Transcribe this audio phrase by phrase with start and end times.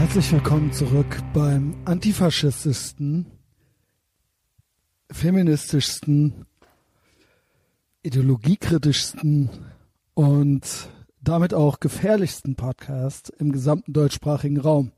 [0.00, 3.26] Herzlich willkommen zurück beim antifaschistischsten,
[5.10, 6.46] feministischsten,
[8.02, 9.50] ideologiekritischsten
[10.14, 10.88] und
[11.22, 14.92] damit auch gefährlichsten Podcast im gesamten deutschsprachigen Raum.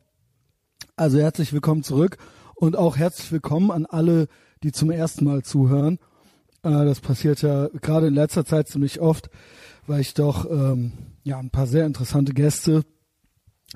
[0.94, 2.16] Also herzlich willkommen zurück
[2.54, 4.28] und auch herzlich willkommen an alle,
[4.62, 5.98] die zum ersten Mal zuhören.
[6.62, 9.30] Äh, das passiert ja gerade in letzter Zeit ziemlich oft,
[9.88, 10.92] weil ich doch ähm,
[11.24, 12.84] ja ein paar sehr interessante Gäste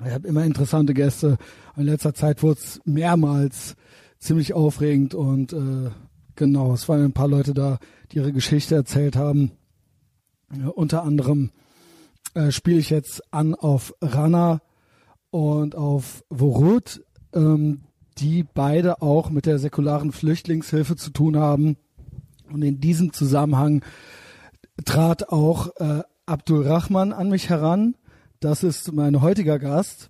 [0.05, 1.37] ich habe immer interessante Gäste.
[1.75, 3.75] In letzter Zeit wurde es mehrmals
[4.19, 5.89] ziemlich aufregend und äh,
[6.35, 7.79] genau, es waren ein paar Leute da,
[8.11, 9.51] die ihre Geschichte erzählt haben.
[10.55, 11.51] Ja, unter anderem
[12.35, 14.61] äh, spiele ich jetzt an auf Rana
[15.31, 17.81] und auf Vorut, ähm,
[18.19, 21.77] die beide auch mit der säkularen Flüchtlingshilfe zu tun haben.
[22.51, 23.83] Und in diesem Zusammenhang
[24.85, 27.95] trat auch äh, Abdul Rahman an mich heran
[28.39, 30.09] das ist mein heutiger Gast.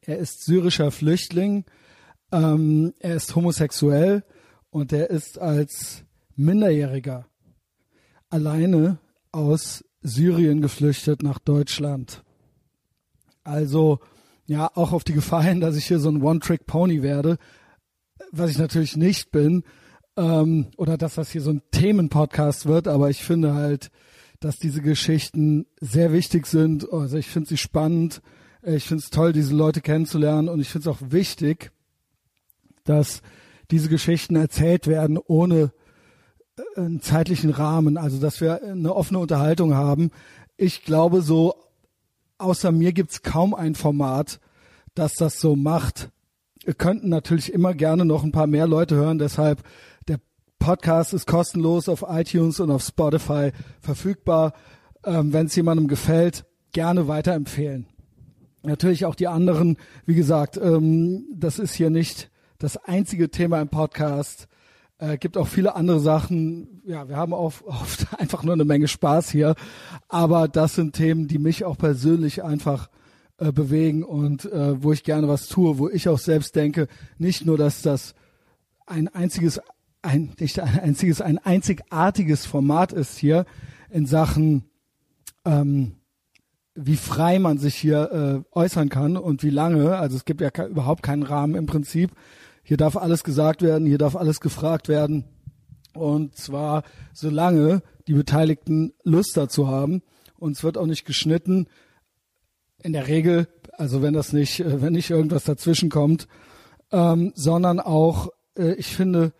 [0.00, 1.64] Er ist syrischer Flüchtling,
[2.32, 4.24] ähm, er ist homosexuell
[4.70, 6.04] und er ist als
[6.36, 7.26] Minderjähriger
[8.30, 8.98] alleine
[9.32, 12.22] aus Syrien geflüchtet nach Deutschland.
[13.42, 13.98] Also
[14.46, 17.38] ja, auch auf die Gefahr hin, dass ich hier so ein One-Trick-Pony werde,
[18.32, 19.64] was ich natürlich nicht bin,
[20.16, 23.90] ähm, oder dass das hier so ein Themenpodcast wird, aber ich finde halt,
[24.40, 26.92] dass diese Geschichten sehr wichtig sind.
[26.92, 28.22] Also ich finde sie spannend.
[28.62, 30.48] Ich finde es toll, diese Leute kennenzulernen.
[30.48, 31.72] Und ich finde es auch wichtig,
[32.84, 33.22] dass
[33.70, 35.72] diese Geschichten erzählt werden ohne
[36.56, 37.96] äh, einen zeitlichen Rahmen.
[37.96, 40.10] Also dass wir eine offene Unterhaltung haben.
[40.56, 41.54] Ich glaube so,
[42.38, 44.40] außer mir gibt's kaum ein Format,
[44.94, 46.10] das das so macht.
[46.64, 49.18] Wir könnten natürlich immer gerne noch ein paar mehr Leute hören.
[49.18, 49.62] Deshalb
[50.58, 54.52] Podcast ist kostenlos auf iTunes und auf Spotify verfügbar.
[55.04, 57.86] Ähm, Wenn es jemandem gefällt, gerne weiterempfehlen.
[58.62, 59.78] Natürlich auch die anderen.
[60.04, 64.48] Wie gesagt, ähm, das ist hier nicht das einzige Thema im Podcast.
[64.98, 66.82] Äh, gibt auch viele andere Sachen.
[66.84, 69.54] Ja, wir haben oft, oft einfach nur eine Menge Spaß hier.
[70.08, 72.90] Aber das sind Themen, die mich auch persönlich einfach
[73.38, 77.46] äh, bewegen und äh, wo ich gerne was tue, wo ich auch selbst denke, nicht
[77.46, 78.14] nur, dass das
[78.86, 79.60] ein einziges
[80.08, 83.44] ein, nicht ein einziges, ein einzigartiges Format ist hier
[83.90, 84.64] in Sachen,
[85.44, 85.96] ähm,
[86.74, 89.96] wie frei man sich hier äh, äußern kann und wie lange.
[89.96, 92.12] Also es gibt ja überhaupt keinen Rahmen im Prinzip.
[92.62, 95.24] Hier darf alles gesagt werden, hier darf alles gefragt werden.
[95.94, 100.02] Und zwar solange die Beteiligten Lust dazu haben.
[100.38, 101.66] Und es wird auch nicht geschnitten.
[102.82, 106.28] In der Regel, also wenn das nicht, äh, wenn nicht irgendwas dazwischen kommt,
[106.92, 109.32] ähm, sondern auch, äh, ich finde,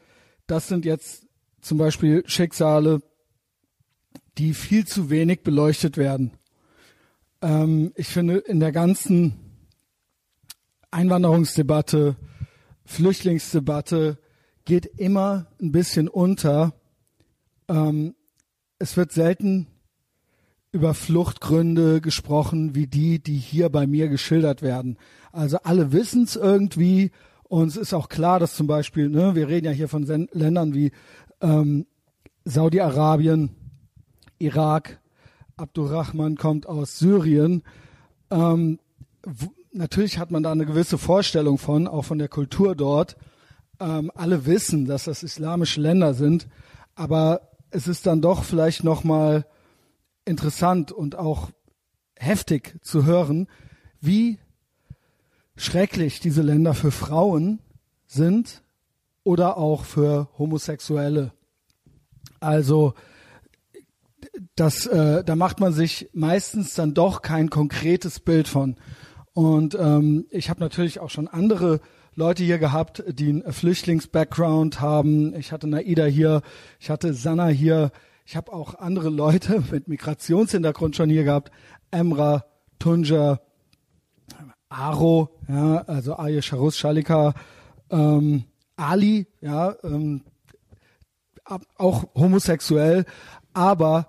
[0.49, 1.27] das sind jetzt
[1.61, 3.03] zum Beispiel Schicksale,
[4.39, 6.33] die viel zu wenig beleuchtet werden.
[7.43, 9.35] Ähm, ich finde, in der ganzen
[10.91, 12.17] Einwanderungsdebatte,
[12.85, 14.19] Flüchtlingsdebatte
[14.65, 16.75] geht immer ein bisschen unter.
[17.69, 18.15] Ähm,
[18.79, 19.67] es wird selten
[20.73, 24.97] über Fluchtgründe gesprochen, wie die, die hier bei mir geschildert werden.
[25.31, 27.11] Also alle wissen es irgendwie
[27.49, 30.29] und es ist auch klar, dass zum Beispiel, ne, wir reden ja hier von Sen
[30.33, 30.93] Ländern wie
[31.41, 31.87] ähm,
[32.45, 33.51] Saudi-Arabien,
[34.39, 35.01] Irak,
[35.57, 37.63] Abdurrahman kommt aus Syrien.
[38.31, 38.79] Ähm,
[39.73, 43.17] natürlich hat man da eine gewisse Vorstellung von, auch von der Kultur dort.
[43.81, 46.49] Ähm, alle wissen, dass das islamische Länder sind,
[46.95, 49.47] aber es ist dann doch vielleicht noch mal
[50.25, 51.51] interessant und auch
[52.17, 53.49] heftig zu hören,
[54.01, 54.39] wie
[55.59, 57.59] schrecklich diese Länder für Frauen
[58.07, 58.63] sind
[59.25, 61.33] oder auch für Homosexuelle.
[62.41, 62.95] Also
[64.55, 68.77] das, äh, da macht man sich meistens dann doch kein konkretes Bild von.
[69.35, 71.81] Und ähm, ich habe natürlich auch schon andere
[72.15, 75.35] Leute hier gehabt, die einen Flüchtlings-Background haben.
[75.37, 76.43] Ich hatte Naida hier,
[76.81, 77.93] ich hatte Sanna hier.
[78.25, 81.51] Ich habe auch andere Leute mit Migrationshintergrund schon hier gehabt.
[81.91, 82.45] Emra,
[82.79, 83.41] Tunja,
[84.69, 87.35] Aro, ja, also Arya Sharus Shalika,
[87.91, 88.45] ähm,
[88.77, 90.23] Ali, ja, ähm,
[91.77, 93.07] auch homosexuell,
[93.55, 94.09] aber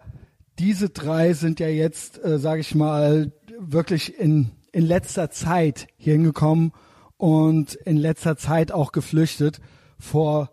[0.59, 6.13] diese drei sind ja jetzt, äh, sage ich mal, wirklich in, in letzter Zeit hier
[6.13, 6.73] hingekommen
[7.17, 9.61] und in letzter Zeit auch geflüchtet
[9.97, 10.51] vor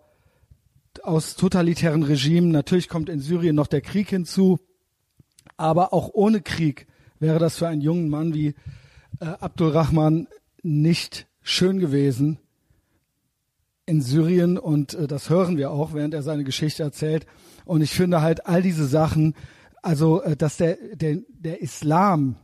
[1.02, 2.50] aus totalitären Regimen.
[2.50, 4.58] Natürlich kommt in Syrien noch der Krieg hinzu,
[5.56, 6.86] aber auch ohne Krieg
[7.18, 8.54] wäre das für einen jungen Mann wie
[9.20, 10.28] äh, Abdulrahman
[10.62, 12.38] nicht schön gewesen
[13.86, 17.26] in Syrien und äh, das hören wir auch, während er seine Geschichte erzählt.
[17.64, 19.34] Und ich finde halt all diese Sachen,
[19.82, 22.36] also äh, dass der, der, der Islam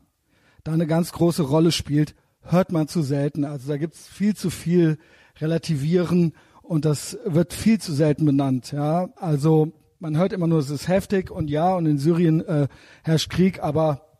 [0.64, 3.44] da eine ganz große Rolle spielt, hört man zu selten.
[3.44, 4.98] Also da gibt's viel zu viel
[5.40, 8.72] Relativieren und das wird viel zu selten benannt.
[8.72, 12.68] Ja, also man hört immer nur, es ist heftig und ja, und in Syrien äh,
[13.02, 14.11] herrscht Krieg, aber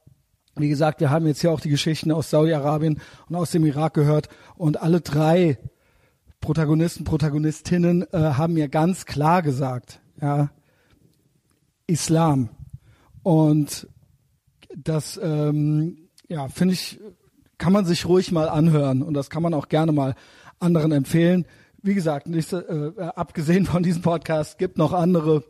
[0.56, 3.94] wie gesagt, wir haben jetzt hier auch die Geschichten aus Saudi-Arabien und aus dem Irak
[3.94, 5.58] gehört und alle drei
[6.40, 10.50] Protagonisten, Protagonistinnen äh, haben mir ganz klar gesagt, ja,
[11.86, 12.50] Islam.
[13.22, 13.88] Und
[14.76, 17.00] das, ähm, ja, finde ich,
[17.58, 20.14] kann man sich ruhig mal anhören und das kann man auch gerne mal
[20.58, 21.46] anderen empfehlen.
[21.82, 25.44] Wie gesagt, nicht, äh, abgesehen von diesem Podcast gibt noch andere.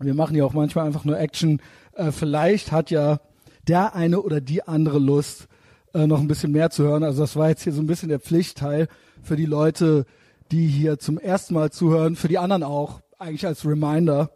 [0.00, 1.60] Wir machen ja auch manchmal einfach nur Action.
[1.92, 3.20] Äh, vielleicht hat ja
[3.68, 5.48] der eine oder die andere Lust,
[5.94, 7.04] äh, noch ein bisschen mehr zu hören.
[7.04, 8.88] Also das war jetzt hier so ein bisschen der Pflichtteil
[9.22, 10.06] für die Leute,
[10.50, 14.30] die hier zum ersten Mal zuhören, für die anderen auch, eigentlich als Reminder.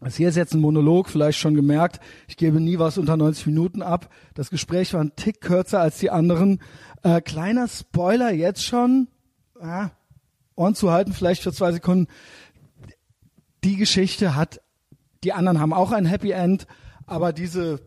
[0.00, 2.00] Das hier ist jetzt ein Monolog, vielleicht schon gemerkt.
[2.26, 4.12] Ich gebe nie was unter 90 Minuten ab.
[4.34, 6.60] Das Gespräch war ein Tick kürzer als die anderen.
[7.04, 9.06] Äh, kleiner Spoiler jetzt schon.
[9.60, 9.90] Ah,
[10.56, 12.08] Ohren zu halten, vielleicht für zwei Sekunden.
[13.62, 14.60] Die Geschichte hat,
[15.22, 16.66] die anderen haben auch ein Happy End,
[17.06, 17.80] aber diese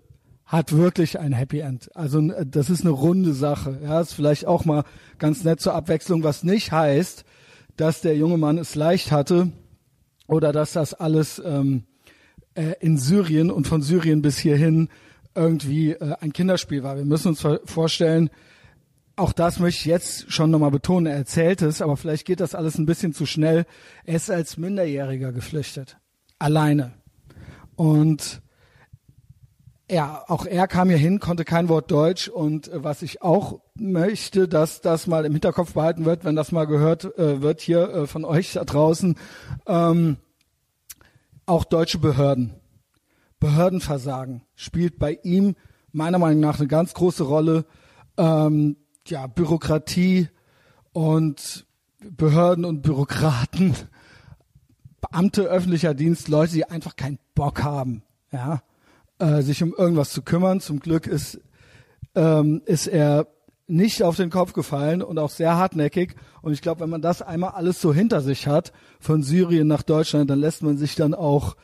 [0.45, 1.95] hat wirklich ein Happy End.
[1.95, 3.79] Also das ist eine runde Sache.
[3.83, 4.83] Ja, ist vielleicht auch mal
[5.17, 7.25] ganz nett zur Abwechslung, was nicht heißt,
[7.77, 9.51] dass der junge Mann es leicht hatte
[10.27, 11.85] oder dass das alles ähm,
[12.53, 14.89] äh, in Syrien und von Syrien bis hierhin
[15.33, 16.95] irgendwie äh, ein Kinderspiel war.
[16.95, 18.29] Wir müssen uns vorstellen,
[19.17, 22.53] auch das möchte ich jetzt schon nochmal betonen, er erzählt es, aber vielleicht geht das
[22.53, 23.65] alles ein bisschen zu schnell.
[24.03, 25.97] Er ist als Minderjähriger geflüchtet.
[26.37, 26.93] Alleine.
[27.75, 28.41] Und
[29.89, 33.59] ja, auch er kam hier hin, konnte kein Wort Deutsch und äh, was ich auch
[33.75, 37.89] möchte, dass das mal im Hinterkopf behalten wird, wenn das mal gehört äh, wird hier
[37.89, 39.15] äh, von euch da draußen,
[39.67, 40.17] ähm,
[41.45, 42.55] auch deutsche Behörden.
[43.39, 45.55] Behördenversagen spielt bei ihm
[45.91, 47.65] meiner Meinung nach eine ganz große Rolle.
[48.17, 48.77] Ähm,
[49.07, 50.29] ja, Bürokratie
[50.93, 51.67] und
[51.99, 53.75] Behörden und Bürokraten,
[55.01, 58.61] Beamte öffentlicher Dienst, Leute, die einfach keinen Bock haben, ja,
[59.19, 60.59] äh, sich um irgendwas zu kümmern.
[60.59, 61.39] Zum Glück ist,
[62.15, 63.27] ähm, ist er
[63.67, 66.15] nicht auf den Kopf gefallen und auch sehr hartnäckig.
[66.41, 69.81] Und ich glaube, wenn man das einmal alles so hinter sich hat, von Syrien nach
[69.81, 71.55] Deutschland, dann lässt man sich dann auch,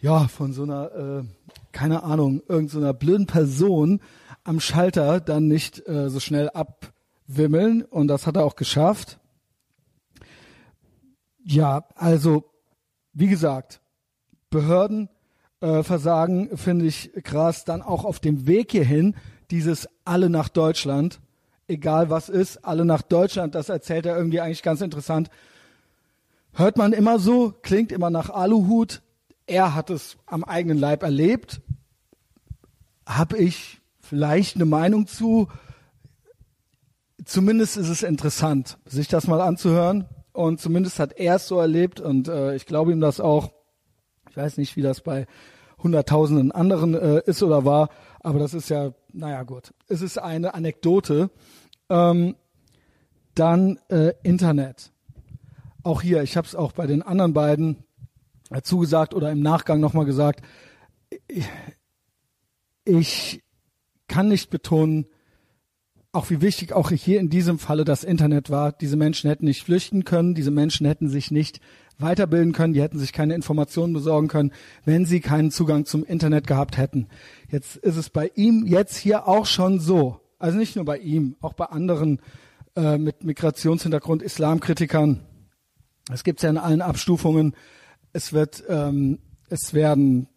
[0.00, 1.24] ja, von so einer, äh,
[1.72, 4.00] keine Ahnung, irgendeiner so blöden Person
[4.42, 7.82] am Schalter dann nicht äh, so schnell abwimmeln.
[7.82, 9.18] Und das hat er auch geschafft.
[11.44, 12.44] Ja, also,
[13.12, 13.80] wie gesagt,
[14.50, 15.08] Behörden
[15.64, 17.64] äh, Versagen finde ich krass.
[17.64, 19.14] Dann auch auf dem Weg hierhin,
[19.50, 21.20] dieses alle nach Deutschland
[21.68, 25.30] egal was ist, alle nach Deutschland, das erzählt er irgendwie eigentlich ganz interessant.
[26.52, 29.02] Hört man immer so, klingt immer nach Aluhut.
[29.46, 31.60] Er hat es am eigenen Leib erlebt.
[33.06, 35.48] Hab ich vielleicht eine Meinung zu?
[37.24, 40.06] Zumindest ist es interessant, sich das mal anzuhören.
[40.32, 43.52] Und zumindest hat er es so erlebt und äh, ich glaube ihm das auch.
[44.30, 45.26] Ich weiß nicht, wie das bei
[45.84, 47.90] hunderttausenden anderen äh, ist oder war,
[48.20, 51.30] aber das ist ja, naja gut, es ist eine Anekdote.
[51.88, 52.34] Ähm,
[53.34, 54.92] dann äh, Internet.
[55.82, 57.84] Auch hier, ich habe es auch bei den anderen beiden
[58.50, 60.42] äh, zugesagt oder im Nachgang nochmal gesagt.
[61.28, 61.46] Ich,
[62.84, 63.42] ich
[64.08, 65.06] kann nicht betonen,
[66.12, 68.72] auch wie wichtig auch hier in diesem Falle das Internet war.
[68.72, 71.60] Diese Menschen hätten nicht flüchten können, diese Menschen hätten sich nicht
[71.98, 74.52] weiterbilden können, die hätten sich keine Informationen besorgen können,
[74.84, 77.08] wenn sie keinen Zugang zum Internet gehabt hätten.
[77.50, 81.36] Jetzt ist es bei ihm jetzt hier auch schon so, also nicht nur bei ihm,
[81.40, 82.20] auch bei anderen
[82.76, 85.20] äh, mit Migrationshintergrund, Islamkritikern.
[86.12, 87.54] Es gibt ja in allen Abstufungen.
[88.12, 90.28] Es wird, ähm, es werden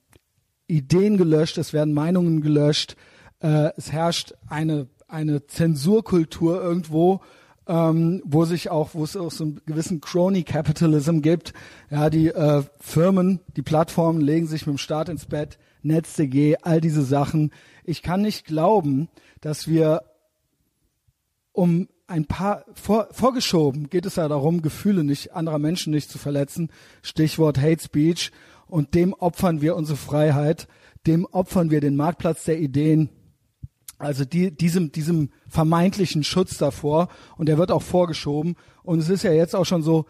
[0.68, 2.96] Ideen gelöscht, es werden Meinungen gelöscht.
[3.40, 7.22] Äh, es herrscht eine eine Zensurkultur irgendwo
[7.68, 11.54] ähm, wo sich auch, wo es auch so einen gewissen Crony Capitalism gibt.
[11.90, 16.82] Ja, die äh, Firmen, die Plattformen legen sich mit dem Staat ins Bett, NetzDG, all
[16.82, 17.52] diese Sachen.
[17.84, 19.10] Ich kann nicht glauben,
[19.42, 20.04] dass wir
[21.52, 26.18] um ein paar vor, vorgeschoben geht es ja darum, Gefühle nicht anderer Menschen nicht zu
[26.18, 26.70] verletzen.
[27.02, 28.32] Stichwort Hate Speech.
[28.68, 30.68] Und dem opfern wir unsere Freiheit,
[31.06, 33.10] dem opfern wir den Marktplatz der Ideen,
[33.98, 38.56] also die, diesem, diesem vermeintlichen Schutz davor und der wird auch vorgeschoben.
[38.84, 40.06] Und es ist ja jetzt auch schon so,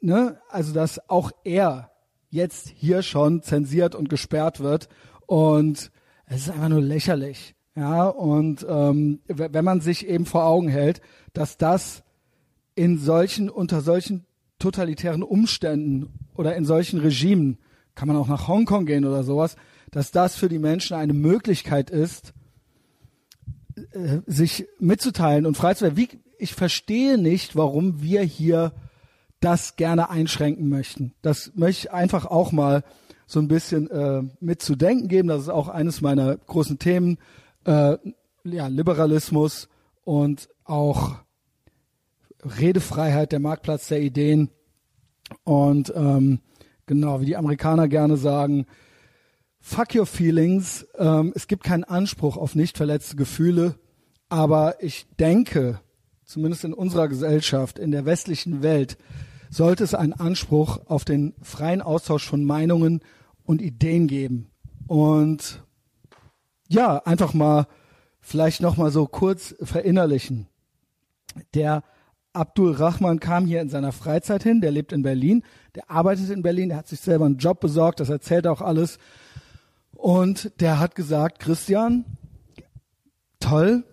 [0.00, 1.90] ne, also dass auch er
[2.30, 4.88] jetzt hier schon zensiert und gesperrt wird.
[5.26, 5.90] Und
[6.26, 7.54] es ist einfach nur lächerlich.
[7.76, 11.00] Ja, und ähm, wenn man sich eben vor Augen hält,
[11.32, 12.02] dass das
[12.74, 14.26] in solchen, unter solchen
[14.58, 17.58] totalitären Umständen oder in solchen Regimen,
[17.94, 19.56] kann man auch nach Hongkong gehen oder sowas,
[19.90, 22.32] dass das für die Menschen eine Möglichkeit ist,
[23.92, 25.96] äh, sich mitzuteilen und frei zu werden.
[25.96, 26.08] Wie,
[26.38, 28.72] ich verstehe nicht, warum wir hier
[29.40, 31.14] das gerne einschränken möchten.
[31.22, 32.84] Das möchte ich einfach auch mal
[33.26, 35.28] so ein bisschen äh, mit zu denken geben.
[35.28, 37.18] Das ist auch eines meiner großen Themen.
[37.64, 37.96] Äh,
[38.44, 39.68] ja, Liberalismus
[40.04, 41.16] und auch
[42.42, 44.50] Redefreiheit, der Marktplatz der Ideen.
[45.44, 46.40] Und ähm,
[46.86, 48.66] genau, wie die Amerikaner gerne sagen,
[49.60, 50.86] fuck your feelings.
[50.98, 53.76] Ähm, es gibt keinen Anspruch auf nicht verletzte Gefühle.
[54.28, 55.80] Aber ich denke,
[56.24, 58.96] zumindest in unserer Gesellschaft, in der westlichen Welt,
[59.50, 63.00] sollte es einen Anspruch auf den freien Austausch von Meinungen
[63.44, 64.50] und Ideen geben.
[64.86, 65.64] Und
[66.68, 67.66] ja, einfach mal
[68.20, 70.46] vielleicht noch mal so kurz verinnerlichen.
[71.54, 71.82] Der
[72.32, 75.42] Abdul Rahman kam hier in seiner Freizeit hin, der lebt in Berlin,
[75.74, 78.98] der arbeitet in Berlin, der hat sich selber einen Job besorgt, das erzählt auch alles.
[80.00, 82.06] Und der hat gesagt, Christian,
[83.38, 83.84] toll,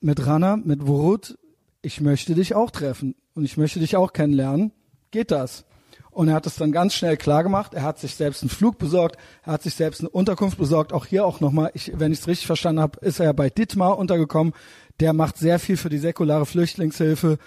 [0.00, 1.36] mit Rana, mit Wurut,
[1.82, 4.70] ich möchte dich auch treffen und ich möchte dich auch kennenlernen.
[5.10, 5.64] Geht das?
[6.12, 7.74] Und er hat es dann ganz schnell klar gemacht.
[7.74, 10.92] Er hat sich selbst einen Flug besorgt, er hat sich selbst eine Unterkunft besorgt.
[10.92, 13.98] Auch hier auch nochmal, ich, wenn ich es richtig verstanden habe, ist er bei Dittmar
[13.98, 14.54] untergekommen.
[15.00, 17.38] Der macht sehr viel für die säkulare Flüchtlingshilfe.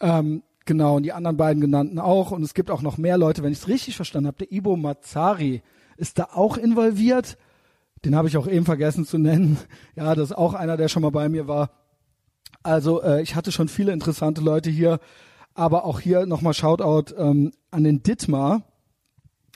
[0.00, 2.30] Ähm, genau, und die anderen beiden genannten auch.
[2.30, 4.46] Und es gibt auch noch mehr Leute, wenn ich es richtig verstanden habe.
[4.46, 5.62] Der Ibo Mazzari
[5.96, 7.36] ist da auch involviert.
[8.04, 9.58] Den habe ich auch eben vergessen zu nennen.
[9.96, 11.70] Ja, das ist auch einer, der schon mal bei mir war.
[12.62, 14.98] Also äh, ich hatte schon viele interessante Leute hier,
[15.54, 18.62] aber auch hier nochmal Shoutout ähm, an den Dittmar.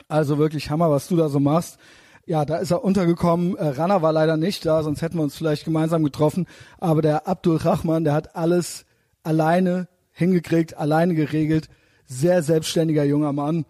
[0.06, 1.78] Also wirklich Hammer, was du da so machst.
[2.24, 3.56] Ja, da ist er untergekommen.
[3.56, 6.46] Äh, Rana war leider nicht da, sonst hätten wir uns vielleicht gemeinsam getroffen.
[6.78, 8.84] Aber der Abdul Rahman, der hat alles
[9.22, 11.68] alleine hingekriegt, alleine geregelt.
[12.06, 13.64] Sehr selbstständiger junger Mann.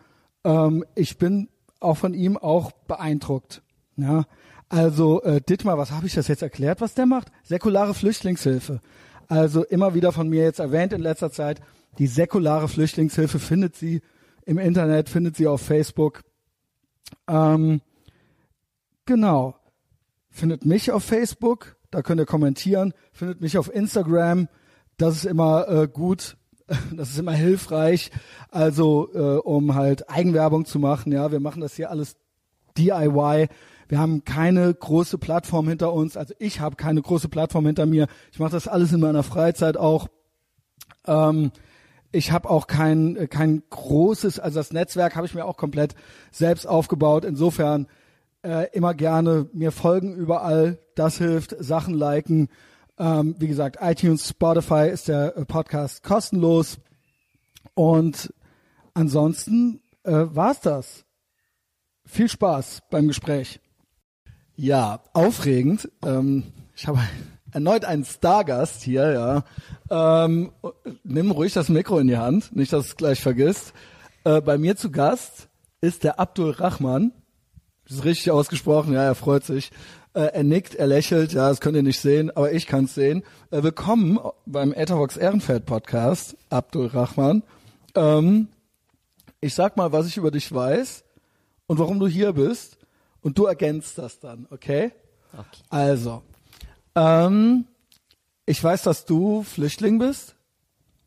[0.45, 1.49] Ähm, ich bin
[1.81, 3.63] auch von ihm auch beeindruckt.
[3.97, 4.25] Ja,
[4.69, 7.29] also äh, Dittmar, was habe ich das jetzt erklärt, was der macht?
[7.43, 8.81] Säkulare Flüchtlingshilfe.
[9.29, 11.61] Also immer wieder von mir jetzt erwähnt in letzter Zeit,
[11.99, 14.03] die säkulare Flüchtlingshilfe findet sie
[14.45, 16.23] im Internet, findet sie auf Facebook.
[17.27, 17.81] Ähm,
[19.05, 19.57] genau.
[20.31, 22.95] Findet mich auf Facebook, da könnt ihr kommentieren.
[23.13, 24.49] Findet mich auf Instagram,
[24.97, 26.37] das ist immer äh, gut,
[26.93, 28.11] das ist immer hilfreich.
[28.51, 31.13] Also äh, um halt Eigenwerbung zu machen.
[31.13, 32.17] Ja, wir machen das hier alles
[32.77, 33.49] DIY.
[33.89, 36.17] Wir haben keine große Plattform hinter uns.
[36.17, 38.07] Also ich habe keine große Plattform hinter mir.
[38.33, 40.09] Ich mache das alles in meiner Freizeit auch.
[41.07, 41.53] Ähm,
[42.13, 45.95] ich habe auch kein kein großes, also das Netzwerk habe ich mir auch komplett
[46.31, 47.25] selbst aufgebaut.
[47.25, 47.87] Insofern
[48.43, 50.79] äh, immer gerne mir folgen überall.
[50.95, 51.57] Das hilft.
[51.59, 52.49] Sachen liken.
[52.99, 56.79] Ähm, wie gesagt, iTunes, Spotify ist der äh, Podcast kostenlos.
[57.75, 58.35] Und
[58.95, 61.05] ansonsten äh, war's das.
[62.05, 63.61] Viel Spaß beim Gespräch.
[64.61, 65.89] Ja, aufregend.
[66.05, 66.43] Ähm,
[66.75, 66.99] ich habe
[67.53, 69.45] erneut einen Stargast hier, ja.
[69.89, 70.51] Ähm,
[71.05, 73.73] nimm ruhig das Mikro in die Hand, nicht, dass du es gleich vergisst.
[74.25, 75.49] Äh, bei mir zu Gast
[75.81, 77.13] ist der Abdul Rahman.
[77.87, 79.71] Das ist richtig ausgesprochen, ja, er freut sich.
[80.13, 82.97] Äh, er nickt, er lächelt, ja, das könnt ihr nicht sehen, aber ich kann es
[82.97, 83.23] sehen.
[83.53, 87.45] Äh, willkommen beim Etherbox Ehrenfeld Podcast, Abdul Rahman.
[87.95, 88.49] Ähm,
[89.41, 91.05] ich sag mal, was ich über dich weiß
[91.69, 92.78] und warum du hier bist
[93.29, 94.91] und du ergänzt das dann, okay?
[95.35, 95.63] Okay.
[95.69, 96.23] Also,
[96.95, 97.67] ähm,
[98.47, 100.35] ich weiß, dass du Flüchtling bist.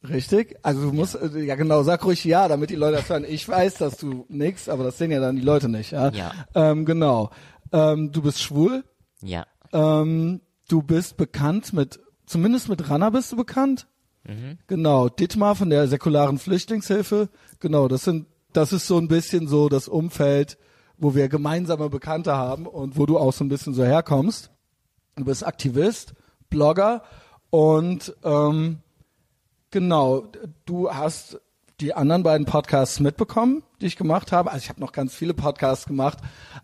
[0.08, 0.56] Richtig?
[0.62, 1.36] Also du musst, ja.
[1.40, 3.26] ja genau, sag ruhig ja, damit die Leute das hören.
[3.28, 6.10] Ich weiß, dass du nix, aber das sehen ja dann die Leute nicht, ja?
[6.10, 6.32] Ja.
[6.54, 7.32] Ähm, genau.
[7.72, 8.84] Ähm, du bist schwul.
[9.24, 9.48] Ja.
[9.74, 13.88] Ähm, du bist bekannt mit, zumindest mit Rana bist du bekannt.
[14.28, 14.60] Mhm.
[14.68, 15.10] Genau.
[15.10, 17.30] Dittmar von der säkularen Flüchtlingshilfe.
[17.60, 20.60] Genau, das sind, das ist so ein bisschen so das Umfeld,
[21.02, 24.52] wo wir gemeinsame Bekannte haben und wo du auch so ein bisschen so herkommst.
[25.16, 26.14] Du bist Aktivist,
[26.50, 27.02] Blogger
[27.50, 28.78] und ähm,
[29.72, 30.28] genau,
[30.66, 31.42] du hast
[31.82, 34.52] die anderen beiden Podcasts mitbekommen, die ich gemacht habe.
[34.52, 36.20] Also ich habe noch ganz viele Podcasts gemacht,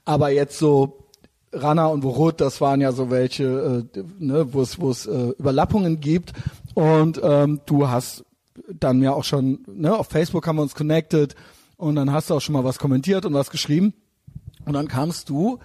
[0.06, 1.10] aber jetzt so
[1.52, 5.30] Rana und Worut, das waren ja so welche, äh, ne, wo es wo es äh,
[5.40, 6.34] Überlappungen gibt.
[6.76, 8.24] Und ähm, du hast
[8.72, 11.36] dann ja auch schon, ne, auf Facebook haben wir uns connected
[11.78, 13.96] und dann hast du auch schon mal was kommentiert und was geschrieben.
[14.68, 15.60] Und dann kamst du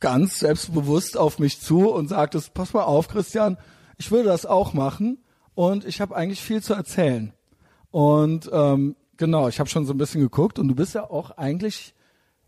[0.00, 3.58] ganz selbstbewusst auf mich zu und sagtest, pass mal auf, Christian,
[3.98, 5.18] ich würde das auch machen
[5.54, 7.34] und ich habe eigentlich viel zu erzählen.
[7.90, 11.32] Und ähm, genau, ich habe schon so ein bisschen geguckt und du bist ja auch
[11.32, 11.94] eigentlich,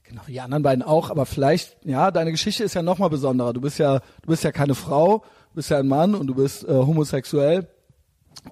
[0.02, 3.52] genau die anderen beiden auch, aber vielleicht, ja, deine Geschichte ist ja noch mal besonderer.
[3.52, 5.18] Du bist ja, du bist ja keine Frau,
[5.50, 7.68] du bist ja ein Mann und du bist äh, homosexuell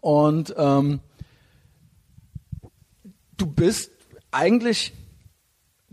[0.02, 1.00] und ähm,
[3.38, 3.90] du bist
[4.30, 4.92] eigentlich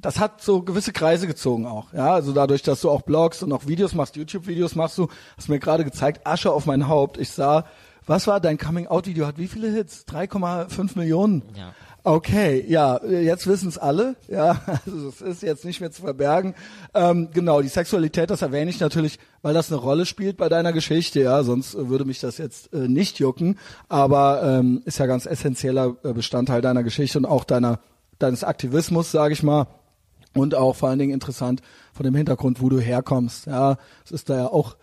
[0.01, 1.93] das hat so gewisse Kreise gezogen auch.
[1.93, 5.49] Ja, also dadurch, dass du auch Blogs und auch Videos machst, YouTube-Videos machst du, hast
[5.49, 7.17] mir gerade gezeigt, Asche auf mein Haupt.
[7.17, 7.65] Ich sah,
[8.05, 9.27] was war dein Coming-out-Video?
[9.27, 10.05] Hat wie viele Hits?
[10.07, 11.43] 3,5 Millionen?
[11.55, 11.73] Ja.
[12.03, 14.15] Okay, ja, jetzt wissen es alle.
[14.29, 16.55] Ja, also es ist jetzt nicht mehr zu verbergen.
[16.93, 20.71] Ähm, genau, die Sexualität, das erwähne ich natürlich, weil das eine Rolle spielt bei deiner
[20.71, 21.19] Geschichte.
[21.19, 23.59] Ja, sonst würde mich das jetzt äh, nicht jucken.
[23.89, 27.79] Aber ähm, ist ja ganz essentieller äh, Bestandteil deiner Geschichte und auch deiner
[28.19, 29.67] deines Aktivismus, sage ich mal.
[30.35, 31.61] Und auch vor allen Dingen interessant
[31.93, 33.47] von dem Hintergrund, wo du herkommst.
[33.47, 34.77] Ja, es ist da ja auch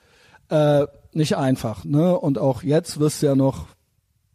[0.49, 1.85] äh, nicht einfach.
[1.85, 2.19] Ne?
[2.19, 3.67] Und auch jetzt wirst du ja noch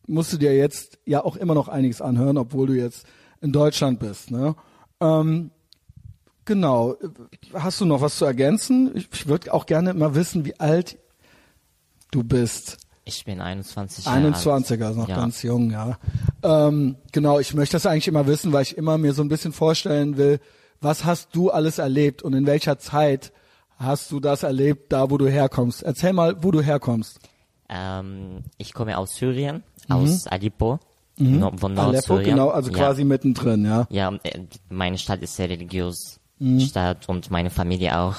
[0.08, 3.06] musst du dir jetzt ja auch immer noch einiges anhören, obwohl du jetzt
[3.40, 4.30] in Deutschland bist.
[4.32, 4.56] Ne?
[5.00, 5.52] Ähm,
[6.46, 6.96] genau.
[7.54, 8.92] Hast du noch was zu ergänzen?
[8.94, 10.98] Ich, ich würde auch gerne mal wissen, wie alt
[12.12, 12.78] du bist.
[13.04, 15.16] Ich bin 21 Jahre 21er, also noch ja.
[15.16, 15.98] ganz jung, ja.
[16.44, 19.54] Ähm, genau, ich möchte das eigentlich immer wissen, weil ich immer mir so ein bisschen
[19.54, 20.40] vorstellen will,
[20.82, 23.32] was hast du alles erlebt und in welcher Zeit
[23.78, 25.84] hast du das erlebt, da wo du herkommst?
[25.84, 27.20] Erzähl mal, wo du herkommst.
[27.70, 30.80] Ähm, ich komme aus Syrien, aus Aleppo,
[31.18, 31.80] no, von Mhm.
[31.80, 32.78] Aleppo, genau, also ja.
[32.78, 33.88] quasi mittendrin, ja.
[33.90, 36.60] Ja, äh, meine Stadt ist sehr religiös Mhm.
[36.60, 38.16] Stadt und meine Familie auch.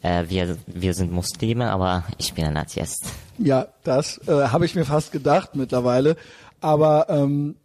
[0.00, 3.04] Äh, wir, wir sind Muslime, aber ich bin ein Atheist.
[3.36, 6.16] Ja, das äh, habe ich mir fast gedacht mittlerweile.
[6.60, 7.56] Aber ähm,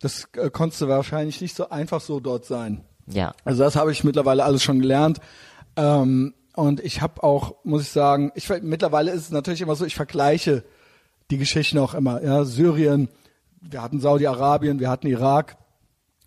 [0.00, 2.82] das äh, konntest du wahrscheinlich nicht so einfach so dort sein.
[3.12, 5.20] Ja, Also das habe ich mittlerweile alles schon gelernt.
[5.76, 9.84] Ähm, und ich habe auch, muss ich sagen, ich mittlerweile ist es natürlich immer so,
[9.84, 10.64] ich vergleiche
[11.30, 12.22] die Geschichten auch immer.
[12.22, 13.08] Ja, Syrien,
[13.60, 15.56] wir hatten Saudi-Arabien, wir hatten Irak,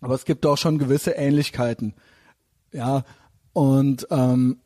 [0.00, 1.94] aber es gibt auch schon gewisse Ähnlichkeiten.
[2.72, 3.04] Ja,
[3.52, 4.60] und ähm,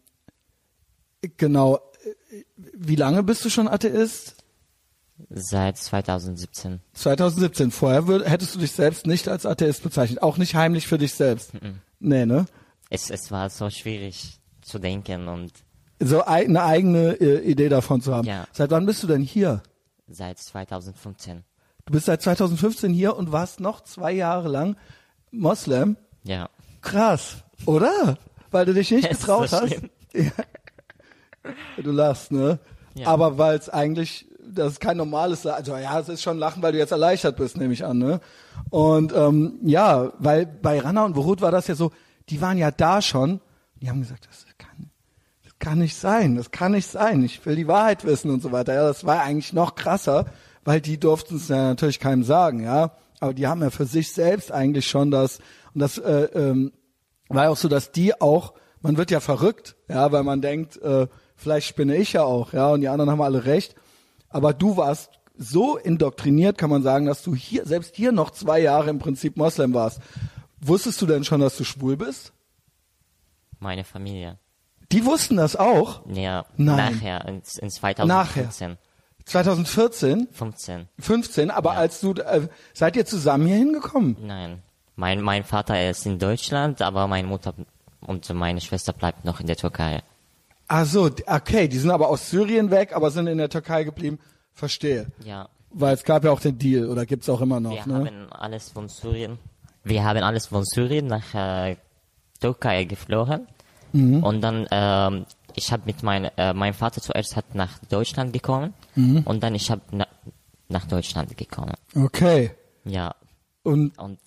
[1.36, 1.80] genau.
[2.56, 4.36] Wie lange bist du schon Atheist?
[5.30, 6.80] seit 2017.
[6.94, 7.70] 2017.
[7.70, 10.22] Vorher hättest du dich selbst nicht als Atheist bezeichnet.
[10.22, 11.52] Auch nicht heimlich für dich selbst.
[12.00, 12.46] Nee, ne?
[12.90, 15.52] Es, es war so schwierig zu denken und
[16.00, 18.26] So ei- eine eigene äh, Idee davon zu haben.
[18.26, 18.46] Ja.
[18.52, 19.62] Seit wann bist du denn hier?
[20.10, 21.44] seit 2015.
[21.84, 24.76] Du bist seit 2015 hier und warst noch zwei Jahre lang
[25.30, 25.96] Moslem.
[26.24, 26.48] Ja.
[26.80, 28.16] Krass, oder?
[28.50, 29.74] Weil du dich nicht getraut so hast.
[30.14, 30.30] Ja.
[31.82, 32.58] Du lachst, ne?
[32.94, 33.08] Ja.
[33.08, 34.26] Aber weil es eigentlich,
[34.58, 37.56] das ist kein normales, also ja, es ist schon Lachen, weil du jetzt erleichtert bist,
[37.56, 38.20] nehme ich an, ne?
[38.70, 41.92] Und ähm, ja, weil bei Rana und Beirut war das ja so,
[42.28, 43.40] die waren ja da schon,
[43.80, 44.90] die haben gesagt, das kann,
[45.44, 48.52] das kann nicht sein, das kann nicht sein, ich will die Wahrheit wissen und so
[48.52, 48.74] weiter.
[48.74, 50.26] Ja, das war eigentlich noch krasser,
[50.64, 52.92] weil die durften es ja natürlich keinem sagen, ja.
[53.20, 55.38] Aber die haben ja für sich selbst eigentlich schon das,
[55.74, 56.72] und das äh, ähm,
[57.28, 60.80] war ja auch so, dass die auch, man wird ja verrückt, ja, weil man denkt,
[60.82, 63.74] äh, vielleicht spinne ich ja auch, ja, und die anderen haben alle recht.
[64.28, 68.60] Aber du warst so indoktriniert, kann man sagen, dass du hier, selbst hier noch zwei
[68.60, 70.00] Jahre im Prinzip Moslem warst.
[70.60, 72.32] Wusstest du denn schon, dass du schwul bist?
[73.60, 74.38] Meine Familie.
[74.90, 76.02] Die wussten das auch.
[76.06, 76.94] Ja, Nein.
[76.94, 78.78] nachher, in, in 2015.
[79.24, 80.88] 2014, 15.
[80.98, 84.16] 15, aber als du, äh, seid ihr zusammen hier hingekommen?
[84.20, 84.62] Nein.
[84.96, 87.54] Mein, mein Vater ist in Deutschland, aber meine Mutter
[88.00, 90.02] und meine Schwester bleibt noch in der Türkei.
[90.68, 94.18] Ach so, okay, die sind aber aus Syrien weg, aber sind in der Türkei geblieben.
[94.52, 95.06] Verstehe.
[95.24, 95.48] Ja.
[95.70, 97.94] Weil es gab ja auch den Deal, oder gibt's auch immer noch, Wir ne?
[98.06, 99.38] haben alles von Syrien.
[99.84, 101.76] Wir haben alles von Syrien nach äh,
[102.40, 103.46] Türkei geflogen.
[103.92, 104.22] Mhm.
[104.22, 108.74] Und dann, ähm, ich habe mit mein, äh, mein Vater zuerst hat nach Deutschland gekommen
[108.94, 109.22] Mhm.
[109.24, 110.06] und dann ich habe na,
[110.68, 111.72] nach Deutschland gekommen.
[111.94, 112.50] Okay.
[112.84, 113.14] Ja.
[113.62, 114.18] Und Und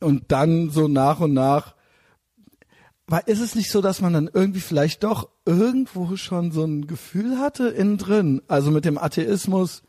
[0.00, 1.73] und dann so nach und nach.
[3.06, 6.86] War, ist es nicht so, dass man dann irgendwie vielleicht doch irgendwo schon so ein
[6.86, 8.40] Gefühl hatte innen drin?
[8.48, 9.82] Also mit dem Atheismus?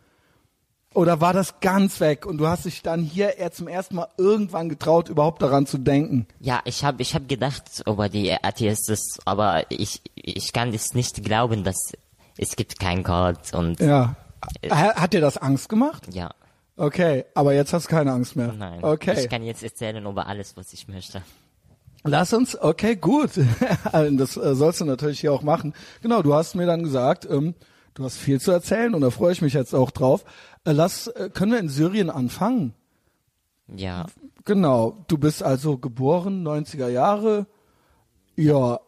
[0.93, 4.07] Oder war das ganz weg und du hast dich dann hier eher zum ersten Mal
[4.17, 6.25] irgendwann getraut, überhaupt daran zu denken?
[6.39, 11.21] ja, ich habe ich hab gedacht über die Atheisten, aber ich, ich kann es nicht
[11.23, 11.91] glauben, dass
[12.37, 14.15] es gibt keinen Gott und Ja.
[14.69, 16.07] Ha- Hat dir das Angst gemacht?
[16.13, 16.31] ja.
[16.77, 18.51] Okay, aber jetzt hast du keine Angst mehr.
[18.51, 18.83] Nein.
[18.83, 19.15] Okay.
[19.23, 21.21] Ich kann jetzt erzählen über alles, was ich möchte.
[22.07, 23.31] Lass uns, okay, gut.
[23.91, 25.73] das äh, sollst du natürlich hier auch machen.
[26.01, 27.55] Genau, du hast mir dann gesagt, ähm,
[27.95, 30.23] du hast viel zu erzählen und da freue ich mich jetzt auch drauf.
[30.65, 32.73] Äh, lass, äh, können wir in Syrien anfangen?
[33.75, 34.05] Ja.
[34.45, 37.47] Genau, du bist also geboren, 90er Jahre.
[38.35, 38.79] Ja,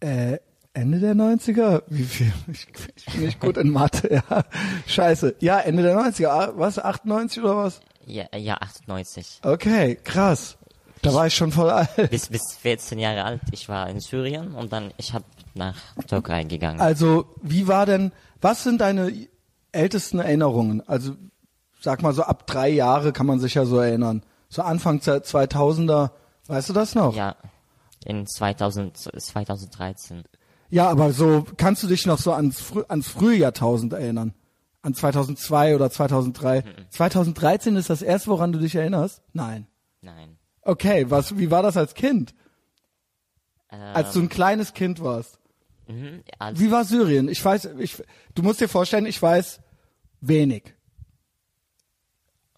[0.00, 0.38] äh,
[0.72, 1.82] Ende der 90er?
[1.88, 2.32] Wie viel?
[2.50, 4.44] Ich, ich bin nicht gut in Mathe, ja.
[4.86, 5.36] Scheiße.
[5.40, 6.28] Ja, Ende der 90er.
[6.28, 7.80] Ah, Was, 98 oder was?
[8.06, 9.40] Ja, ja, 98.
[9.42, 10.56] Okay, krass.
[11.04, 12.10] Da war ich schon voll alt.
[12.10, 13.40] Bis, bis 14 Jahre alt.
[13.52, 16.80] Ich war in Syrien und dann ich habe nach Türkei gegangen.
[16.80, 19.12] Also, wie war denn, was sind deine
[19.72, 20.86] ältesten Erinnerungen?
[20.88, 21.14] Also,
[21.80, 24.22] sag mal so ab drei Jahre kann man sich ja so erinnern.
[24.48, 26.10] So Anfang der 2000er,
[26.46, 27.14] weißt du das noch?
[27.14, 27.36] ja.
[28.04, 30.24] in 2000, 2013.
[30.70, 34.34] Ja, aber so kannst du dich noch so ans, frü ans frühe Jahrtausend erinnern?
[34.82, 36.64] An 2002 oder 2003?
[36.90, 39.22] 2013 ist das erste, woran du dich erinnerst?
[39.32, 39.66] Nein.
[40.00, 40.33] Nein.
[40.64, 42.34] Okay, was, wie war das als Kind?
[43.70, 45.38] Ähm, Als du ein kleines Kind warst.
[45.86, 47.28] mhm, als, Wie war Syrien?
[47.28, 48.02] Ich weiß, ich,
[48.34, 49.60] du musst dir vorstellen, ich weiß
[50.20, 50.74] wenig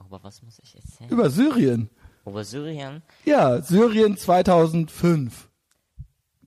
[0.07, 1.11] aber was muss ich erzählen?
[1.11, 1.90] über Syrien.
[2.25, 3.03] Über Syrien?
[3.25, 5.49] Ja, Syrien 2005.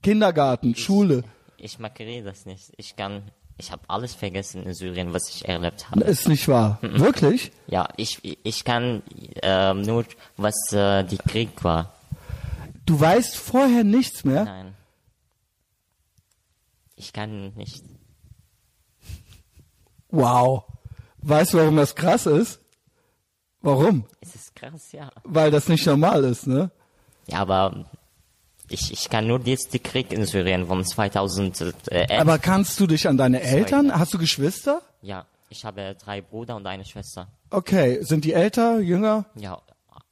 [0.02, 1.24] Kindergarten, Schule.
[1.58, 2.72] Ich mag das nicht.
[2.78, 6.04] Ich kann, ich habe alles vergessen in Syrien, was ich erlebt habe.
[6.06, 6.80] Ist nicht wahr.
[6.82, 7.52] Wirklich?
[7.68, 9.04] Ja, ich, ich kann
[9.44, 10.06] ähm, nur,
[10.38, 11.94] was äh, die Krieg war.
[12.86, 14.46] Du weißt vorher nichts mehr?
[14.46, 14.76] Nein.
[16.96, 17.84] Ich kann nicht.
[20.10, 20.64] Wow.
[21.18, 22.60] Weißt du, warum das krass ist?
[23.62, 24.06] Warum?
[24.22, 25.12] Es ist krass, ja.
[25.24, 26.72] Weil das nicht normal ist, ne?
[27.28, 27.86] Ja, aber
[28.70, 31.76] ich, ich kann nur jetzt die Krieg in Syrien von 2011.
[32.20, 33.98] Aber kannst du dich an deine Eltern?
[33.98, 34.82] Hast du Geschwister?
[35.02, 37.28] ja, ich habe drei Brüder und eine Schwester.
[37.50, 39.26] Okay, sind die älter, jünger?
[39.36, 39.60] Ja,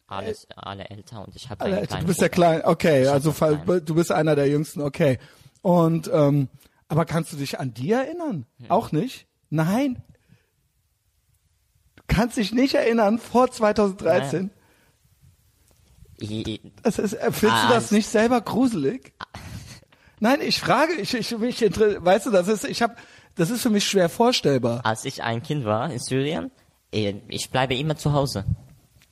[0.08, 2.36] alles, alle älter und ich habe Alle einen Du bist der Bruder.
[2.60, 2.66] Kleine.
[2.66, 4.82] Okay, Ich also fall- du bist einer der Jüngsten.
[4.82, 5.20] Okay.
[5.62, 6.48] Und ähm,
[6.88, 8.46] aber kannst du dich an die erinnern?
[8.60, 8.72] Hm.
[8.72, 9.28] Auch nicht?
[9.50, 10.02] Nein.
[11.98, 14.50] Du kannst dich nicht erinnern vor 2013?
[14.50, 14.57] Ich,
[16.84, 19.14] Das ist, äh, findest Ah, du das es- nicht selber gruselig?
[20.20, 22.96] Nein, ich frage, ich, ich mich weißt du, das ist, ich habe,
[23.36, 24.84] das ist für mich schwer vorstellbar.
[24.84, 26.50] als ich ein Kind war in Syrien,
[26.92, 28.44] eh, ich bleibe immer zu Hause.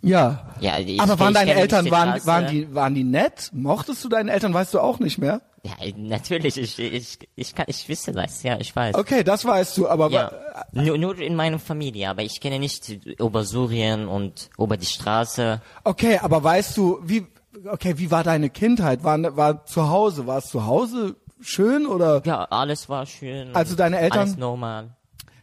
[0.02, 0.54] Ja.
[0.60, 3.50] Ja, ich- Aber waren ich deine Eltern, waren, waren die, waren die nett?
[3.54, 4.54] Mochtest du deine Eltern?
[4.54, 5.42] Weißt du auch nicht mehr?
[5.66, 8.94] Ja, natürlich, ich, ich, ich, kann, ich wisse das, ja, ich weiß.
[8.96, 10.32] Okay, das weißt du, aber Ja,
[10.74, 12.88] nur, nur in meiner Familie, aber ich kenne nicht
[13.20, 15.62] über Syrien und über die Straße.
[15.84, 17.26] okay, aber weißt du, wie,
[17.68, 19.04] okay, wie war deine Kindheit?
[19.04, 22.22] War, war zu Hause, war es zu Hause schön oder?
[22.26, 23.56] Ja, alles war schön.
[23.56, 24.96] Also deine Eltern- Alles normal.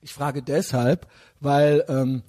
[0.02, 1.08] Ich frage deshalb,
[1.40, 2.22] weil ähm,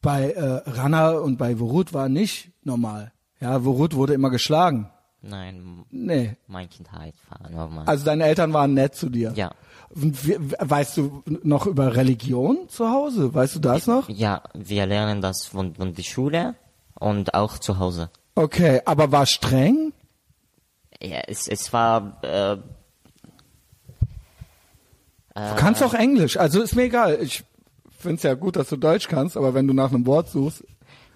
[0.00, 3.12] bei äh, Rana und bei Vorut war nicht normal.
[3.38, 4.90] Ja, Vorut wurde immer geschlagen.
[5.20, 6.36] Nein, Nee.
[6.46, 7.84] mein Kindheit war normal.
[7.86, 9.32] Also deine Eltern waren nett zu dir.
[9.34, 9.50] ja.
[9.90, 13.32] Weißt du noch über Religion zu Hause?
[13.32, 14.08] Weißt du das noch?
[14.10, 16.54] Ja, wir lernen das von, von der Schule
[16.94, 18.10] und auch zu Hause.
[18.34, 19.92] Okay, aber war streng?
[21.00, 22.58] Ja, es, es war, äh,
[25.34, 27.18] Du kannst auch Englisch, also ist mir egal.
[27.22, 27.44] Ich
[27.96, 30.64] find's ja gut, dass du Deutsch kannst, aber wenn du nach einem Wort suchst.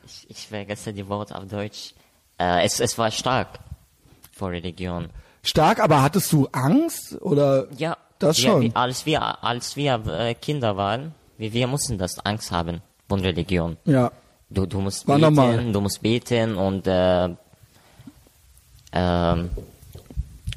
[0.06, 1.94] ich, ich vergesse die Worte auf Deutsch.
[2.38, 3.58] Äh, es, es war stark
[4.32, 5.08] vor Religion.
[5.42, 7.66] Stark, aber hattest du Angst oder?
[7.76, 8.76] Ja, Das wir, schon.
[8.76, 13.76] Als wir, als wir äh, Kinder waren, wir, wir mussten das Angst haben von Religion.
[13.84, 14.10] Ja.
[14.50, 15.72] Du, du musst War beten, normal.
[15.72, 17.28] du musst beten und äh,
[18.92, 19.50] ähm,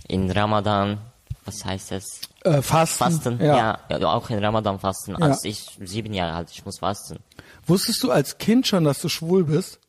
[0.07, 0.97] in Ramadan,
[1.45, 2.21] was heißt es?
[2.43, 2.97] Äh, Fasten.
[3.03, 3.79] Fasten, Ja.
[3.89, 3.97] ja.
[3.97, 5.15] ja, auch in Ramadan fasten.
[5.15, 7.19] Als ich sieben Jahre alt, ich muss fasten.
[7.65, 9.79] Wusstest du als Kind schon, dass du schwul bist?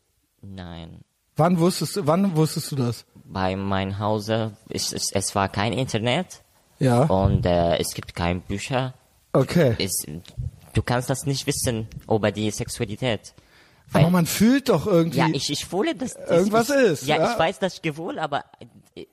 [0.40, 1.00] Nein,
[1.38, 3.04] Wann wusstest wann wusstest du das?
[3.28, 6.42] Bei meinem Hause, es, es, es war kein Internet
[6.78, 7.02] Ja.
[7.04, 8.94] und äh, es gibt kein Bücher.
[9.32, 9.74] Okay.
[9.78, 10.04] Es,
[10.72, 13.34] du kannst das nicht wissen über die Sexualität.
[13.92, 15.18] Aber Weil- man fühlt doch irgendwie.
[15.18, 17.32] Ja, ich, ich fühle, dass dass Irgendwas ich, ist, Ja, ja.
[17.32, 18.44] ich weiß das Gefühl, aber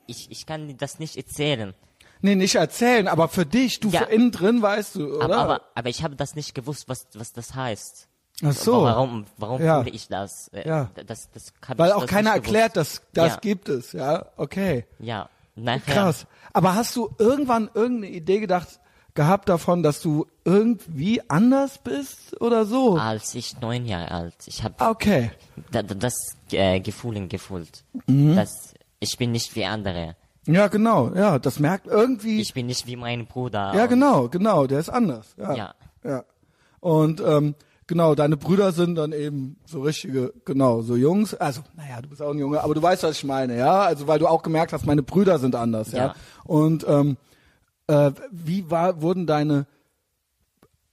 [0.07, 1.73] ich, ich kann das nicht erzählen.
[2.21, 4.01] nee, nicht erzählen, aber für dich, du Ja.
[4.03, 5.23] innen drin weißt du, oder?
[5.25, 8.07] Aber, aber, aber ich habe das nicht gewusst, was, was das heißt.
[8.43, 8.83] Ach so.
[8.83, 9.83] Warum, warum Ja.
[9.83, 10.47] fühle ich das?
[10.49, 10.89] Äh, Ja.
[11.05, 13.39] Das, das hab Weil ich auch das keiner erklärt, dass das ja.
[13.39, 14.25] gibt es, ja?
[14.37, 14.85] Okay.
[14.99, 15.93] Ja, nachher.
[15.93, 16.25] Krass.
[16.51, 18.79] Aber hast du irgendwann irgendeine Idee gedacht
[19.15, 22.97] gehabt davon, dass du irgendwie anders bist oder so?
[22.97, 25.29] Als ich neun Jahre alt, ich habe Ah, Okay.
[25.71, 26.15] da, da- das
[26.51, 28.35] äh, Gefühl gefühlt, Mhm.
[28.35, 30.15] dass ich bin nicht wie andere.
[30.47, 31.13] Ja, genau.
[31.13, 32.41] Ja, das merkt irgendwie.
[32.41, 33.73] Ich bin nicht wie mein Bruder.
[33.75, 34.65] ja, genau, genau.
[34.65, 35.35] Der ist anders.
[35.37, 35.53] Ja.
[35.55, 35.75] Ja.
[36.03, 36.23] Ja.
[36.79, 37.53] Und ähm,
[37.87, 41.33] genau, deine Brüder sind dann eben so richtige, genau, so Jungs.
[41.33, 43.81] Also, naja, du bist auch ein Junge, aber du weißt, was ich meine, ja.
[43.81, 46.07] Also, weil du auch gemerkt hast, meine Brüder sind anders, ja.
[46.07, 46.15] Ja.
[46.43, 47.17] Und ähm,
[47.87, 49.65] äh, wie war, wurden deine,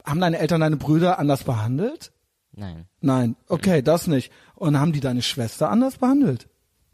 [0.05, 2.13] haben deine Eltern deine Brüder anders behandelt?
[2.53, 2.87] Nein.
[3.01, 4.33] Nein, okay, das nicht.
[4.55, 6.49] Und haben die deine Schwester anders behandelt?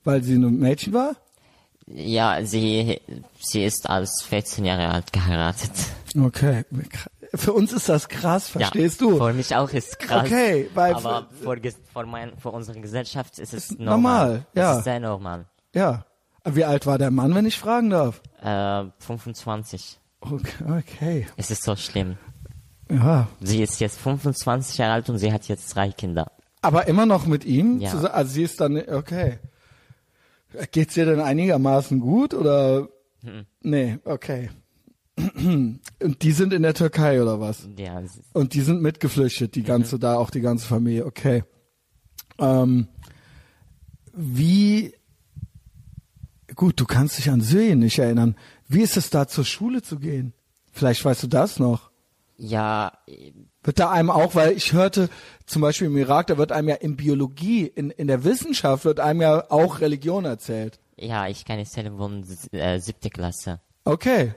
[0.04, 1.16] Weil sie ein Mädchen war?
[1.88, 3.00] Ja, sie,
[3.38, 5.70] sie ist als 14 Jahre alt geheiratet.
[6.18, 6.64] Okay.
[7.36, 9.16] Für uns ist das krass, verstehst ja, du?
[9.18, 10.24] Für mich auch ist krass.
[10.26, 11.56] Okay, weil- aber für,
[11.92, 14.46] für, mein, für unsere Gesellschaft ist es normal, normal.
[14.54, 14.72] ja.
[14.72, 15.46] Es ist sehr normal.
[15.74, 16.04] Ja.
[16.44, 18.22] Wie alt war der Mann, wenn ich fragen darf?
[18.42, 19.98] Äh, 25.
[20.20, 21.26] Okay, okay.
[21.36, 22.16] Es ist so schlimm.
[22.90, 23.26] Ja.
[23.40, 26.30] Sie ist jetzt 25 Jahre alt und sie hat jetzt drei Kinder.
[26.62, 27.80] Aber immer noch mit ihm?
[27.80, 27.90] Ja.
[27.90, 29.38] zusammen- Also sie ist dann, okay.
[30.70, 32.88] Geht's dir denn einigermaßen gut oder?
[33.60, 34.50] Nee, okay.
[35.16, 37.66] Und die sind in der Türkei oder was?
[37.78, 38.02] Ja,
[38.34, 41.42] Und die sind mitgeflüchtet, die ganze, da auch die ganze Familie, okay.
[42.38, 42.88] Ähm,
[44.12, 44.92] wie,
[46.54, 48.36] gut, du kannst dich an Syrien nicht erinnern.
[48.68, 50.34] Wie ist es da zur Schule zu gehen?
[50.72, 51.90] Vielleicht weißt du das noch.
[52.36, 52.92] ja,
[53.62, 55.08] Wird da einem auch, weil ich hörte,
[55.46, 59.00] zum Beispiel im Irak, da wird einem ja in Biologie, in, in der Wissenschaft wird
[59.00, 60.78] einem ja auch Religion erzählt.
[60.98, 63.60] ja, ich kann erzählen von äh, siebte Klasse.
[63.84, 64.34] Okay.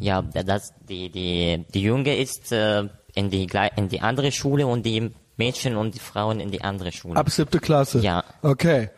[0.00, 4.84] Ja, das, die, die, die Junge ist äh, in die in die andere Schule und
[4.84, 7.16] die Mädchen und die Frauen in die andere Schule.
[7.16, 8.00] Ab siebte Klasse.
[8.00, 8.24] Ja.
[8.42, 8.90] Okay.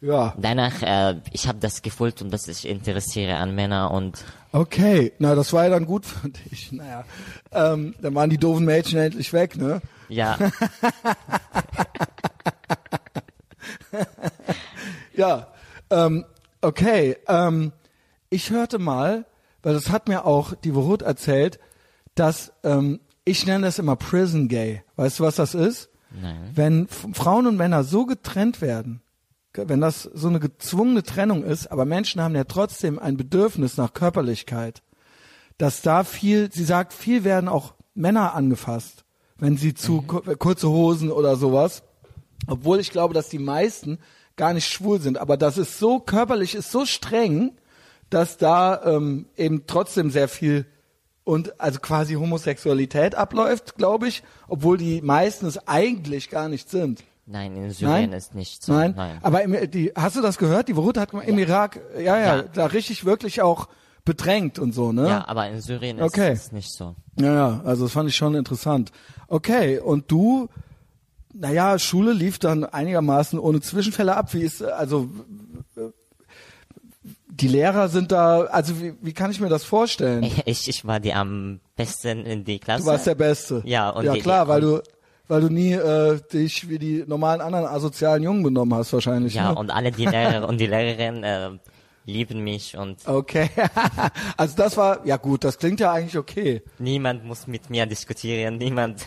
[0.00, 0.34] Ja.
[0.36, 5.12] Danach, äh, ich habe das gefühlt und dass ich interessiere an Männer und Okay.
[5.18, 6.72] Na, das war ja dann gut für dich.
[6.72, 7.04] Naja.
[7.52, 9.80] Ähm, dann waren die doofen Mädchen endlich weg, ne?
[10.08, 10.36] ja,
[15.14, 15.48] Ja,
[15.90, 16.24] ähm,
[16.60, 17.16] okay.
[17.28, 17.72] Ähm,
[18.30, 19.24] ich hörte mal,
[19.62, 21.58] weil das hat mir auch die Worut erzählt,
[22.14, 24.82] dass ähm, ich nenne das immer Prison Gay.
[24.96, 25.88] Weißt du, was das ist?
[26.20, 26.50] Nein.
[26.54, 29.00] Wenn Frauen und Männer so getrennt werden,
[29.54, 33.92] wenn das so eine gezwungene Trennung ist, aber Menschen haben ja trotzdem ein Bedürfnis nach
[33.94, 34.82] Körperlichkeit,
[35.58, 39.04] dass da viel, sie sagt, viel werden auch Männer angefasst,
[39.38, 41.82] wenn sie zu ku- kurze Hosen oder sowas.
[42.46, 43.98] Obwohl ich glaube, dass die meisten
[44.36, 45.18] gar nicht schwul sind.
[45.18, 47.52] Aber das ist so körperlich, ist so streng,
[48.14, 50.66] dass da ähm, eben trotzdem sehr viel
[51.24, 57.04] und also quasi Homosexualität abläuft, glaube ich, obwohl die meisten es eigentlich gar nicht sind.
[57.26, 58.12] nein, in Syrien Nein?
[58.12, 58.72] ist nicht so.
[58.72, 59.18] Nein, Nein.
[59.22, 60.66] aber im, die, hast du das gehört?
[60.68, 62.42] Die Worut hat im Irak, ja, ja, Ja.
[62.42, 63.68] da richtig wirklich auch
[64.04, 65.06] bedrängt und so, ne?
[65.08, 66.32] Ja, aber in Syrien ist Okay.
[66.32, 66.96] es nicht so.
[67.20, 68.90] Ja, ja, also das fand ich schon interessant.
[69.28, 70.48] Okay, und du,
[71.32, 74.34] naja, Schule lief dann einigermaßen ohne Zwischenfälle ab.
[74.34, 75.08] Wie ist, also,
[77.42, 80.22] die Lehrer sind da, also wie, wie kann ich mir das vorstellen?
[80.46, 82.84] Ich, ich war die am besten in die Klasse.
[82.84, 83.62] Du warst der Beste.
[83.66, 84.82] Ja, und ja die- klar, die- weil du,
[85.28, 89.34] weil du nie äh, dich wie die normalen anderen asozialen Jungen benommen hast wahrscheinlich.
[89.34, 89.58] Ja, ne?
[89.58, 91.50] und alle die Lehrer und die Lehrerin äh,
[92.04, 93.48] lieben mich und Okay,
[94.36, 96.62] also das war, ja gut, das klingt ja eigentlich okay.
[96.78, 99.06] niemand muss mit mir diskutieren, niemand.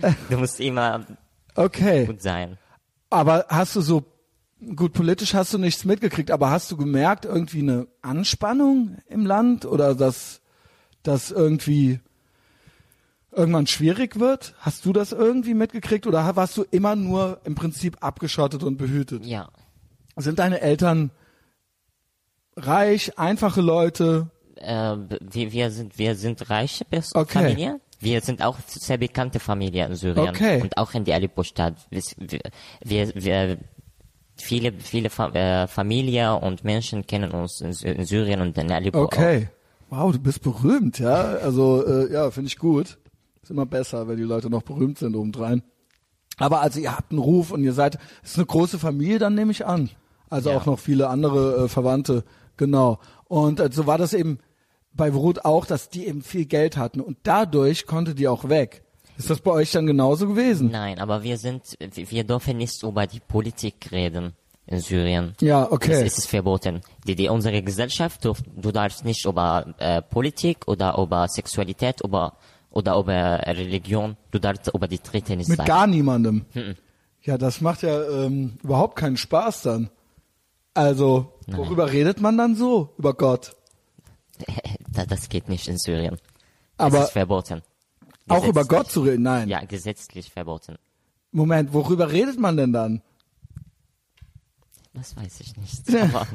[0.30, 1.04] Du musst immer
[1.54, 2.56] Okay, gut sein.
[3.10, 4.02] aber hast du so,
[4.76, 9.64] gut, politisch hast du nichts mitgekriegt, aber hast du gemerkt, irgendwie eine Anspannung im Land
[9.64, 10.40] oder dass
[11.02, 12.00] das irgendwie
[13.32, 14.54] irgendwann schwierig wird?
[14.58, 19.24] Hast du das irgendwie mitgekriegt oder warst du immer nur im Prinzip abgeschottet und behütet?
[19.24, 19.48] Ja.
[20.16, 21.10] Sind deine Eltern
[22.56, 24.30] reich, einfache Leute?
[24.56, 27.38] Äh, wir, wir sind wir sind reiche Pers Okay.
[27.38, 27.80] Familie.
[28.00, 30.62] Wir sind auch sehr bekannte Familie in Syrien Okay.
[30.62, 31.74] und auch in die Aleppo-Stadt.
[31.90, 32.02] Wir,
[32.82, 33.58] wir, wir
[34.42, 39.02] viele viele Fa äh, Familie und Menschen kennen uns in, in Syrien und in Aleppo.
[39.02, 39.48] Okay.
[39.90, 41.14] Wow, du bist berühmt, ja?
[41.14, 42.98] Also, äh, ja, finde ich gut.
[43.42, 45.62] Ist immer besser, wenn die Leute noch berühmt sind obendrein.
[46.36, 49.50] Aber also ihr habt einen Ruf und ihr seid, ist eine große Familie, dann nehme
[49.52, 49.90] ich an.
[50.28, 50.56] Also Ja.
[50.56, 52.24] auch noch viele andere äh, Verwandte,
[52.56, 52.98] genau.
[53.26, 54.38] Und äh, so war das eben
[54.92, 58.84] bei Ruth auch, dass die eben viel Geld hatten und dadurch konnte die auch weg.
[59.20, 60.70] Ist das bei euch dann genauso gewesen?
[60.70, 64.32] Nein, aber wir sind wir dürfen nicht über die Politik reden
[64.66, 65.34] in Syrien.
[65.42, 65.92] Ja, okay.
[65.92, 66.80] Es ist verboten.
[67.06, 72.32] Die, die, unsere Gesellschaft, du, du darfst nicht über äh, Politik oder über Sexualität oder,
[72.70, 75.68] oder über Religion, du darfst über die Dritte nicht Mit sagen.
[75.68, 76.46] gar niemandem.
[77.20, 79.90] Ja, das macht ja ähm, überhaupt keinen Spaß dann.
[80.72, 82.94] Also, worüber redet man dann so?
[82.96, 83.54] Über Gott.
[84.94, 86.16] das, das geht nicht in Syrien.
[86.78, 87.60] Aber es ist verboten.
[88.30, 88.64] Auch über.
[88.64, 89.22] Gott zu reden?
[89.22, 89.48] Nein.
[89.48, 90.76] Ja, gesetzlich verboten.
[91.32, 93.02] Moment, worüber redet man denn dann?
[94.94, 95.94] Das weiß ich nicht.
[96.02, 96.26] Aber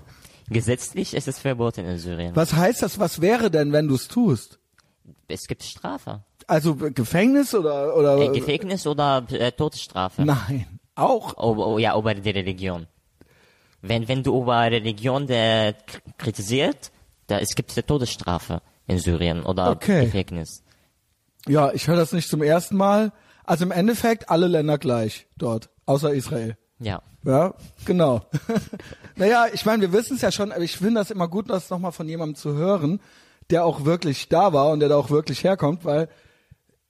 [0.50, 2.36] gesetzlich ist es verboten in Syrien.
[2.36, 3.00] Was heißt das?
[3.00, 4.60] Was wäre denn, wenn du es tust?
[5.28, 6.24] Es gibt Strafe.
[6.48, 8.18] Also äh, Gefängnis oder oder?
[8.20, 10.24] Äh, Gefängnis oder äh, Todesstrafe.
[10.24, 11.34] Nein, auch.
[11.38, 12.88] Oh, oh, ja, über die Religion.
[13.82, 16.92] Wenn, wenn du über Religion äh, k- kritisiert,
[17.28, 20.06] da, es gibt eine Todesstrafe in Syrien oder Okay.
[20.06, 20.64] Gefängnis.
[21.48, 23.12] Ja, ich höre das nicht zum ersten Mal.
[23.44, 26.58] Also im Endeffekt alle Länder gleich dort, außer Israel.
[26.80, 27.02] Ja.
[27.24, 27.56] Ja,
[27.86, 28.22] genau.
[29.16, 31.72] naja, ich meine, wir wissen es ja schon, aber ich finde das immer gut, das
[31.72, 33.00] nochmal von jemandem zu hören,
[33.50, 36.08] der auch wirklich da war und der da auch wirklich herkommt, weil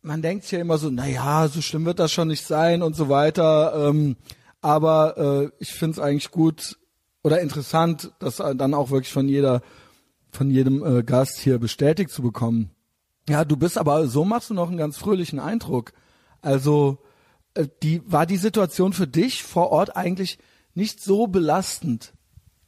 [0.02, 3.10] man denkt ja immer so, naja, so schlimm wird das schon nicht sein und so
[3.10, 3.90] weiter.
[3.90, 4.18] Ähm,
[4.62, 6.78] aber äh, ich finde es eigentlich gut
[7.24, 9.62] oder interessant, das dann auch wirklich von jeder,
[10.32, 12.75] von jedem äh, Gast hier bestätigt zu bekommen.
[13.28, 15.94] Ja, du bist aber, so machst du noch einen ganz fröhlichen Eindruck.
[16.42, 17.00] Also,
[17.56, 20.38] äh, die, war die Situation für dich vor Ort eigentlich
[20.76, 22.14] nicht so belastend?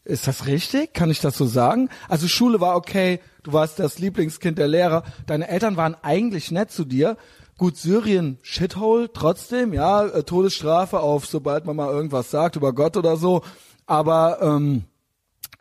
[0.03, 0.93] Ist das richtig?
[0.93, 1.89] Kann ich das so sagen?
[2.07, 6.71] Also Schule war okay, du warst das Lieblingskind der Lehrer, deine Eltern waren eigentlich nett
[6.71, 7.17] zu dir.
[7.57, 12.95] Gut, Syrien, Shithole, trotzdem, ja, äh, Todesstrafe auf, sobald man mal irgendwas sagt über Gott
[12.95, 13.41] oder so.
[13.85, 14.85] Aber ähm,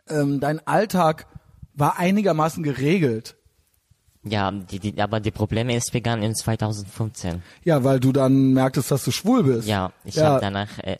[0.07, 1.27] ähm, dein Alltag
[1.73, 3.36] war einigermaßen geregelt.
[4.29, 7.41] Ja, die, die, aber die Probleme ist begann in 2015.
[7.63, 9.67] Ja, weil du dann merktest, dass du schwul bist.
[9.67, 10.25] Ja, ich Ja.
[10.31, 10.97] habe danach, äh,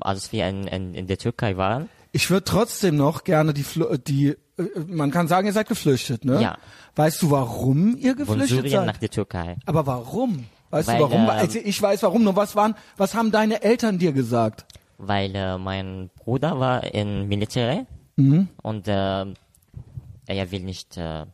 [0.00, 3.98] als wir in, in, in der Türkei waren, Ich würde trotzdem noch gerne die, Fl
[3.98, 4.36] die, äh,
[4.86, 6.40] man kann sagen, ihr seid geflüchtet, ne?
[6.40, 6.56] Ja.
[6.96, 8.86] Weißt du, warum ihr von geflüchtet Syrien seid?
[8.86, 9.56] nach der Türkei.
[9.66, 10.46] Aber warum?
[10.70, 11.22] Weißt Weil, du warum?
[11.24, 12.24] ähm, also ich weiß warum.
[12.24, 14.64] Nur was waren, was haben deine Eltern dir gesagt?
[14.96, 18.48] Weil äh, mein Bruder war im Militär Mhm.
[18.62, 18.92] und äh,
[20.26, 21.24] er will nicht, äh,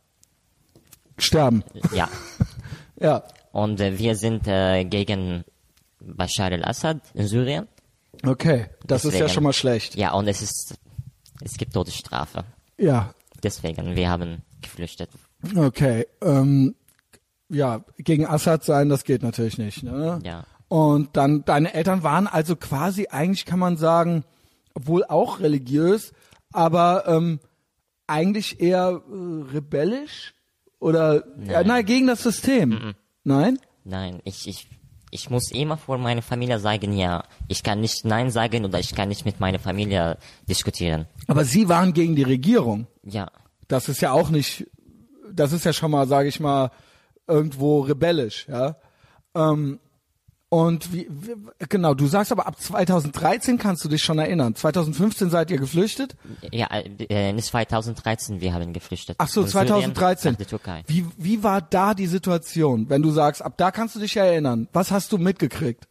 [1.18, 1.64] Sterben.
[1.92, 2.08] ja.
[3.00, 3.24] Ja.
[3.50, 5.44] Und äh, wir sind äh, gegen
[6.00, 7.66] Bashar al-Assad in Syrien.
[8.24, 8.66] Okay.
[8.86, 9.96] Das ist ja Deswegen- schon mal schlecht.
[9.96, 10.76] Ja, und es ist,
[11.42, 12.44] es gibt Todesstrafe.
[12.78, 13.12] Ja.
[13.42, 15.10] Deswegen, wir haben geflüchtet.
[15.56, 16.06] Okay.
[16.22, 16.76] Ähm,
[17.48, 19.82] ja, gegen Assad sein, das geht natürlich nicht.
[19.82, 20.20] Ne?
[20.24, 20.44] Ja.
[20.68, 24.24] Und dann, deine Eltern waren also quasi, eigentlich kann man sagen,
[24.74, 26.12] obwohl auch religiös,
[26.52, 27.40] aber ähm,
[28.06, 30.32] eigentlich eher äh, rebellisch
[30.84, 32.94] oder ja, nein, gegen das System.
[33.24, 33.58] Nein?
[33.84, 34.68] Nein, ich, ich,
[35.10, 37.24] ich muss immer vor meiner Familie sagen, ja.
[37.48, 41.06] Ich kann nicht Nein sagen oder ich kann nicht mit meiner Familie diskutieren.
[41.26, 42.86] Aber sie waren gegen die Regierung.
[43.02, 43.28] Ja.
[43.66, 44.66] Das ist ja auch nicht,
[45.32, 46.70] das ist ja schon mal, sage ich mal,
[47.26, 48.76] irgendwo rebellisch, ja.
[49.34, 49.80] Ähm,
[50.54, 51.34] und wie, wie,
[51.68, 54.54] genau, du sagst aber ab 2013 kannst du dich schon erinnern.
[54.54, 56.14] 2015 seid ihr geflüchtet?
[56.52, 59.16] Ja, äh, in 2013, wir haben geflüchtet.
[59.18, 60.36] Ach so, Von Syrien 2013.
[60.38, 60.84] Nach Türkei.
[60.86, 64.68] Wie, wie war da die Situation, wenn du sagst, ab da kannst du dich erinnern?
[64.72, 65.88] Was hast du mitgekriegt?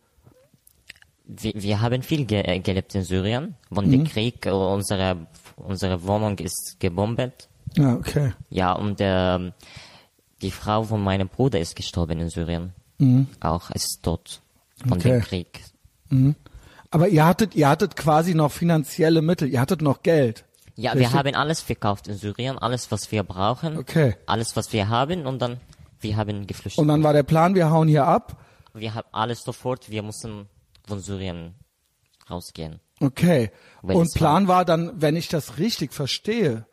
[1.25, 3.55] Wir, wir haben viel ge äh, gelebt in Syrien.
[3.69, 3.91] Von Mhm.
[3.91, 7.49] dem Krieg, äh, unsere, unsere Wohnung ist gebombt.
[7.75, 8.31] Ja, okay.
[8.49, 9.51] Ja, und ähm,
[10.41, 12.71] die Frau von meinem Bruder ist gestorben in Syrien.
[13.41, 14.39] Auch ist tot
[14.83, 15.01] von Mhm.
[15.01, 15.09] Okay.
[15.09, 15.63] dem Krieg.
[16.91, 20.45] Aber ihr hattet, ihr hattet quasi noch finanzielle Mittel, ihr hattet noch Geld.
[20.75, 21.11] Ja, Richtig?
[21.11, 24.15] wir haben alles verkauft in Syrien, alles was wir brauchen, Okay.
[24.25, 25.59] alles was wir haben und dann
[26.01, 26.79] wir haben geflüchtet.
[26.81, 28.37] Und dann war der Plan, wir hauen hier ab.
[28.73, 30.47] wir haben alles sofort, wir mussten
[30.87, 31.53] von Syrien
[32.29, 32.79] rausgehen.
[32.99, 33.51] Okay.
[33.81, 36.65] Und Plan war dann, wenn ich das richtig verstehe,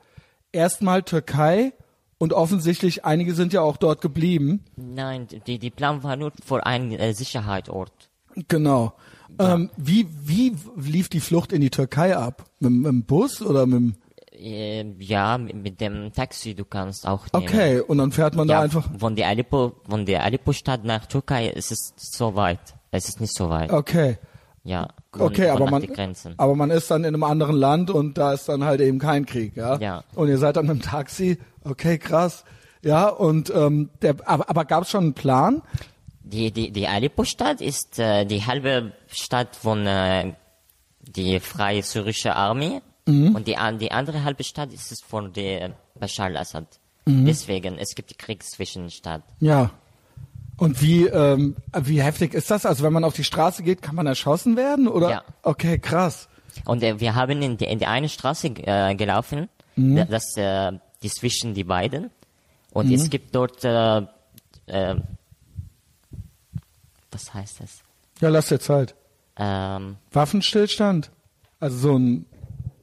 [0.52, 1.72] erstmal Türkei
[2.20, 4.62] und offensichtlich einige sind ja auch dort geblieben.
[4.76, 7.92] Nein, die, die Plan war nur für einen äh, Sicherheitsort.
[8.46, 8.92] Genau.
[9.38, 12.44] Ähm, wie, wie lief die Flucht in die Türkei ab?
[12.60, 13.94] Mit, mit dem Bus oder mit dem
[14.32, 17.44] Äh, ja, mit, mit dem Taxi, du kannst auch nehmen.
[17.46, 18.88] Okay, und dann fährt man Ja, da einfach.
[18.98, 22.60] von der Aleppo, von der Aleppo-Stadt nach Türkei ist es so weit.
[22.90, 23.72] Es ist nicht so weit.
[23.72, 24.18] Okay.
[24.62, 24.88] Ja.
[25.12, 25.86] von- Okay, aber man,
[26.36, 29.24] aber man ist dann in einem anderen Land und da ist dann halt eben kein
[29.26, 29.78] Krieg, ja?
[29.78, 30.04] Ja.
[30.14, 32.44] Und ihr seid dann mit dem Taxi, okay, krass.
[32.82, 35.62] Ja, und ähm, der, aber, aber gab es schon einen Plan?
[36.22, 40.32] Die, die, die Aleppo-Stadt ist äh, die halbe Stadt von äh,
[41.02, 43.34] die Freie Syrische Armee Mhm.
[43.34, 46.66] und die, an- die andere halbe Stadt ist es von der Bashar al-Assad.
[47.06, 47.24] Mhm.
[47.24, 49.22] Deswegen, es gibt Krieg zwischen den Stadt.
[49.40, 49.70] Ja.
[50.58, 52.66] Und wie, ähm, wie heftig ist das?
[52.66, 54.86] Also wenn man auf die Straße geht, kann man erschossen werden?
[54.86, 55.10] Oder?
[55.10, 55.22] Ja.
[55.42, 56.28] Okay, krass.
[56.66, 59.96] Und äh, wir haben in die, in die eine Straße äh, gelaufen, Mhm.
[59.96, 62.10] da- das äh, die zwischen die beiden.
[62.72, 62.94] Und Mhm.
[62.94, 64.02] es gibt dort, äh,
[64.66, 64.96] äh,
[67.10, 67.78] was heißt das?
[68.20, 68.94] Ja, lass dir Zeit.
[69.36, 71.10] Ähm, Waffenstillstand?
[71.58, 72.26] Also so ein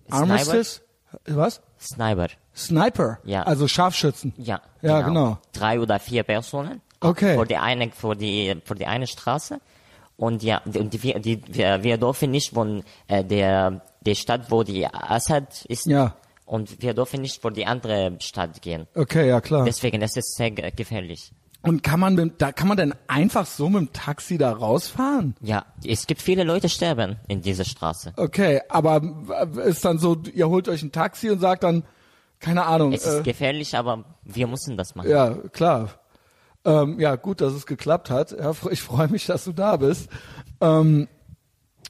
[0.07, 0.17] Sniper?
[0.23, 0.81] Armistice?
[1.25, 1.61] Was?
[1.79, 2.27] Sniper.
[2.55, 3.19] Sniper?
[3.23, 3.43] Ja.
[3.43, 4.33] Also Scharfschützen?
[4.37, 5.37] Ja, Ja, genau.
[5.53, 6.81] Drei oder vier Personen.
[6.99, 7.35] Okay.
[7.35, 9.59] Vor die eine, vor die, vor die eine Straße.
[10.17, 14.49] Und ja, und die, wir- die, wir, wir dürfen nicht von äh, der, der Stadt,
[14.49, 15.85] wo die Assad ist.
[15.85, 16.15] Ja.
[16.47, 18.87] Und wir dürfen nicht vor die andere Stadt gehen.
[18.95, 19.65] Okay, ja klar.
[19.65, 21.31] Deswegen, das ist sehr ge- gefährlich.
[21.61, 25.35] Und kann man mit, da kann man denn einfach so mit dem Taxi da rausfahren?
[25.41, 28.13] Ja, es gibt viele Leute sterben in dieser Straße.
[28.15, 29.01] Okay, aber
[29.65, 31.83] ist dann so, ihr holt euch ein Taxi und sagt dann,
[32.39, 32.93] keine Ahnung.
[32.93, 35.09] Es ist Äh, gefährlich, aber wir müssen das machen.
[35.09, 35.89] ja, klar.
[36.63, 38.31] Ähm, ja, gut, dass es geklappt hat.
[38.31, 40.09] Ja, ich freue mich, dass du da bist.
[40.61, 41.07] Ähm,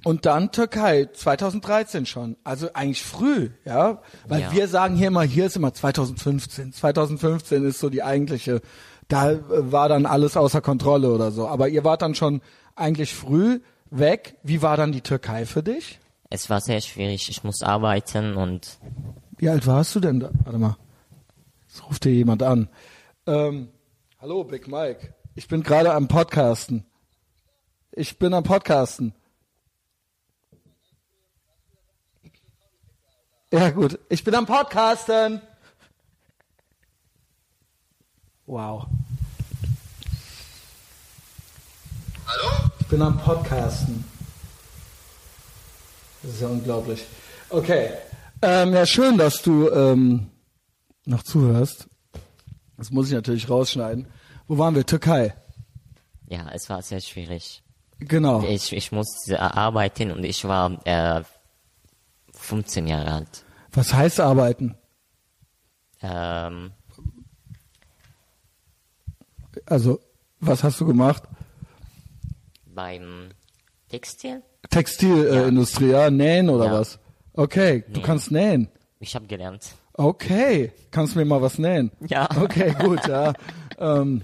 [0.03, 2.37] und dann Türkei, 2013 schon.
[2.43, 4.01] Also eigentlich früh, ja.
[4.27, 4.51] Weil Ja.
[4.51, 6.71] wir sagen hier immer, hier ist immer 2015.
[6.73, 8.61] 2015 ist so die eigentliche,
[9.07, 11.47] da äh, war dann alles außer Kontrolle oder so.
[11.47, 12.41] Aber ihr wart dann schon
[12.75, 14.35] eigentlich früh weg.
[14.43, 15.99] Wie war dann die Türkei für dich?
[16.29, 17.29] Es war sehr schwierig.
[17.29, 18.77] Ich muss arbeiten und
[19.37, 20.29] Wie alt warst du denn da?
[20.43, 20.77] Warte mal.
[21.67, 22.69] Jetzt ruft dir jemand an.
[23.25, 23.69] Ähm,
[24.19, 25.13] hallo, Big Mike.
[25.35, 26.85] Ich bin gerade am Podcasten.
[27.91, 29.13] Ich bin am Podcasten.
[33.51, 33.97] Ja, gut.
[34.09, 35.41] Ich bin am Podcasten.
[38.45, 38.87] Wow.
[42.25, 42.71] Hallo?
[42.81, 44.03] Ich bin am Podcasten.
[46.21, 47.05] Das ist ja unglaublich.
[47.49, 47.91] Okay.
[48.41, 50.29] Ähm, ja, schön, dass du ähm,
[51.05, 51.87] noch zuhörst.
[52.75, 54.07] Das muss ich natürlich rausschneiden.
[54.49, 54.85] Wo waren wir?
[54.85, 55.33] Türkei.
[56.27, 57.63] Ja, es war sehr schwierig.
[57.99, 58.43] Genau.
[58.43, 61.23] Ich, ich musste arbeiten und ich war äh,
[62.47, 63.43] 15 Jahre alt.
[63.73, 64.75] Was heißt arbeiten?
[66.01, 66.71] Ähm,
[69.65, 69.99] Also,
[70.39, 71.23] was hast du gemacht?
[72.73, 73.29] beim
[73.89, 74.43] Textil?
[74.69, 76.11] Textilindustrie, ja.
[76.11, 76.73] nähen oder Ja.
[76.73, 76.99] was?
[77.33, 78.03] Okay, du Nähen.
[78.03, 78.69] kannst nähen.
[78.99, 79.65] Ich habe gelernt.
[79.93, 81.91] Okay, kannst du mir mal was nähen?
[82.07, 82.29] Ja.
[82.39, 83.33] Okay, gut, ja.
[83.79, 84.21] ähm,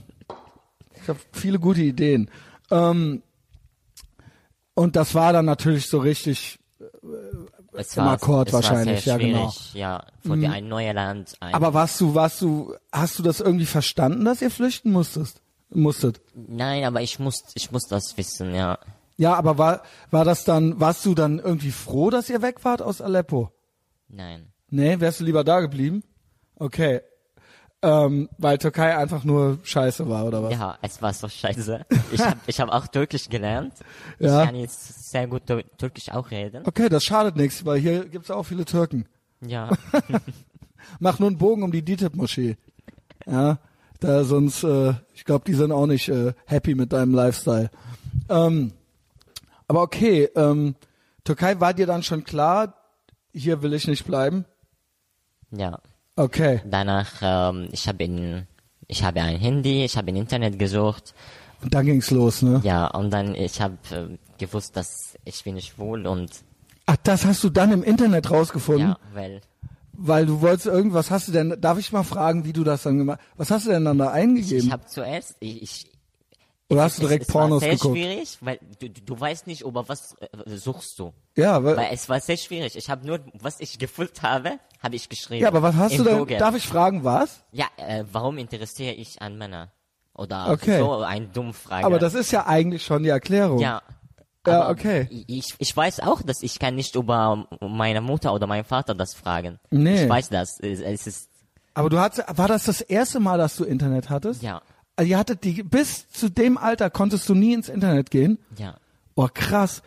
[1.02, 2.30] ich habe viele gute Ideen.
[2.70, 3.24] Ähm,
[4.76, 6.60] und das war dann natürlich so richtig,
[7.76, 9.52] Es Im Akkord es wahrscheinlich, war ja, sehr genau.
[9.52, 11.34] schwierig, Ja, für die ein neues Land.
[11.40, 15.42] Ein, aber warst du, warst du, hast du das irgendwie verstanden, dass ihr flüchten musstest?
[15.70, 16.22] Musstet?
[16.36, 18.78] Nein, aber ich muss, ich muss das wissen, ja.
[19.18, 22.82] Ja, aber war, war das dann, warst du dann irgendwie froh, dass ihr weg wart
[22.82, 23.52] aus Aleppo?
[24.08, 24.52] Nein.
[24.70, 26.04] Nee, wärst du lieber da geblieben?
[26.56, 27.02] Okay.
[27.86, 30.54] Ähm, weil Türkei einfach nur scheiße war, oder was?
[30.54, 31.86] Ja, es war so scheiße.
[32.14, 33.74] Ich habe ich hab auch Türkisch gelernt.
[34.20, 34.42] Ja.
[34.42, 36.64] Ich kann jetzt sehr gut Tür- Türkisch auch reden.
[36.66, 39.06] Okay, das schadet nichts, weil hier gibt's auch viele Türken.
[39.46, 39.70] Ja.
[41.00, 42.56] Mach nur einen Bogen um die DITIB-Moschee.
[43.26, 43.60] Ja,
[44.00, 47.70] da sonst, äh, ich glaube, die sind auch nicht äh, happy mit deinem Lifestyle.
[48.30, 48.72] Ähm,
[49.68, 50.76] aber okay, ähm,
[51.26, 52.76] Türkei war dir dann schon klar,
[53.34, 54.46] hier will ich nicht bleiben?
[55.52, 55.80] Ja.
[56.16, 56.62] Okay.
[56.66, 58.48] Danach, ähm, ich habe in,
[58.88, 61.14] ich habe ein Handy, ich habe im Internet gesucht.
[61.62, 62.60] Und dann ging's los, ne?
[62.64, 66.32] Ja, und dann, ich habe äh, gewusst, dass ich bin schwul und,
[66.86, 68.90] Ach, das hast du dann im Internet rausgefunden?
[68.90, 69.40] ja, weil,
[69.94, 72.98] Weil du wolltest irgendwas hast du denn, darf ich mal fragen, wie du das dann
[72.98, 74.68] gemacht Was hast du denn dann da eingegeben?
[74.68, 75.86] ich habe zuerst, ich, ich
[76.70, 77.96] Oder hast du es, direkt es Pornos war sehr geguckt?
[77.98, 81.14] schwierig, weil du, du, weißt nicht, über was äh, suchst du.
[81.36, 82.76] Ja, weil, Weil es war sehr schwierig.
[82.76, 85.42] Ich habe nur, was ich gefühlt habe, habe ich geschrieben.
[85.42, 86.38] ja, aber was hast du denn, Google.
[86.38, 87.44] darf ich fragen, was?
[87.52, 89.72] Ja, äh, warum interessiere ich an Männer?
[90.16, 90.80] Oder Okay.
[90.80, 91.86] so eine dumme Frage.
[91.86, 93.60] Aber das ist ja eigentlich schon die Erklärung.
[93.60, 93.82] ja.
[94.46, 95.08] Ja, okay.
[95.28, 99.14] Ich, ich weiß auch, dass ich kann nicht über meine Mutter oder meinen Vater das
[99.14, 99.58] fragen.
[99.72, 100.04] Nee.
[100.04, 100.60] Ich weiß das.
[100.60, 101.30] Es, es ist,
[101.76, 104.42] Aber du hattest, war das das erste Mal, dass du Internet hattest?
[104.44, 104.62] ja,
[104.96, 108.38] Also ihr hattet die, bis zu dem Alter konntest du nie ins Internet gehen?
[108.58, 108.76] ja.
[109.16, 109.84] Oh, krass.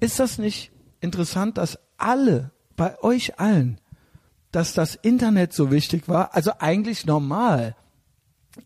[0.00, 3.78] Ist das nicht interessant, dass alle, bei euch allen,
[4.52, 6.34] dass das Internet so wichtig war?
[6.34, 7.76] Also eigentlich normal.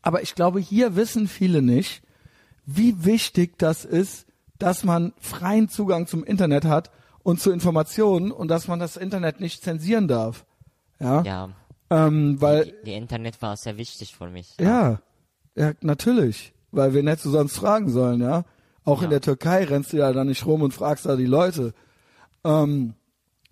[0.02, 2.02] Aber ich glaube, hier wissen viele nicht,
[2.64, 4.26] wie wichtig das ist,
[4.60, 6.92] dass man freien Zugang zum Internet hat
[7.24, 10.44] und zu Informationen und dass man das Internet nicht zensieren darf.
[11.00, 11.22] Ja.
[11.22, 11.48] Ja.
[11.90, 14.54] Ähm, weil, Die, die Internet war sehr wichtig für mich.
[14.60, 15.00] ja,
[15.56, 16.52] ja, natürlich.
[16.72, 18.44] Weil wen hättest du sonst fragen sollen, ja?
[18.84, 19.10] Auch in Ja.
[19.10, 21.72] der Türkei rennst du ja da nicht rum und fragst da die Leute.
[22.44, 22.94] Ähm,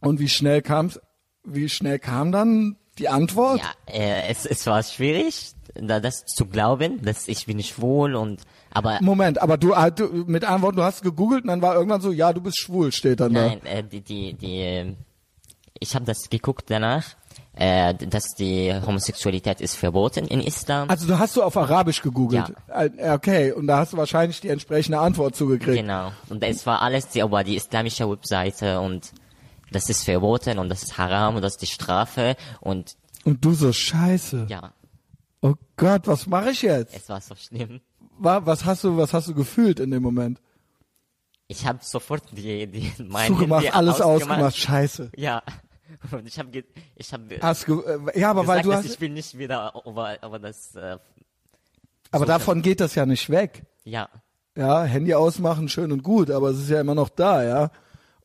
[0.01, 1.01] und wie schnell kam's,
[1.45, 3.61] wie schnell kam dann die Antwort?
[3.61, 8.43] Ja, äh, es, es war schwierig, da, das zu glauben, dass ich bin schwul und,
[8.73, 11.75] aber Moment, aber du, ah, du mit anderen Worten, du hast gegoogelt und dann war
[11.77, 14.97] irgendwann so, ja, du bist schwul, steht dann Nein, äh, die, die, die,
[15.79, 17.05] ich habe das geguckt danach,
[17.55, 20.89] äh, dass die Homosexualität ist verboten in Islam.
[20.89, 22.53] Also du hast du auf Arabisch gegoogelt.
[22.69, 25.77] Äh, Okay, und da hast du wahrscheinlich die entsprechende Antwort zugekriegt.
[25.79, 26.13] genau.
[26.31, 29.13] Und es war alles die, über die islamische Webseite und
[29.71, 33.53] das ist verboten und das ist haram und das ist die Strafe und Und du
[33.55, 34.47] so, scheiße.
[34.49, 34.73] ja,
[35.45, 36.95] Oh Gott, was mache ich jetzt?
[36.95, 37.81] es war so schlimm.
[38.19, 40.41] Wa- Was hast du, was hast du gefühlt in dem Moment?
[41.49, 44.39] Ich habe sofort die, die, mein Zugemacht, alles ausgemacht.
[44.41, 45.11] ausgemacht, scheiße.
[45.17, 45.43] Ja.
[46.13, 46.65] Und ich habe,
[46.97, 50.23] ich habe äh, ja, aber weil gesagt, du dass hast, ich will nicht wieder über,
[50.23, 50.99] über das, äh,
[52.11, 53.65] aber so davon geht das ja nicht weg.
[53.85, 54.09] ja,
[54.57, 57.71] Ja, Handy ausmachen, schön und gut, aber es ist ja immer noch da, ja.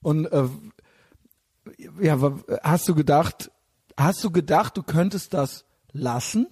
[0.01, 0.43] Und äh,
[2.01, 2.17] ja,
[2.63, 3.51] hast du gedacht,
[3.95, 6.47] hast du gedacht, du könntest das lassen?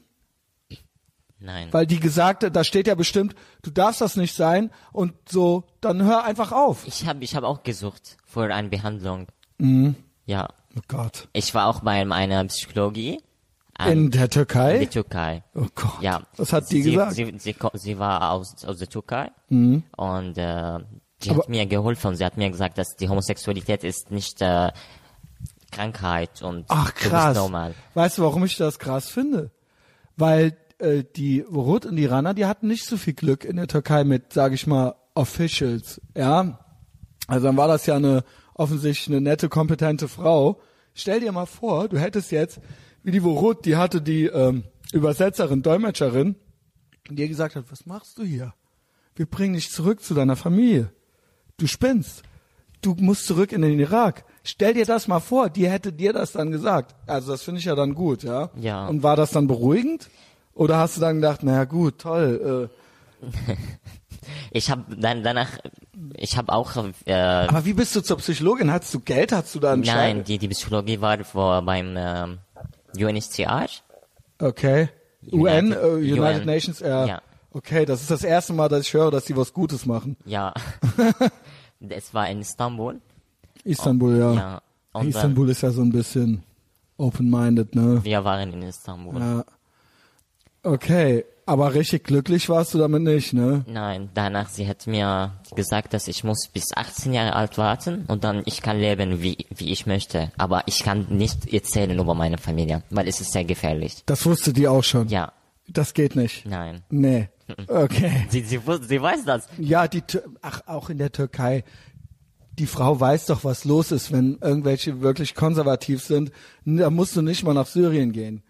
[1.39, 1.71] nein.
[1.71, 5.65] Weil die gesagt, hat, da steht ja bestimmt, du darfst das nicht sein und so,
[5.81, 6.87] dann hör einfach auf.
[6.87, 9.27] Ich habe, ich habe auch gesucht für eine Behandlung.
[9.57, 9.95] Mhm.
[10.25, 10.49] Ja.
[10.77, 11.27] Oh Gott.
[11.33, 13.21] Ich war auch bei einer Psychologie
[13.77, 14.77] an- In der in Türkei?
[14.79, 15.43] der Türkei.
[15.53, 16.01] Oh Gott.
[16.01, 16.21] Ja.
[16.37, 17.11] Was hat die sie, gesagt?
[17.17, 17.39] Mhm.
[17.39, 19.83] Sie, sie, sie war aus, aus der Türkei und
[20.37, 20.79] äh,
[21.21, 22.15] sie Aber- hat mir geholfen.
[22.15, 24.71] Sie hat mir gesagt, dass die Homosexualität ist nicht äh,
[25.71, 27.35] Krankheit und Ach krass.
[27.35, 27.73] normal.
[27.93, 29.51] Weißt du, warum ich das krass finde?
[30.15, 33.67] Weil äh, die Rot und die Rana, die hatten nicht so viel Glück in der
[33.67, 36.59] Türkei mit, sage ich mal, Officials, ja.
[37.27, 38.23] Also dann war das ja eine
[38.55, 40.59] offensichtlich eine nette, kompetente Frau,
[40.95, 42.59] Stell dir mal vor, du hättest jetzt,
[43.03, 46.35] wie die Worut, die hatte die ähm, Übersetzerin, Dolmetscherin,
[47.09, 48.53] die gesagt hat, was machst du hier?
[49.13, 50.91] Wir bringen dich zurück zu deiner Familie.
[51.57, 52.23] Du spinnst.
[52.81, 54.23] Du musst zurück in den Irak.
[54.43, 56.95] Stell dir das mal vor, die hätte dir das dann gesagt.
[57.07, 58.51] Also das finde ich ja dann gut, ja.
[58.55, 58.87] Ja.
[58.87, 60.09] Und war das dann beruhigend?
[60.53, 62.69] Oder hast du dann gedacht, naja gut, toll.
[63.21, 63.25] Äh,
[64.51, 65.49] Ich habe dann danach,
[66.15, 68.71] ich habe auch, äh, aber wie bist du zur Psychologin?
[68.71, 69.31] Hattest du Geld?
[69.31, 72.37] Hattest du da einen nein, die, die Psychologie war vor, beim ähm,
[72.97, 73.67] UNHCR.
[74.39, 74.89] Okay.
[75.31, 76.45] UN, United- äh, United UN.
[76.45, 77.05] Nations, ja.
[77.05, 77.21] Ja.
[77.51, 80.17] Okay, das ist das erste Mal, dass ich höre, dass die was Gutes machen.
[80.25, 80.53] Ja.
[81.89, 82.99] es war in Istanbul.
[83.63, 84.33] Istanbul, ja.
[84.33, 84.61] Ja.
[84.91, 86.43] Und dann, Istanbul ist ja so ein bisschen
[86.97, 88.03] open-minded, ne?
[88.03, 89.19] wir waren in Istanbul.
[89.19, 89.45] Ja.
[90.63, 93.63] Okay, aber richtig glücklich warst du damit nicht, ne?
[93.67, 98.23] Nein, danach, sie hat mir gesagt, dass ich muss bis 18 Jahre alt warten und
[98.23, 100.31] dann ich kann leben, wie, wie ich möchte.
[100.37, 104.03] Aber ich kann nicht erzählen über meine Familie, weil es ist sehr gefährlich.
[104.05, 105.07] Das wusste die auch schon.
[105.09, 105.33] Ja,
[105.67, 106.45] Das geht nicht.
[106.45, 106.83] nein.
[106.89, 107.29] Nee.
[107.67, 108.25] Okay.
[108.29, 109.47] Sie, sie, sie weiß das.
[109.59, 110.01] Ja, die
[110.41, 111.63] ach auch in der Türkei.
[112.57, 116.31] Die Frau weiß doch, was los ist, wenn irgendwelche wirklich konservativ sind.
[116.65, 118.41] Da musst du nicht mal nach Syrien gehen.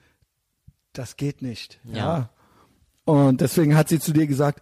[0.94, 1.80] Das geht nicht.
[1.84, 1.98] Ja.
[1.98, 2.30] Ja.
[3.06, 4.62] Und deswegen hat sie zu dir gesagt,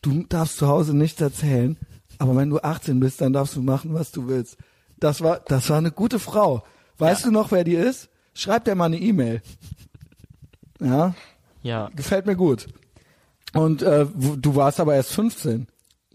[0.00, 1.78] du darfst zu Hause nichts erzählen,
[2.18, 4.56] aber wenn du 18 bist, dann darfst du machen, was du willst.
[4.98, 6.64] Das war, das war eine gute Frau.
[6.98, 7.26] Weißt Ja.
[7.28, 8.08] du noch, wer die ist?
[8.34, 9.42] Schreib dir mal eine E-Mail.
[10.80, 11.14] Ja,
[11.62, 11.90] Ja.
[11.94, 12.66] gefällt mir gut.
[13.54, 15.66] Und äh, du warst aber erst 15.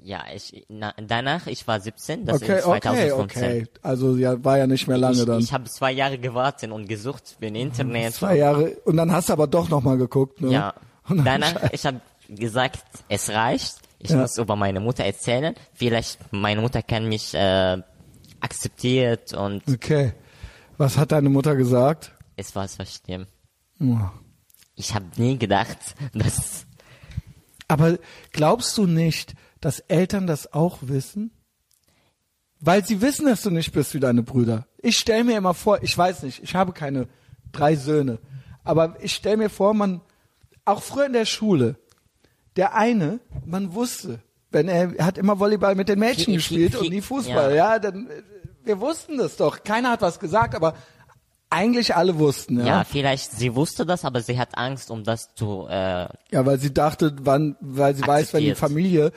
[0.02, 3.44] Ja, ich, na, danach, ich war 17, das Okay, ist okay, 2015.
[3.44, 3.66] okay.
[3.82, 5.40] Also ja, war ja nicht mehr lange ich, dann.
[5.42, 8.14] Ich habe zwei Jahre gewartet und gesucht im Internet.
[8.14, 10.52] Zwei Jahre und dann hast du aber doch noch mal geguckt, ne?
[10.52, 10.74] Ja.
[11.10, 13.78] Danach, ich habe gesagt, es reicht.
[14.00, 14.18] Ich Ja.
[14.18, 15.56] muss über meine Mutter erzählen.
[15.74, 17.82] Vielleicht meine Mutter kann mich äh,
[18.40, 20.14] akzeptiert und Okay.
[20.78, 22.12] Was hat deine Mutter gesagt?
[22.36, 23.26] es war so schlimm.
[23.80, 23.98] Oh.
[24.76, 25.78] Ich habe nie gedacht,
[26.14, 26.66] dass
[27.68, 27.98] Aber
[28.32, 31.32] glaubst du nicht, dass Eltern das auch wissen?
[32.60, 34.68] Weil sie wissen, dass du nicht bist wie deine Brüder.
[34.80, 37.08] Ich stell mir immer vor, ich weiß nicht, ich habe keine
[37.52, 38.20] drei Söhne,
[38.64, 40.02] aber ich stell mir vor, man,
[40.68, 41.76] auch früher in der Schule,
[42.56, 44.20] der eine, man wusste,
[44.52, 47.74] wenn er, er hat immer Volleyball mit den Mädchen gespielt und nie Fußball, ja.
[47.74, 48.10] ja, dann,
[48.64, 49.64] wir wussten das doch.
[49.64, 50.74] Keiner hat was gesagt, aber
[51.50, 52.66] eigentlich alle wussten, ja.
[52.66, 56.60] ja, vielleicht sie wusste das, aber sie hat Angst, um das zu äh, Ja, weil
[56.60, 58.56] sie dachte, wann, weil sie weiß, wenn die.
[58.56, 59.14] Familie,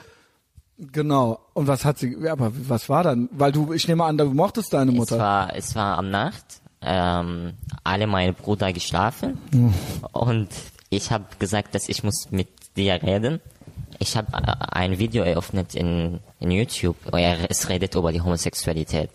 [0.77, 1.39] genau.
[1.53, 3.27] Und was hat sie, ja, aber was war dann?
[3.33, 5.17] Weil du, ich nehme an, du mochtest deine Es Mutter.
[5.17, 6.45] war, es war am Nacht,
[6.81, 9.37] ähm, alle meine Brüder geschlafen
[10.13, 10.47] und
[10.91, 13.39] ich habe gesagt, dass ich muss mit dir reden.
[13.97, 18.21] Ich habe äh, ein Video eröffnet in, in YouTube, wo er, es redet über die
[18.21, 19.09] Homosexualität.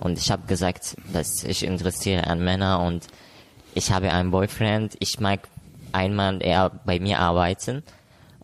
[0.00, 3.06] Und ich habe gesagt, dass ich interessiere an Männer und
[3.74, 5.46] ich habe einen Boyfriend, ich mag
[5.92, 7.82] einen Mann, bei mir arbeiten.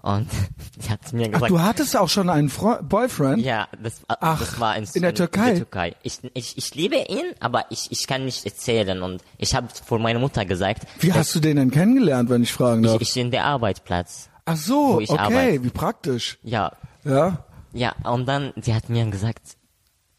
[0.07, 0.29] Und
[0.79, 3.45] sie hat mir Ach, gesagt, du hattest auch schon einen Fre Boyfriend?
[3.45, 5.65] ja, das, Ach, das war in, in der Türkei?
[6.05, 9.03] Ich, ich, ich liebe ihn, aber ich, ich kann nicht erzählen.
[9.03, 12.53] Und ich habe vor meiner Mutter gesagt, Wie hast du den denn kennengelernt, wenn ich
[12.53, 13.01] fragen darf?
[13.03, 14.31] ich, ich in der Arbeitsplatz.
[14.45, 15.65] Ach so, okay, arbeite.
[15.65, 16.39] wie praktisch.
[16.45, 16.71] Ja,
[17.03, 17.45] Ja?
[17.73, 17.93] ja.
[18.05, 19.57] Und dann, sie hat mir gesagt,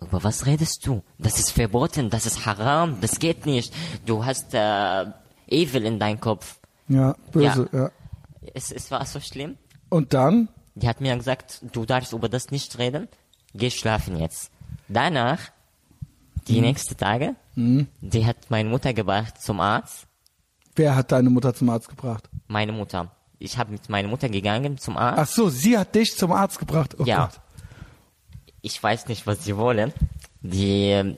[0.02, 1.02] über was redest du?
[1.18, 3.74] Das ist verboten, das ist haram, das geht nicht.
[4.06, 5.06] Du hast äh,
[5.48, 6.60] Evil in deinem Kopf.
[6.90, 7.90] Ja, böse, ja.
[8.54, 9.56] Es, es war so schlimm.
[9.90, 10.50] Und dann?
[10.76, 13.08] Die hat mir gesagt, du darfst über das nicht reden.
[13.54, 14.52] Geh schlafen jetzt.
[14.88, 15.40] Danach,
[16.48, 20.06] die nächsten Tage, die hat meine Mutter gebracht zum Arzt.
[20.76, 22.30] Wer hat deine Mutter zum Arzt gebracht?
[22.48, 23.12] Meine Mutter.
[23.40, 25.20] Ich habe mit meiner Mutter gegangen zum Arzt.
[25.20, 26.96] Ach so, sie hat dich zum Arzt gebracht.
[27.00, 27.26] Oh Ja.
[27.26, 27.40] Gott.
[28.62, 29.94] Ich weiß nicht, was sie wollen.
[30.42, 31.18] Die, ähm,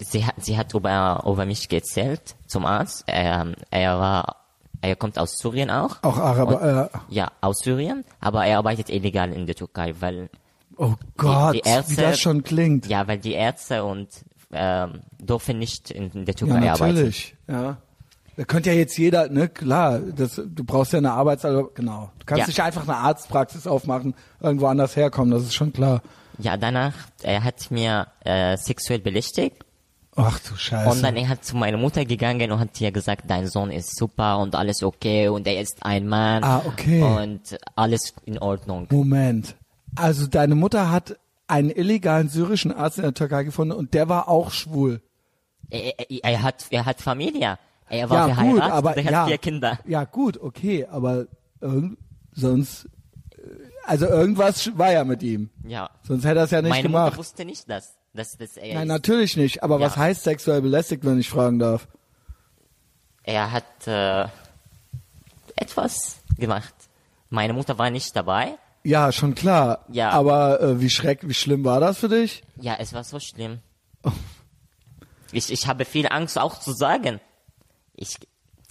[0.00, 3.04] sie hat, sie hat über, über mich erzählt zum Arzt.
[3.06, 4.41] Er, er war,
[4.82, 5.96] er kommt aus Syrien auch.
[6.02, 10.28] Auch Araber, äh, Ja, aus Syrien, aber er arbeitet illegal in der Türkei, weil
[10.76, 12.86] oh Gott, die Ärzte- wie das schon klingt.
[12.86, 14.08] Ja, weil die Ärzte und
[14.52, 16.94] ähm, dürfen nicht in der Türkei Ja, arbeiten.
[16.94, 17.34] natürlich.
[17.48, 17.78] Ja.
[18.36, 21.42] Da könnte ja jetzt jeder, ne, klar, das, du brauchst ja eine Arbeits,
[21.74, 22.10] genau.
[22.18, 22.46] Du kannst Ja.
[22.46, 26.00] nicht einfach eine Arztpraxis aufmachen, irgendwo anders herkommen, das ist schon klar.
[26.38, 29.56] Ja, danach, er hat mir äh, sexuell belästigt
[30.14, 30.90] Ach du Scheiße.
[30.90, 33.96] und dann er hat zu meiner Mutter gegangen und hat ihr gesagt, dein Sohn ist
[33.96, 37.02] super und alles okay und er ist ein Mann Ah, okay.
[37.02, 38.86] und alles in Ordnung.
[38.90, 39.56] Moment.
[39.96, 44.28] Also deine Mutter hat einen illegalen syrischen Arzt in der Türkei gefunden und der war
[44.28, 45.00] auch schwul.
[45.70, 47.58] Er, er, er hat er hat Familie.
[47.88, 49.78] Er war ja, verheiratet, gut, aber er hat ja, vier Kinder.
[49.86, 51.26] Ja, gut, okay, aber
[51.60, 51.98] irgend,
[52.32, 52.86] sonst,
[53.36, 53.38] äh,
[53.84, 55.50] also irgendwas war ja mit ihm.
[55.66, 55.90] Ja.
[56.06, 57.04] Sonst hätte er es ja nicht Meine gemacht.
[57.06, 57.94] Mutter wusste nicht das.
[58.14, 59.62] Dass, dass er, Nein, natürlich nicht.
[59.62, 59.86] Aber Ja.
[59.86, 61.86] was heißt sexuell belästigt, wenn ich fragen darf?
[63.24, 64.26] er hat äh,
[65.56, 66.74] etwas gemacht.
[67.30, 68.54] Meine Mutter war nicht dabei.
[68.84, 69.84] Ja, schon klar.
[69.92, 70.10] Ja.
[70.10, 72.42] Aber äh, wie schreck, wie schlimm war das für dich?
[72.56, 73.60] Ja, es war so schlimm.
[75.30, 77.20] Ich, ich habe viel Angst auch zu sagen.
[77.94, 78.16] Ich,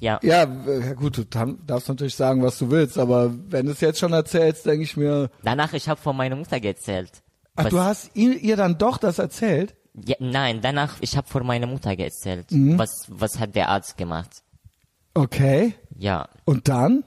[0.01, 3.79] ja, Ja, ja gut, du darfst natürlich sagen, was du willst, aber wenn du es
[3.79, 7.11] jetzt schon erzählst, denke ich mir, danach ich habe von meiner Mutter erzählt.
[7.55, 9.75] Ach, Was- du hast ihr, ihr dann doch das erzählt?
[10.05, 12.49] ja, nein, danach ich habe von meiner Mutter erzählt.
[12.51, 12.77] Mhm.
[12.79, 14.41] Was, was hat der Arzt gemacht?
[15.13, 15.73] Okay.
[15.97, 17.03] Ja, Und dann?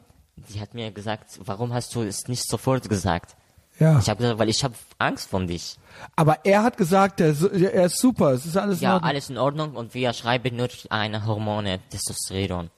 [0.47, 3.36] sie hat mir gesagt, warum hast du es nicht sofort gesagt?
[3.80, 3.99] Ja.
[3.99, 5.78] Ich habe gesagt, weil ich habe Angst von dich.
[6.14, 9.09] Aber er hat gesagt, er, ist- er ist super, es ist alles in Ja, Ordnung.
[9.11, 12.70] alles in Ordnung und wir schreiben nur eine Hormone, Testosteron.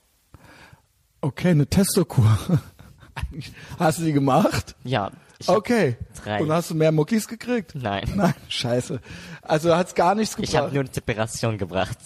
[1.21, 2.39] Okay, eine Testokur.
[3.79, 4.77] hast du die gemacht?
[4.85, 5.11] Ja.
[5.39, 5.97] Ich Okay.
[6.23, 6.41] drei.
[6.43, 7.75] Und hast du mehr Muckis gekriegt?
[7.75, 8.11] Nein.
[8.15, 9.01] Nein, scheiße.
[9.43, 10.49] Also hat's gar nichts gebracht.
[10.51, 11.99] Ich habe nur eine Separation gebracht.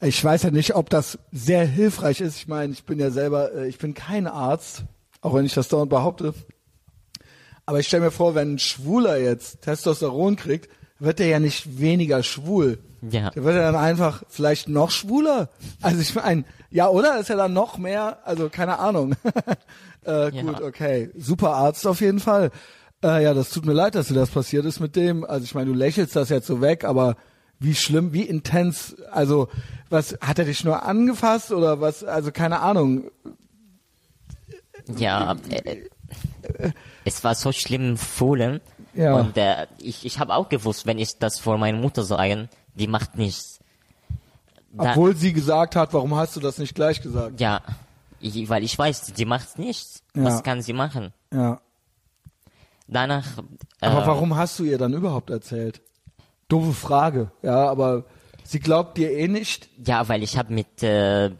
[0.00, 2.36] Ich weiß ja nicht, ob das sehr hilfreich ist.
[2.36, 4.84] Ich meine, ich bin ja selber, äh, ich bin kein Arzt,
[5.22, 6.34] auch wenn ich das dauernd behaupte.
[7.64, 10.68] Aber ich stelle mir vor, wenn ein Schwuler jetzt Testosteron kriegt,
[10.98, 12.78] wird er ja nicht weniger schwul.
[13.02, 13.30] Ja.
[13.30, 15.48] Der wird ja dann einfach vielleicht noch schwuler.
[15.82, 17.18] Also ich meine, ja, oder?
[17.20, 19.14] Ist ja dann noch mehr, also keine Ahnung.
[20.06, 20.42] äh, Ja.
[20.42, 21.10] Gut, okay.
[21.16, 22.50] Super Arzt auf jeden Fall.
[23.04, 25.24] Äh, ja, das tut mir leid, dass dir das passiert ist mit dem.
[25.24, 27.16] Also ich meine, du lächelst das jetzt so weg, aber
[27.58, 29.48] wie schlimm, wie intens, also
[29.88, 33.10] was, hat er dich nur angefasst oder was, also keine Ahnung.
[34.96, 36.70] Ja, äh,
[37.04, 38.60] es war so schlimm fühlen.
[38.96, 39.14] Ja.
[39.14, 42.86] Und äh, ich, ich habe auch gewusst, wenn ich das vor meiner Mutter sage, die
[42.86, 43.60] macht nichts.
[44.72, 47.40] Da, Obwohl sie gesagt hat, warum hast du das nicht gleich gesagt?
[47.40, 47.60] ja,
[48.20, 50.02] ich, weil ich weiß, die macht nichts.
[50.14, 50.24] Ja.
[50.24, 51.12] Was kann sie machen?
[51.32, 51.60] Ja.
[52.88, 53.26] Danach.
[53.80, 55.80] Äh, Aber warum hast du ihr dann überhaupt erzählt?
[56.48, 58.04] Doofe Frage, ja, aber
[58.44, 59.68] sie glaubt dir eh nicht.
[59.84, 61.30] Ja, weil ich habe mit äh,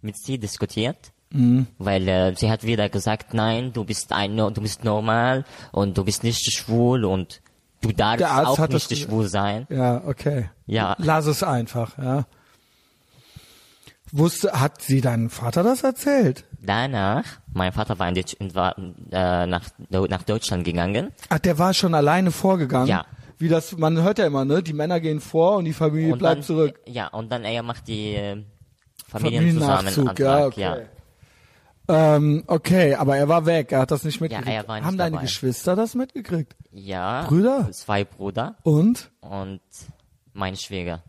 [0.00, 1.66] mit sie diskutiert, Mhm.
[1.78, 6.04] weil äh, sie hat wieder gesagt, nein, du bist ein, du bist normal und du
[6.04, 7.40] bist nicht schwul und
[7.80, 9.10] du darfst auch das nicht gesagt.
[9.10, 9.66] schwul sein.
[9.70, 10.50] Ja, okay.
[10.66, 10.94] Ja.
[10.98, 12.26] Lass es einfach, ja.
[14.14, 16.44] Wusste, hat sie deinem Vater das erzählt?
[16.60, 17.24] Danach,
[17.54, 18.76] mein Vater war, in Deutsch, war
[19.10, 21.12] äh, nach, nach Deutschland gegangen.
[21.30, 22.88] Ach, der war schon alleine vorgegangen?
[22.88, 23.06] Ja.
[23.38, 24.62] Wie das, man hört ja immer, ne?
[24.62, 26.78] Die Männer gehen vor und die Familie Und bleibt dann, zurück.
[26.86, 28.44] Ja, und dann er macht die äh,
[29.08, 30.18] Familienzusammenantrag.
[30.18, 30.86] Familiennachzug, ja, okay.
[31.88, 34.48] Ähm, okay, aber er war weg, er hat das nicht mitgekriegt.
[34.48, 35.24] er war nicht Haben deine dabei.
[35.24, 36.54] Geschwister das mitgekriegt?
[36.70, 37.24] Ja.
[37.26, 37.70] Brüder?
[37.72, 39.10] Zwei Brüder Und?
[39.20, 39.60] und
[40.32, 41.02] mein Schwieger.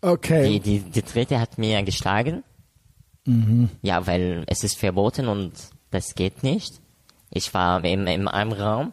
[0.00, 0.48] Okay.
[0.48, 2.42] Die, die, die dritte hat mir geschlagen.
[3.24, 3.70] Mhm.
[3.82, 5.52] Ja, weil es ist verboten und
[5.90, 6.80] das geht nicht.
[7.30, 8.92] Ich war in, in einem Raum,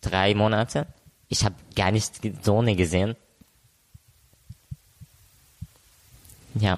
[0.00, 0.86] drei Monate.
[1.28, 3.16] Ich habe gar nicht die Sonne gesehen.
[6.54, 6.76] Ja,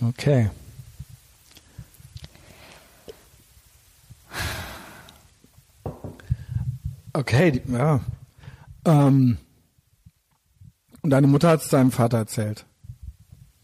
[0.00, 0.48] Okay.
[7.12, 8.00] Okay, die, ja.
[8.84, 9.38] Ähm,
[11.02, 12.64] und deine Mutter hat es deinem Vater erzählt.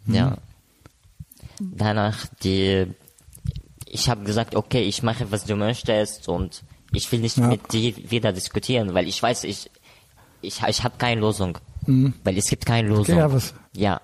[0.06, 0.36] ja.
[1.60, 2.86] Danach die,
[3.86, 7.46] ich habe gesagt, okay, ich mache was du möchtest und ich will nicht Ja.
[7.46, 9.70] mit dir wieder diskutieren, weil ich weiß, ich,
[10.42, 11.56] ich, ich habe keine Lösung,
[11.86, 13.14] weil es gibt keine Lösung.
[13.14, 13.20] Mhm.
[13.20, 14.00] ja, was- Ja.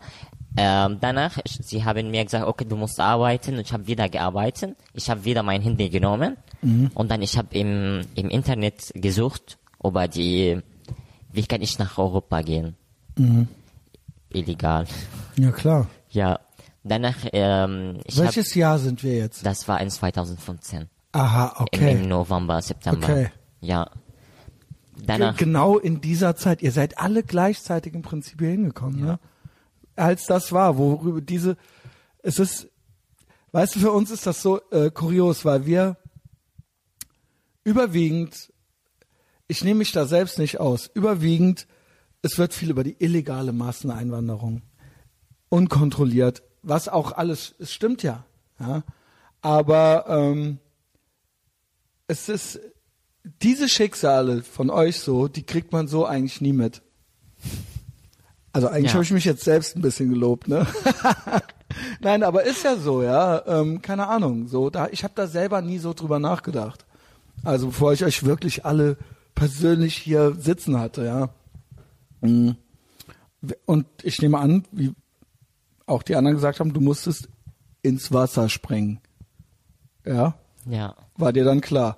[0.57, 4.09] Ähm, danach, ich, sie haben mir gesagt, okay, du musst arbeiten und ich habe wieder
[4.09, 4.77] gearbeitet.
[4.95, 6.91] Ich habe wieder mein Handy genommen Mhm.
[6.95, 10.61] und dann ich habe im, im Internet gesucht über die,
[11.33, 12.77] wie kann ich nach Europa gehen?
[13.17, 13.49] Mhm.
[14.31, 14.87] Illegal.
[15.37, 15.87] Ja, klar.
[16.11, 16.41] Ja.
[16.83, 19.45] Danach, ähm, ich hab, Welches Jahr sind wir jetzt?
[19.45, 20.89] das war in 2015.
[21.13, 21.93] Aha, Im, okay.
[21.93, 23.07] Im November, September.
[23.07, 23.31] Okay.
[23.61, 23.91] Ja.
[25.05, 26.63] Danach, Genau in dieser Zeit.
[26.63, 29.19] Ihr seid alle gleichzeitig im Prinzip hier hingekommen, ne?
[29.97, 31.57] Als das war, worüber diese,
[32.23, 32.69] es ist,
[33.53, 35.97] weißt du, für uns ist das so äh, kurios, weil wir
[37.71, 38.53] überwiegend,
[39.47, 41.69] ich nehme mich da selbst nicht aus, überwiegend,
[42.21, 44.63] es wird viel über die illegale Masseneinwanderung
[45.49, 48.25] unkontrolliert, was auch alles, es stimmt ja,
[48.59, 48.83] ja,
[49.41, 50.59] aber ähm,
[52.09, 52.59] es ist
[53.41, 56.83] diese Schicksale von euch so, die kriegt man so eigentlich nie mit.
[58.53, 58.95] Also eigentlich Ja.
[58.95, 60.67] habe ich mich jetzt selbst ein bisschen gelobt, ne?
[62.01, 63.47] Nein, aber ist ja so, ja.
[63.47, 64.49] Ähm, keine Ahnung.
[64.49, 66.85] So, da, ich habe da selber nie so drüber nachgedacht.
[67.45, 68.97] Also bevor ich euch wirklich alle
[69.35, 71.29] persönlich hier sitzen hatte, ja.
[72.21, 72.57] Mhm.
[73.65, 74.93] Und ich nehme an, wie
[75.87, 77.29] auch die anderen gesagt haben, du musstest
[77.83, 79.01] ins Wasser springen.
[80.05, 80.35] Ja,
[80.67, 80.95] ja.
[81.17, 81.97] war dir dann klar.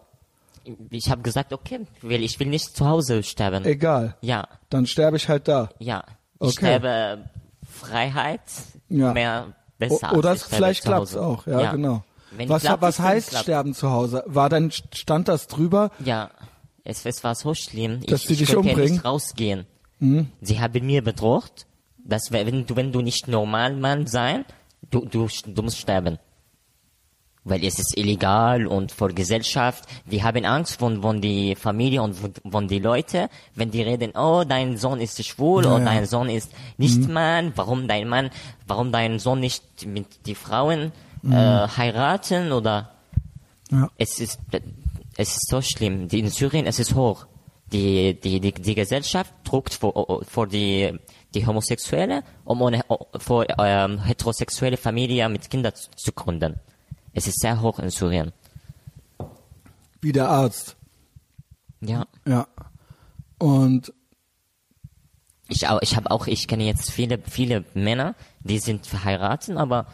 [0.91, 3.65] ich habe gesagt, okay, weil ich will nicht zu Hause sterben.
[3.65, 4.17] Egal.
[4.21, 5.71] ja, Dann sterbe ich halt da.
[5.79, 6.05] ja.
[6.41, 6.79] Ich Okay.
[6.79, 7.31] sterbe
[7.69, 8.41] Freiheit,
[8.89, 9.13] Ja.
[9.13, 10.13] mehr O besser.
[10.17, 11.23] oder ich sterbe vielleicht zu klappt's Hause.
[11.25, 12.05] auch, ja, genau.
[12.37, 13.45] Wenn Was, klappt, was heißt klappt.
[13.45, 14.25] sterben zu Hause?
[14.27, 15.91] War dann stand das drüber?
[16.05, 16.31] Ja,
[16.85, 18.01] es, es war so schlimm.
[18.07, 18.89] Dass ich, die ich dich konnte umbringen?
[18.89, 18.93] Mhm.
[18.95, 19.67] nicht rausgehen.
[20.41, 21.67] Sie haben mir bedroht,
[22.05, 24.45] dass wenn du, wenn du nicht normal Mann sein,
[24.91, 26.19] du, du, du musst sterben.
[27.45, 29.85] Weil es ist illegal und vor Gesellschaft.
[30.07, 34.13] Die haben Angst von, von die Familie und von, von die Leute, wenn die reden,
[34.17, 35.85] oh, dein Sohn ist schwul Ja, oder ja.
[35.85, 38.31] dein Sohn ist nicht Mann, warum dein Mann,
[38.67, 40.93] warum dein Sohn nicht mit die Frauen
[41.25, 42.91] äh, heiraten oder
[43.71, 43.89] Ja.
[43.99, 44.41] es ist,
[45.17, 46.09] es ist so schlimm.
[46.09, 47.27] Die, in Syrien es ist hoch.
[47.73, 50.99] Die, die, die, die Gesellschaft druckt vor, vor die,
[51.35, 52.85] die Homosexuelle, um eine
[53.19, 56.61] vor, ähm, heterosexuelle Familie mit Kindern zu, zu gründen.
[57.15, 58.33] Es ist sehr hoch in Syrien.
[60.03, 60.77] Wie der Arzt.
[61.81, 62.07] Ja.
[62.27, 62.47] Ja.
[63.39, 63.93] Und
[65.49, 69.87] Ich auch, ich habe auch, ich kenne jetzt viele, viele Männer, die sind verheiratet, aber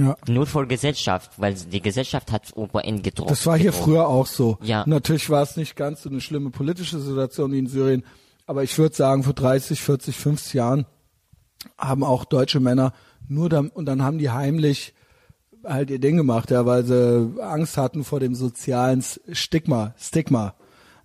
[0.00, 0.16] ja.
[0.28, 2.52] nur vor Gesellschaft, weil die Gesellschaft hat
[2.84, 3.30] ihn gedruckt.
[3.30, 3.84] Das war hier gedruckt.
[3.84, 4.58] früher auch so.
[4.62, 4.84] Ja.
[4.86, 8.04] Natürlich war es nicht ganz so eine schlimme politische Situation wie in Syrien,
[8.46, 10.86] aber ich würde sagen, vor 30, 40, 50 Jahren
[11.78, 12.92] haben auch deutsche Männer
[13.28, 14.94] nur dann, und dann haben die heimlich
[15.64, 20.54] halt ihr Ding gemacht, ja, weil sie Angst hatten vor dem sozialen Stigma, Stigma.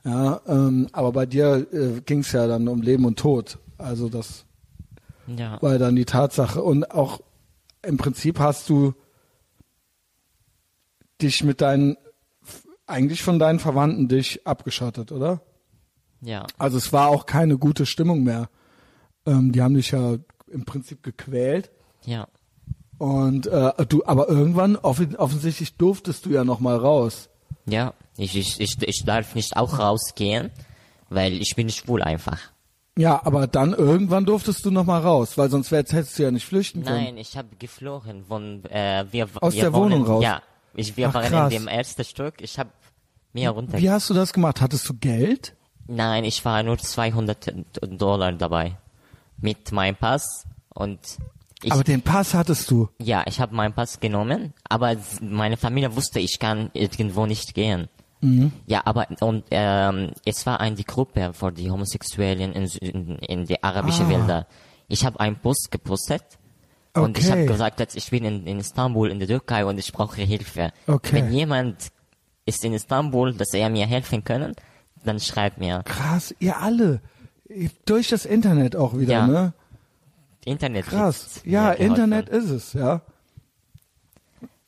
[0.03, 3.57] Ja, ähm, aber bei dir äh, ging es ja dann um Leben und Tod.
[3.77, 4.45] Also das
[5.27, 5.61] Ja.
[5.61, 6.61] war dann die Tatsache.
[6.63, 7.19] Und auch
[7.85, 8.93] im Prinzip hast du
[11.21, 11.97] dich mit deinen,
[12.87, 15.41] eigentlich von deinen Verwandten dich abgeschottet, oder?
[16.21, 16.45] Ja.
[16.57, 18.49] Also es war auch keine gute Stimmung mehr.
[19.25, 20.17] Ähm, die haben dich ja
[20.47, 21.71] im Prinzip gequält.
[22.05, 22.27] Ja.
[22.97, 27.29] Und äh, du, aber irgendwann offen, offensichtlich durftest du ja noch mal raus.
[27.65, 30.51] Ja, ich, ich, ich, ich darf nicht auch rausgehen,
[31.09, 32.39] weil ich bin schwul einfach.
[32.97, 36.45] Ja, aber dann irgendwann durftest du noch mal raus, weil sonst hättest du ja nicht
[36.45, 37.03] flüchten können.
[37.03, 40.23] Nein, ich habe geflogen von äh, wir Aus wir der wohnen, Wohnung raus?
[40.23, 40.41] Ja,
[40.75, 41.53] ich, wir Ach, waren krass.
[41.53, 42.35] in dem ersten Stück.
[42.41, 42.69] Ich habe
[43.33, 43.77] mir runter.
[43.77, 44.61] Wie hast du das gemacht?
[44.61, 45.55] Hattest du Geld?
[45.87, 48.77] Nein, ich war nur 200 Dollar dabei
[49.41, 50.99] mit meinem Pass und
[51.63, 52.89] ich, aber den Pass hattest du.
[53.01, 57.89] ja, ich habe meinen Pass genommen, aber meine Familie wusste, ich kann irgendwo nicht gehen.
[58.25, 58.51] Mhm.
[58.67, 63.61] Ja, aber und ähm, es war eine Gruppe für die Homosexuellen in, in, in die
[63.63, 64.09] arabischen Ah.
[64.09, 64.47] Wälder.
[64.87, 66.23] Ich habe einen Post gepostet
[66.93, 67.51] und ich habe Okay.
[67.51, 70.71] gesagt, dass ich bin in, in Istanbul in der Türkei und ich brauche Hilfe.
[70.87, 71.15] Okay.
[71.15, 71.89] Wenn jemand
[72.45, 74.53] ist in Istanbul, dass er mir helfen können,
[75.03, 75.81] dann schreibt mir.
[75.85, 77.01] Krass, ihr alle.
[77.85, 79.27] Durch das Internet auch wieder, Ja.
[79.27, 79.53] ne?
[80.45, 80.85] Internet.
[80.85, 81.41] Krass.
[81.43, 81.71] Ja.
[81.71, 83.01] Internet ist es, ja.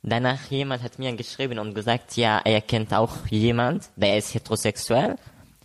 [0.03, 5.15] Danach jemand hat mir geschrieben und gesagt, ja, er kennt auch jemand, der ist heterosexuell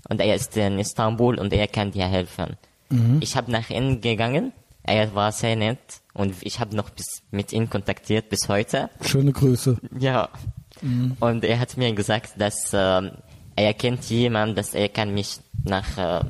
[0.08, 2.56] und er ist in Istanbul und er kann dir helfen.
[2.90, 3.18] Mhm.
[3.20, 4.52] Ich habe nach ihm gegangen,
[4.82, 5.78] er war sehr nett
[6.14, 8.90] und ich habe noch bis mit ihm kontaktiert bis heute.
[9.02, 9.78] Schöne Grüße.
[9.98, 10.28] Ja.
[10.80, 11.16] Mhm.
[11.20, 13.12] Und er hat mir gesagt, dass ähm,
[13.54, 16.24] er kennt jemand, dass er kann mich nach äh,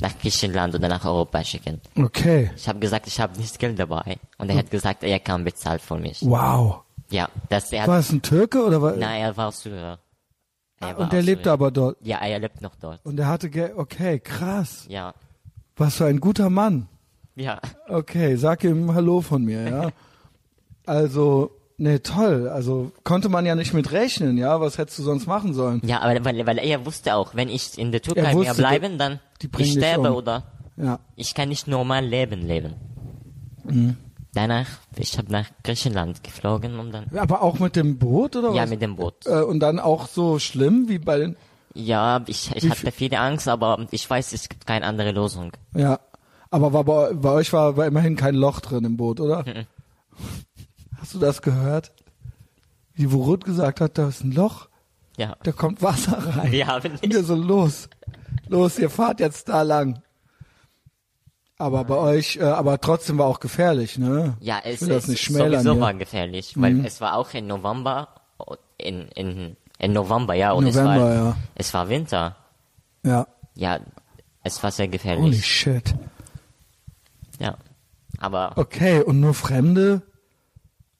[0.00, 1.80] nach Griechenland oder nach Europa schicken.
[1.96, 2.50] Okay.
[2.56, 5.78] Ich habe gesagt, ich habe nicht Geld dabei und er hat gesagt, er kann bezahlen
[5.78, 6.20] für mich.
[6.22, 6.82] Wow.
[7.10, 9.98] Ja, dass er hat War es ein Türke oder war Nein, er war Syrer.
[10.80, 11.48] Er war Und aus lebte Syrien.
[11.48, 11.96] aber dort.
[12.02, 13.04] Ja, er lebt noch dort.
[13.04, 13.76] Und er hatte Geld.
[13.76, 14.86] Okay, krass.
[14.88, 15.12] Ja.
[15.76, 16.88] Was für ein guter Mann.
[17.36, 17.60] Ja.
[17.88, 19.90] Okay, sag ihm Hallo von mir, ja.
[20.86, 22.48] Also, ne, toll.
[22.48, 24.60] Also konnte man ja nicht mit rechnen, ja.
[24.60, 25.80] Was hättest du sonst machen sollen?
[25.84, 28.54] Ja, aber weil, weil er wusste auch, wenn ich in der Türkei Er mehr wusste,
[28.62, 30.16] bleiben, dann die ich sterbe um.
[30.16, 30.44] oder
[30.76, 30.98] Ja.
[31.16, 32.74] ich kann nicht normal leben leben.
[33.64, 33.96] Mhm.
[34.32, 34.66] Danach,
[34.96, 38.70] ich habe nach Griechenland geflogen und dann Aber auch mit dem Boot oder ja was?
[38.70, 39.26] mit dem Boot.
[39.26, 41.36] Äh, und dann auch so schlimm wie bei den.
[41.74, 45.52] Ja, ich, ich hatte viele Angst, aber ich weiß, es gibt keine andere Lösung.
[45.74, 45.98] Ja.
[46.50, 49.44] Aber war bei, bei euch war, war immerhin kein Loch drin im Boot, oder?
[49.44, 49.66] Mhm.
[51.00, 51.92] Hast du das gehört?
[52.94, 54.68] Wie Wurut gesagt hat, da ist ein Loch,
[55.16, 55.36] Ja.
[55.42, 56.52] da kommt Wasser rein.
[56.52, 57.14] Wir haben Und nicht.
[57.14, 57.88] wir so, los,
[58.48, 60.02] los, ihr fahrt jetzt da lang.
[61.60, 64.34] Aber bei euch, äh, aber trotzdem war auch gefährlich, ne?
[64.40, 66.84] Ja, es ist sowieso war gefährlich, weil Mhm.
[66.86, 68.08] es war auch in November,
[68.78, 71.36] in, in, in November, ja, und es November, war, ja.
[71.56, 72.36] es war Winter.
[73.04, 73.26] Ja.
[73.54, 73.78] Ja,
[74.42, 75.44] es war sehr Holy gefährlich.
[75.46, 75.94] shit.
[77.38, 77.56] Ja.
[78.18, 80.00] Aber Okay, und nur Fremde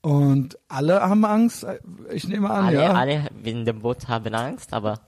[0.03, 1.67] und alle haben Angst.
[2.13, 2.93] Ich nehme an, alle, ja.
[2.93, 5.01] alle in dem Boot haben Angst, aber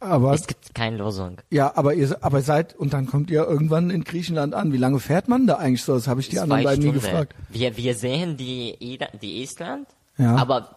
[0.00, 1.38] aber es gibt keine Lösung.
[1.50, 4.72] ja, aber ihr, aber seid und dann kommt ihr irgendwann in Griechenland an.
[4.72, 5.94] Wie lange fährt man da eigentlich so?
[5.94, 7.06] Das habe ich die anderen Zwei beiden nie Stunden.
[7.06, 7.34] gefragt.
[7.50, 9.86] Wir, wir sehen die, die Island,
[10.18, 10.36] Ja.
[10.36, 10.76] aber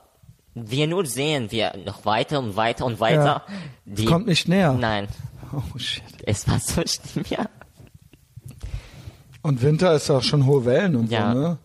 [0.55, 3.41] Wir nur sehen, wir noch weiter und weiter und weiter.
[3.86, 4.74] Die, Kommt nicht näher.
[4.74, 5.07] Nein,
[5.51, 6.03] Oh shit.
[6.26, 7.45] es war so schlimm, ja.
[9.41, 11.34] Und Winter ist auch schon hohe Wellen und Ja.
[11.34, 11.57] so, ne?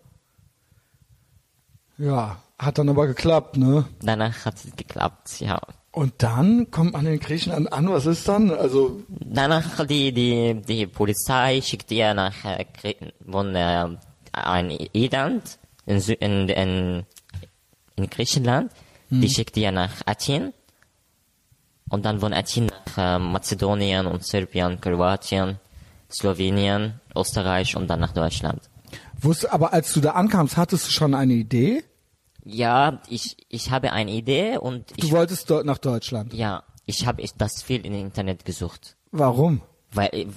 [1.99, 3.85] Ja, hat dann aber geklappt, ne?
[4.03, 5.61] Danach hat es geklappt, ja.
[5.99, 8.53] Und dann kommt man in Griechenland an, was ist dann?
[8.53, 12.67] Also, Danach die, die, die Polizei schickt ihr nach äh,
[13.29, 13.89] von äh,
[14.31, 17.07] ein Irland in, in, in,
[17.97, 18.71] in Griechenland.
[19.11, 20.53] Die schickt ihr nach Athen.
[21.91, 25.59] Und dann von Athen nach äh, Mazedonien und Serbien, Kroatien,
[26.09, 28.63] Slowenien, Österreich und dann nach Deutschland.
[29.21, 31.83] wusste, aber als du da ankamst, hattest du schon eine Idee?
[32.51, 36.33] Ja, ich, ich habe eine Idee und Du ich, wolltest dort nach Deutschland.
[36.35, 38.97] ja, ich habe das viel im Internet gesucht.
[39.13, 39.61] Warum?
[39.93, 40.29] Weil,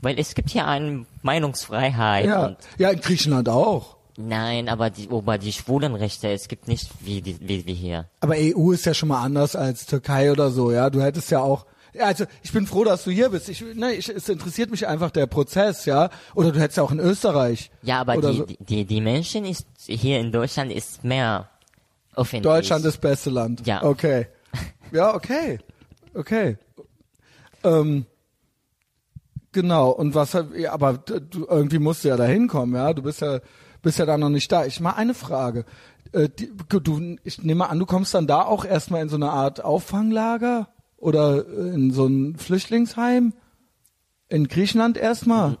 [0.00, 3.96] weil es gibt hier eine Meinungsfreiheit Ja, und ja, in Griechenland auch.
[4.16, 8.08] Nein, aber die, über die Schwulenrechte, es gibt nicht wie, die, wie, wie hier.
[8.20, 10.90] Aber EU ist ja schon mal anders als Türkei oder so, ja.
[10.90, 11.66] Du hättest ja auch.
[11.94, 13.48] Ja, also ich bin froh, dass du hier bist.
[13.48, 16.10] Ich, ne, ich, es interessiert mich einfach der Prozess, ja.
[16.34, 17.70] Oder du hättest ja auch in Österreich.
[17.82, 18.46] Ja, aber die, so.
[18.60, 21.48] die, die, Menschen ist hier in Deutschland ist mehr
[22.14, 22.42] öffentlich.
[22.42, 23.66] Deutschland ist das beste Land.
[23.66, 23.82] Ja.
[23.82, 24.28] Okay.
[24.92, 25.60] Ja, okay.
[26.14, 26.56] Okay.
[27.62, 28.06] Ähm,
[29.52, 29.90] genau.
[29.90, 32.92] Und was, ja, aber du irgendwie musst du ja da hinkommen, ja.
[32.92, 33.38] Du bist ja,
[33.82, 34.66] bist ja da noch nicht da.
[34.66, 35.64] Ich mal eine Frage.
[36.10, 39.30] Äh, die, du, ich nehme an, du kommst dann da auch erstmal in so eine
[39.30, 40.66] Art Auffanglager
[41.00, 43.32] oder in so ein Flüchtlingsheim?
[44.28, 45.58] In Griechenland erstmal?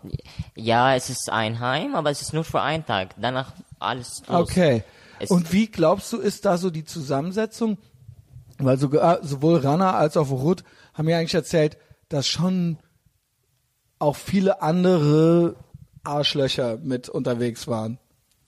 [0.54, 3.16] Ja, es ist ein Heim, aber es ist nur für einen Tag.
[3.20, 4.42] Danach alles los.
[4.48, 4.84] Okay.
[5.18, 7.78] Es- Und wie glaubst du, ist da so die Zusammensetzung?
[8.58, 10.62] Weil so, äh, sowohl Rana als auch Ruth
[10.94, 11.78] haben mir eigentlich erzählt,
[12.08, 12.78] dass schon
[13.98, 15.56] auch viele andere
[16.04, 17.98] Arschlöcher mit unterwegs waren.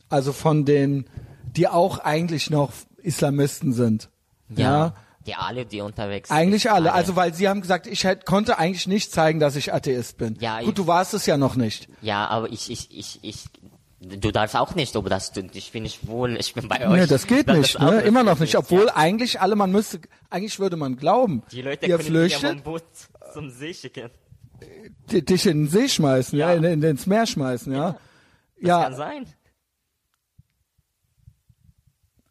[0.09, 1.07] Also von denen,
[1.57, 4.09] die auch eigentlich noch Islamisten sind.
[4.51, 4.95] Ja.
[5.27, 6.37] Die alle, die unterwegs sind.
[6.37, 6.93] Eigentlich alle.
[6.93, 10.37] Also weil sie haben gesagt, ich hätte, konnte eigentlich nicht zeigen, dass ich Atheist bin.
[10.41, 11.89] Ja, Gut, du warst es ja noch nicht.
[12.01, 13.45] Ja, aber ich, ich, ich, ich,
[14.01, 17.01] du darfst auch nicht, ob das, ich bin nicht wohl, ich bin bei euch.
[17.03, 17.93] Nee, das geht Das nicht, ne?
[17.93, 18.57] das Immer noch nicht.
[18.57, 18.97] Obwohl ja.
[18.97, 22.51] eigentlich alle, man müsste, eigentlich würde man glauben, Die Leute ihr können dich ja flüchtet,
[22.51, 22.85] vom Boot
[23.33, 24.11] zum See schicken.
[25.11, 26.57] di- dich in den See schmeißen, ja, Ja.
[26.57, 27.93] in, in, ins Meer schmeißen, ja.
[27.93, 28.01] Kann
[28.67, 29.27] Ja, sein.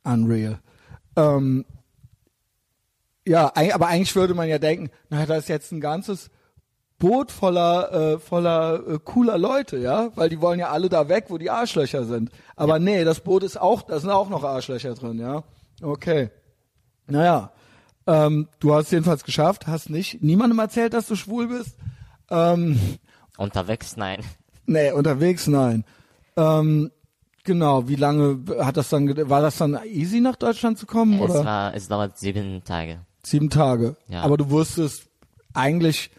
[0.04, 0.60] unreal.
[1.16, 1.66] Ähm,
[3.28, 6.30] ja, aber eigentlich würde man ja denken, na, da ist jetzt ein ganzes
[6.98, 11.26] Boot voller, äh, voller äh, cooler Leute, ja, weil die wollen ja alle da weg,
[11.30, 12.30] wo die Arschlöcher sind.
[12.56, 15.44] Aber nee, das Boot ist auch, da sind auch noch Arschlöcher drin, ja.
[15.82, 16.30] Okay.
[17.08, 17.52] Naja,
[18.06, 21.76] ähm, du hast es jedenfalls geschafft, hast nicht niemandem erzählt, dass du schwul bist.
[22.30, 22.80] Ähm,
[23.38, 24.22] Unterwegs, nein.
[24.68, 25.84] nee, unterwegs, nein.
[26.38, 26.92] Ähm,
[27.44, 31.22] genau, wie lange hat das dann, war das dann easy nach Deutschland zu kommen, Es
[31.32, 31.46] oder?
[31.46, 33.00] war, es dauert sieben Tage.
[33.24, 33.96] Sieben Tage.
[34.08, 34.22] Ja.
[34.22, 35.08] Aber du wusstest
[35.54, 36.10] eigentlich,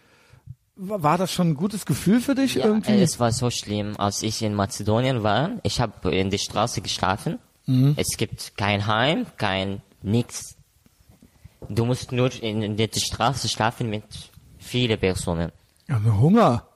[0.77, 2.93] wa- war das schon ein gutes Gefühl für dich Ja, irgendwie?
[2.93, 5.51] äh, es war so schlimm, als ich in Mazedonien war.
[5.63, 7.39] Ich habe in der Straße geschlafen.
[7.67, 7.95] Mhm.
[7.97, 10.57] Es gibt kein Heim, kein nix.
[11.69, 14.05] Du musst nur in, der Straße schlafen mit
[14.59, 15.53] vielen Personen.
[15.89, 16.67] ja, Hunger.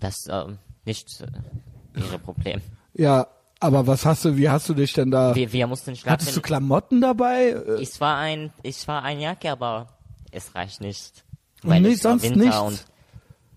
[0.00, 2.60] Das ähm, nicht äh, ihre Problem.
[2.94, 3.26] Ja,
[3.60, 6.32] aber was hast du, wie hast du dich denn da, Wir, wir mussten hattest du
[6.34, 6.42] schlafen.
[6.42, 7.50] Klamotten dabei?
[7.50, 9.88] Äh, Ich war ein, ich war ein Jacke, aber
[10.30, 11.24] es reicht nicht.
[11.62, 12.58] Weil nicht, es war sonst Winter nichts?
[12.58, 12.84] und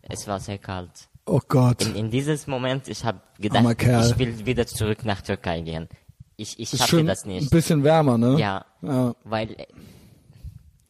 [0.10, 0.90] es war sehr kalt.
[1.26, 1.86] Oh Gott.
[1.86, 5.88] In, in dieses Moment, ich habe gedacht, ich will wieder zurück nach Türkei gehen.
[6.36, 7.52] Ich, ich schaffe das ein nicht.
[7.52, 8.40] bisschen wärmer, ne?
[8.40, 9.14] Ja, ja.
[9.24, 9.56] weil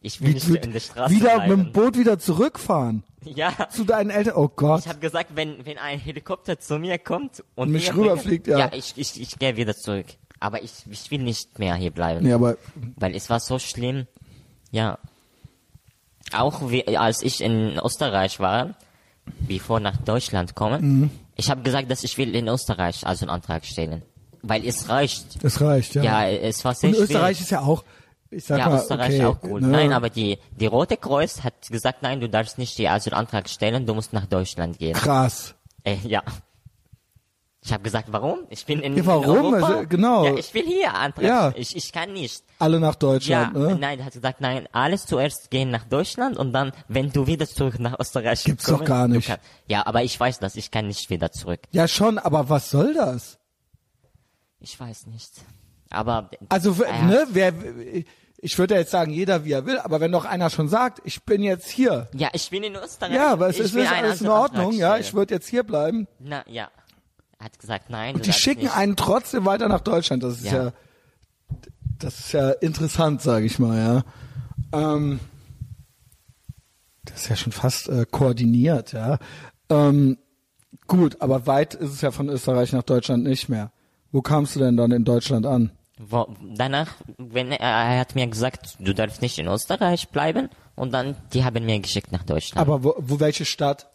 [0.02, 1.56] ich will Wie, nicht in der Straße wieder bleiben.
[1.64, 3.04] mit dem Boot wieder zurückfahren.
[3.24, 4.34] Ja, Zu deinen Eltern.
[4.36, 4.80] Oh Gott.
[4.80, 8.58] ich habe gesagt, wenn, wenn ein Helikopter zu mir kommt und Mich rüberfliegt, ja.
[8.58, 10.06] ja, ich, ich, ich gehe wieder zurück.
[10.40, 12.56] Aber ich, ich will nicht mehr hier bleiben, Nee, aber
[12.96, 14.08] weil es war so schlimm.
[14.72, 14.98] Ja,
[16.32, 18.74] auch wie, als ich in Österreich war,
[19.46, 21.10] bevor nach Deutschland komme, Mhm.
[21.36, 24.02] ich habe gesagt, dass ich will in Österreich also einen Antrag stellen,
[24.42, 25.42] weil es reicht.
[25.44, 26.02] es reicht, ja.
[26.02, 27.10] Ja, es war sehr Und schwierig.
[27.10, 27.84] Österreich ist ja auch,
[28.32, 29.60] ich sag Ja, mal, Österreich okay, auch cool.
[29.60, 29.68] ne?
[29.68, 33.86] Nein, aber die, die Rote Kreuz hat gesagt, nein, du darfst nicht die Asylantrag stellen,
[33.86, 34.94] du musst nach Deutschland gehen.
[34.94, 35.54] krass.
[35.84, 36.22] Äh, ja.
[37.64, 38.40] Ich habe gesagt, warum?
[38.50, 39.54] Ich bin in, Ja, warum?
[39.54, 39.66] Europa.
[39.66, 40.24] Also, genau.
[40.24, 41.22] Ja, ich will hier Antrag.
[41.24, 41.52] Ja.
[41.54, 42.42] Ich, ich kann nicht.
[42.58, 43.76] Alle nach Ja, Deutschland, ne?
[43.80, 47.46] nein, er hat gesagt, nein, alles zuerst gehen nach Deutschland und dann, wenn du wieder
[47.46, 49.28] zurück nach Österreich Gibt's doch kommen, gar nicht.
[49.28, 51.60] Kann, ja, aber ich weiß das, ich kann nicht wieder zurück.
[51.70, 53.38] Ja, schon, aber was soll das?
[54.58, 55.30] Ich weiß nicht.
[55.90, 57.52] Aber Also, ja, ne, wer,
[58.44, 61.00] ich würde ja jetzt sagen, jeder wie er will, aber wenn doch einer schon sagt,
[61.04, 62.08] ich bin jetzt hier.
[62.12, 63.14] Ja, ich bin in Österreich.
[63.14, 66.08] Ja, aber es ist, ist alles in Ordnung, ja, ich würde jetzt hier bleiben.
[66.18, 66.68] Na, ja.
[67.38, 68.16] Er hat gesagt, nein.
[68.16, 68.76] Und die schicken nicht.
[68.76, 70.24] einen trotzdem weiter nach Deutschland.
[70.24, 70.72] Das ist ja, Ja.
[72.00, 74.02] das ist ja interessant, sage ich mal, ja.
[74.72, 75.20] Ähm,
[77.04, 79.18] das ist ja schon fast äh, koordiniert, ja.
[79.68, 80.18] Ähm,
[80.88, 83.70] gut, aber weit ist es ja von Österreich nach Deutschland nicht mehr.
[84.10, 85.70] Wo kamst du denn dann in Deutschland an?
[86.04, 86.26] Wo,
[86.56, 91.16] danach, wenn er, er hat mir gesagt, du darfst nicht in Österreich bleiben und dann
[91.32, 92.60] die haben mir geschickt nach Deutschland.
[92.66, 93.86] Aber wo, wo welche Stadt?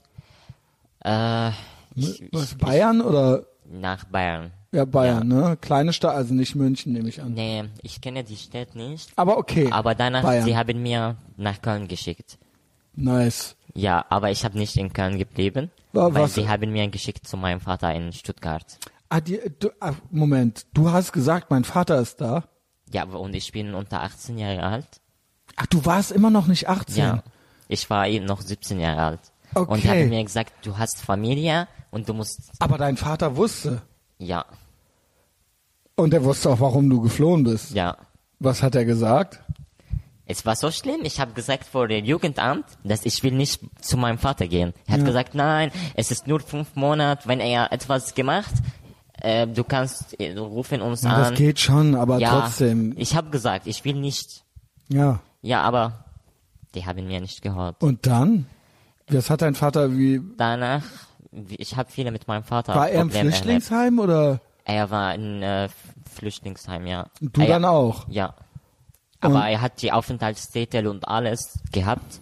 [1.03, 1.49] äh,
[1.95, 3.45] ich, ich, Bayern oder?
[3.65, 4.51] nach Bayern.
[4.71, 5.57] Ja, Bayern, ne?
[5.59, 7.33] Kleine Stadt, also nicht München, nehme ich an.
[7.33, 9.09] Nee, ich kenne die Stadt nicht.
[9.15, 9.69] Aber okay.
[9.71, 10.45] Aber danach, Bayern.
[10.45, 12.37] sie haben mir nach Köln geschickt.
[12.95, 13.55] Nice.
[13.73, 17.27] Ja, aber ich habe nicht in Köln geblieben, Wa- weil was- sie haben mir geschickt
[17.27, 18.65] zu meinem Vater in Stuttgart.
[19.09, 22.43] Ah, die, du, ah, Moment, du hast gesagt, mein Vater ist da.
[22.91, 25.01] Ja, und ich bin unter 18 Jahre alt.
[25.55, 26.97] Ach, du warst immer noch nicht 18.
[26.97, 27.23] Ja,
[27.67, 29.19] ich war eben noch 17 Jahre alt.
[29.53, 29.87] Und Okay.
[30.03, 33.81] haben mir gesagt, du hast Familie und du musst, Aber dein Vater wusste.
[34.19, 34.45] ja,
[35.95, 37.71] Und er wusste auch, warum du geflohen bist.
[37.71, 37.97] ja.
[38.39, 39.41] Was hat er gesagt?
[40.27, 43.97] Es war so schlimm, ich habe gesagt vor dem Jugendamt, dass ich will nicht zu
[43.97, 44.73] meinem Vater gehen.
[44.85, 45.05] Er hat Ja.
[45.07, 48.51] gesagt, nein, es ist nur fünf Monate, wenn er etwas gemacht,
[49.21, 51.21] äh, du kannst äh, rufen uns Ja, an.
[51.31, 52.93] das geht schon, aber ja, trotzdem.
[52.97, 54.43] ich habe gesagt, ich will nicht.
[54.89, 55.19] Ja.
[55.41, 56.05] Ja, aber
[56.75, 57.81] die haben mir nicht gehört.
[57.83, 58.45] Und dann?
[59.09, 60.21] Was hat dein Vater wie?
[60.37, 60.83] Danach,
[61.57, 63.35] ich habe viele mit meinem Vater War er im Probleme erlebt.
[63.37, 65.69] Flüchtlingsheim oder Er war in äh,
[66.13, 67.07] Flüchtlingsheim, ja.
[67.21, 68.05] du er, dann auch?
[68.09, 68.33] Ja.
[69.21, 72.19] Aber Und- er hat die Aufenthaltstitel und alles gehabt.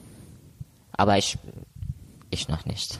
[0.94, 1.38] Aber ich,
[2.30, 3.00] ich noch nicht.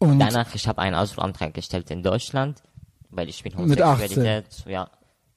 [0.00, 2.62] Und Danach, ich habe einen Asylantrag gestellt in Deutschland,
[3.10, 3.86] weil ich bin Mit 18.
[3.86, 4.88] Homosexualität, ja.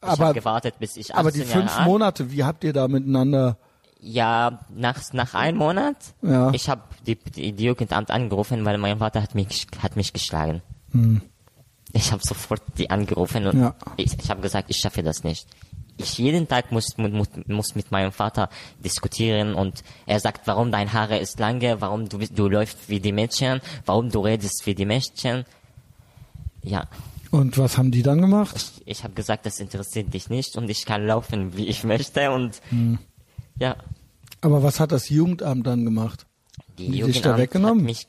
[0.01, 1.87] Ich Aber- gewartet, bis ich 18 aber die Jahre fünf alt.
[1.87, 3.57] Monate, wie habt ihr da miteinander?
[3.99, 6.51] Ja, nach, nach einem Monat, Ja.
[6.51, 10.61] ich habe die, die, die Jugendamt angerufen, weil mein Vater hat mich, hat mich geschlagen.
[11.93, 13.61] Ich habe sofort die angerufen und Hm.
[13.61, 13.75] Ja.
[13.97, 15.47] ich, ich habe gesagt, ich schaffe das nicht.
[15.97, 18.49] Ich jeden Tag muss, muss, muss mit meinem Vater
[18.83, 23.11] diskutieren und er sagt, warum dein Haare ist lange, warum du, du läufst wie die
[23.11, 25.45] Mädchen, warum du redest wie die Mädchen.
[26.63, 26.87] Ja,
[27.31, 28.55] Und was haben die dann gemacht?
[28.55, 32.31] ich, ich habe gesagt, das interessiert dich nicht und ich kann laufen, wie ich möchte
[32.31, 32.97] und Hm.
[33.59, 33.75] ja,
[34.41, 36.25] Aber was hat das Jugendamt dann gemacht?
[36.79, 37.79] die die Jugendamt da weggenommen?
[37.79, 38.07] Hat mich,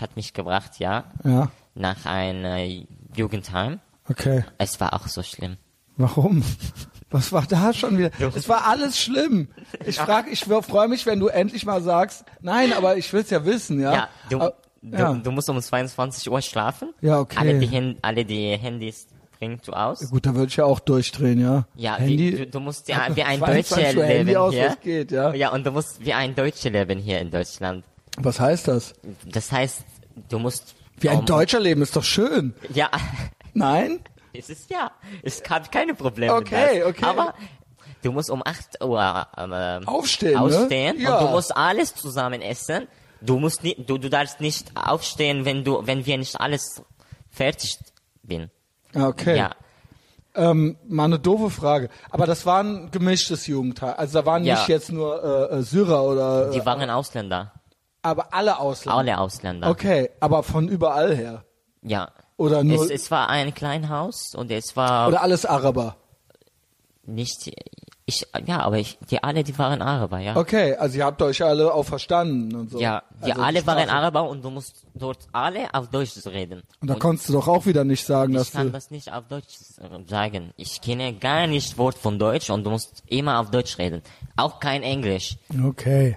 [0.00, 1.50] hat mich gebracht, ja, Ja.
[1.76, 3.78] nach einem Jugendheim.
[4.08, 4.44] Okay.
[4.58, 5.56] Es war auch so schlimm.
[5.96, 6.42] Warum?
[7.10, 8.10] Was war da schon wieder?
[8.36, 9.48] Es war alles schlimm.
[9.84, 13.44] Ich frag, ich freue mich, wenn du endlich mal sagst, nein, aber ich will's ja
[13.44, 13.92] wissen, ja.
[13.92, 15.12] Ja, du, Aber- ja.
[15.14, 16.94] du musst um 22 Uhr schlafen.
[17.00, 17.36] Ja, okay.
[17.38, 19.08] Alle die, Hand, alle die Handys
[19.38, 20.08] bringst du aus.
[20.10, 21.66] Gut, da würde ich ja auch durchdrehen, ja.
[21.74, 22.32] Ja, Handy.
[22.32, 24.76] Wie, du, du musst ja, wie ein 22 Deutscher leben aus, hier.
[24.82, 25.34] geht, ja.
[25.34, 27.84] Ja, und du musst wie ein Deutscher leben hier in Deutschland.
[28.18, 28.94] Was heißt das?
[29.26, 29.82] Das heißt,
[30.28, 32.54] du musst Wie ein um- Deutscher leben ist doch schön.
[32.72, 32.88] Ja,
[33.52, 33.98] Nein?
[34.32, 34.90] Es ist ja.
[35.22, 36.34] Es gab keine Probleme.
[36.34, 37.04] Okay, okay.
[37.04, 37.34] Aber
[38.02, 40.40] du musst um 8 Uhr ähm, Aufstehen, ne?
[40.40, 41.18] aufstehen Ja.
[41.18, 42.86] und du musst alles zusammen essen.
[43.20, 46.82] Du musst nicht, du, du darfst nicht aufstehen, wenn du, wenn wir nicht alles
[47.30, 47.78] fertig
[48.22, 48.50] bin.
[48.94, 49.36] Okay.
[49.36, 49.50] Ja,
[50.34, 51.90] Ähm, mal eine doofe Frage.
[52.10, 53.94] Aber das war ein gemischtes Jugendheim.
[53.96, 54.54] Also da waren Ja.
[54.54, 55.22] nicht jetzt nur
[55.52, 57.52] äh, äh, Syrer oder, die äh, waren Ausländer.
[58.02, 58.96] aber alle Ausländer.
[58.98, 59.68] Alle Ausländer.
[59.68, 61.44] Okay, aber von überall her.
[61.82, 62.10] Ja.
[62.40, 65.96] Oder nur, Es, es war ein Kleinhaus und es war oder alles Araber.
[67.04, 67.52] nicht,
[68.06, 70.36] ich, ja, aber ich, die alle, die waren Araber, ja.
[70.36, 72.80] Okay, also ihr habt euch alle auch verstanden und so.
[72.80, 73.88] Ja, die Also alle waren.
[73.90, 76.62] Araber und du musst dort alle auf Deutsch reden.
[76.80, 78.72] Und da konntest du doch auch wieder nicht sagen, dass ich kann du.
[78.72, 79.54] das nicht auf Deutsch
[80.08, 80.52] sagen.
[80.56, 84.02] Ich kenne gar nicht Wort von Deutsch und du musst immer auf Deutsch reden.
[84.36, 85.36] Auch kein Englisch.
[85.62, 86.16] Okay.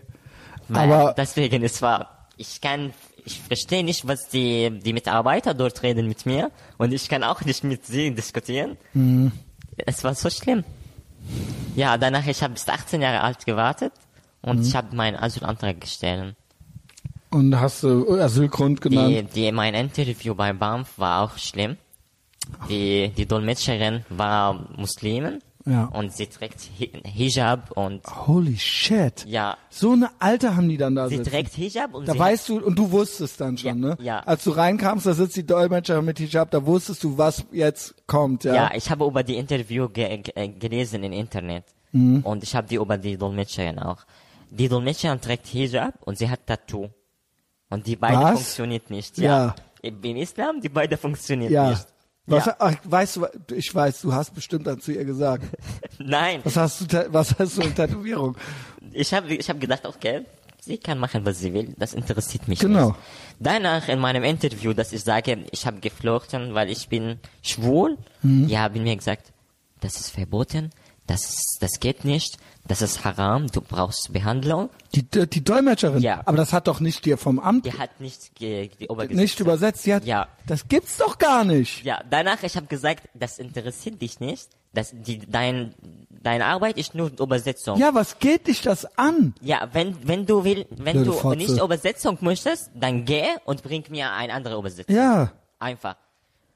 [0.70, 2.94] Weil Aber deswegen, es war, ich kann,
[3.26, 7.42] ich verstehe nicht, was die, die Mitarbeiter dort reden mit mir und ich kann auch
[7.42, 8.78] nicht mit sie diskutieren.
[8.94, 9.32] Mhm.
[9.78, 10.64] Es war so schlimm.
[11.76, 13.94] Ja, danach, ich habe bis 18 Jahre alt gewartet
[14.42, 14.64] und Mhm.
[14.66, 16.36] ich habe meinen Asylantrag gestellt.
[17.32, 19.10] und hast du Asylgrund genannt?
[19.10, 21.78] Die, die, mein Interview bei BAMF war auch schlimm.
[22.70, 25.86] Die, die Dolmetscherin war Muslimin Ja.
[25.86, 29.26] und sie trägt Hi- Hijab und Holy shit.
[29.26, 31.30] ja, So eine Alte haben die dann da sie sitzen.
[31.30, 33.98] trägt Hijab und Da sie weißt du, und du wusstest dann schon, Ja, ne?
[34.02, 34.20] ja.
[34.20, 38.44] Als du reinkamst, da sitzt die Dolmetscherin mit Hijab, da wusstest du, was jetzt kommt,
[38.44, 38.54] ja?
[38.56, 41.64] Ja, ich habe über die Interview ge ge gelesen im Internet.
[41.94, 42.22] Mhm.
[42.26, 44.04] Und ich habe die über die Dolmetscherin auch.
[44.50, 46.90] Die Dolmetscherin trägt Hijab und sie hat Tattoo.
[47.70, 48.32] Und die beide Was?
[48.34, 49.18] funktioniert nicht.
[49.18, 49.56] Ja.
[49.82, 49.90] Ja.
[50.02, 51.70] Im Islam, die beide funktioniert Ja.
[51.70, 51.86] nicht.
[52.26, 52.56] Was, ja.
[52.60, 55.44] ach, weißt du, ich weiß, du hast bestimmt dann zu ihr gesagt.
[56.00, 58.38] Nein, Was hast du, was hast du in Tätowierung?
[58.94, 60.26] ich habe ich hab gedacht, okay,
[60.62, 61.74] sie kann machen, was sie will.
[61.78, 62.90] Das interessiert mich Genau.
[62.90, 63.00] nicht.
[63.40, 68.48] Danach in meinem Interview, dass ich sage, ich habe geflochten, weil ich bin schwul, Mhm.
[68.48, 69.34] die haben mir gesagt,
[69.82, 70.70] das ist verboten.
[71.08, 74.70] Das, das geht nicht, das ist haram, du brauchst Behandlung.
[74.96, 76.02] Die, die Dolmetscherin.
[76.02, 76.22] Ja.
[76.26, 78.70] Aber das hat doch nicht dir vom Amt Die hat nicht die
[79.10, 79.86] nicht übersetzt.
[79.86, 80.30] Die hat, Ja.
[80.48, 81.84] Das gibt's doch gar nicht.
[81.84, 84.48] Ja, danach, ich habe gesagt, das interessiert dich nicht.
[84.72, 85.76] Das, die, dein,
[86.10, 87.78] deine Arbeit ist nur Übersetzung.
[87.78, 89.36] Ja, was geht dich das an?
[89.42, 91.38] Ja, wenn, wenn du will, wenn Blöde du Fotze.
[91.38, 94.96] nicht Übersetzung möchtest, dann geh und bring mir eine andere Übersetzung.
[94.96, 95.34] Ja.
[95.60, 95.96] Einfach.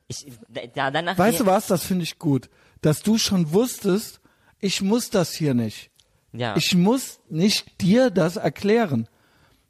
[0.07, 0.25] Ich,
[0.73, 1.67] da, danach, Weißt du was?
[1.67, 2.49] Das finde ich gut.
[2.81, 4.21] Dass du schon wusstest,
[4.59, 5.89] ich muss das hier nicht.
[6.33, 6.55] Ja.
[6.55, 9.07] Ich muss nicht dir das erklären.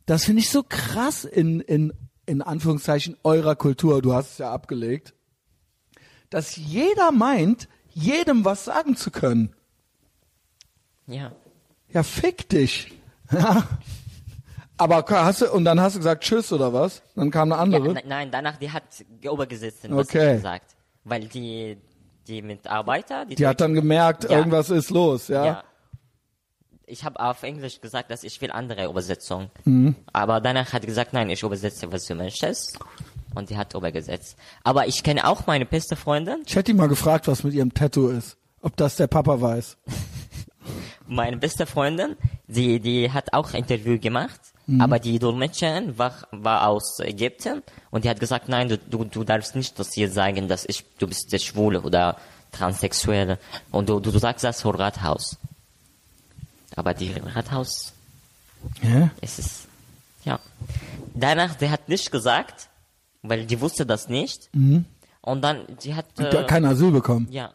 [0.05, 1.93] Das finde ich so krass in, in,
[2.25, 4.01] in Anführungszeichen eurer Kultur.
[4.01, 5.13] Du hast es ja abgelegt.
[6.29, 9.53] Dass jeder meint, jedem was sagen zu können.
[11.07, 11.31] ja.
[11.89, 12.91] Ja, fick dich.
[13.31, 13.65] Ja.
[14.75, 17.01] Aber hast du, und dann hast du gesagt Tschüss oder was?
[17.15, 17.93] Dann kam eine ja andere.
[17.93, 18.83] ne- nein, danach, die hat
[19.25, 20.35] Obergesetzten was Okay.
[20.35, 20.75] gesagt.
[21.05, 21.77] Weil die,
[22.27, 24.37] die Mitarbeiter, die, Die hat dann gemerkt, Ja.
[24.37, 25.45] irgendwas ist los, ja.
[25.45, 25.63] ja.
[26.85, 29.49] Ich habe auf Englisch gesagt, dass ich will andere Übersetzung.
[29.65, 29.95] Mhm.
[30.13, 32.79] Aber danach hat sie gesagt, nein, ich übersetze, was du möchtest.
[33.35, 34.37] Und die hat übergesetzt.
[34.63, 36.43] Aber ich kenne auch meine beste Freundin.
[36.47, 38.37] Ich hätte die mal gefragt, was mit ihrem Tattoo ist.
[38.61, 39.77] Ob das der Papa weiß.
[41.07, 42.15] Meine beste Freundin,
[42.47, 44.39] die, die hat auch Interview gemacht.
[44.67, 44.81] Mhm.
[44.81, 47.63] Aber die Dolmetscherin war, war aus Ägypten.
[47.89, 50.83] Und die hat gesagt, nein, du, du, du darfst nicht das hier sagen, dass ich,
[50.99, 52.17] du bist der Schwule oder
[52.51, 53.39] Transsexuelle.
[53.71, 55.37] Und du, du, du sagst das vor Rathaus.
[56.75, 57.93] Aber die Rathaus
[58.83, 59.09] Ja?
[59.21, 59.67] Es ist,
[60.25, 60.39] ja.
[61.13, 62.67] Danach, der hat nicht gesagt,
[63.23, 64.49] weil die wusste das nicht.
[64.53, 67.27] Und dann, die hat, Hat äh, kein Asyl bekommen.
[67.31, 67.51] ja,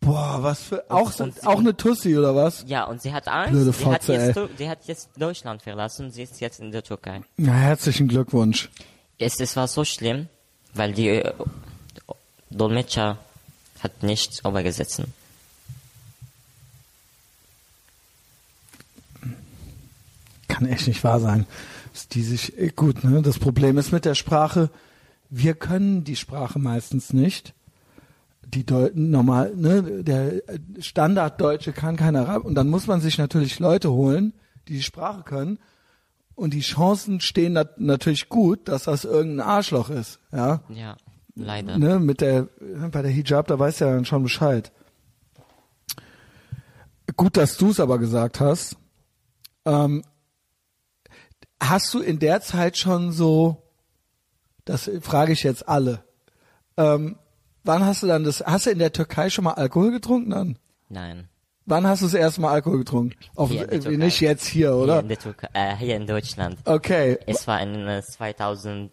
[0.00, 2.64] Boah, was für, auch, und- auch eine Tussi oder was?
[2.68, 3.50] ja, und sie hat Angst.
[3.52, 4.46] Blöde hat Fotze, jetzt, ey.
[4.46, 6.10] Tu- die hat jetzt Deutschland verlassen.
[6.12, 7.22] Sie ist jetzt in der Türkei.
[7.36, 8.70] Ja, herzlichen Glückwunsch.
[9.18, 10.28] Es, es war so schlimm,
[10.74, 11.32] weil die äh,
[12.50, 13.18] Dolmetscher
[13.80, 15.02] hat nicht übergesetzt.
[20.46, 21.46] Kann echt nicht wahr sein.
[22.12, 23.22] Die sich, äh, gut, ne?
[23.22, 24.70] Das Problem ist mit der Sprache,
[25.30, 27.52] wir können die Sprache meistens nicht.
[28.50, 30.42] Die Deuten normal, ne, der
[30.78, 34.32] Standarddeutsche kann kein Arab und dann muss man sich natürlich Leute holen,
[34.68, 35.58] die die Sprache können
[36.34, 40.62] und die Chancen stehen nat natürlich gut, dass das irgendein Arschloch ist, ja.
[40.70, 40.96] Ja,
[41.34, 41.76] leider.
[41.76, 42.48] Ne, mit der
[42.90, 44.72] bei der Hijab, da weiß ja dann schon Bescheid.
[47.16, 48.76] Gut, dass du es aber gesagt hast.
[49.64, 50.04] Ähm,
[51.60, 53.62] hast du in der Zeit schon so,
[54.64, 56.04] das frage ich jetzt alle,
[56.76, 57.16] ähm,
[57.64, 60.58] wann hast du dann das, hast du in der Türkei schon mal Alkohol getrunken dann?
[60.88, 61.28] Nein.
[61.66, 63.14] Wann hast du das erste Mal Alkohol getrunken?
[63.36, 65.00] Auf, Hier äh, nicht jetzt hier, Hier oder?
[65.00, 66.58] in, der Türkei, äh, hier in Deutschland.
[66.64, 67.18] Okay.
[67.26, 68.90] Es war in äh, 2016.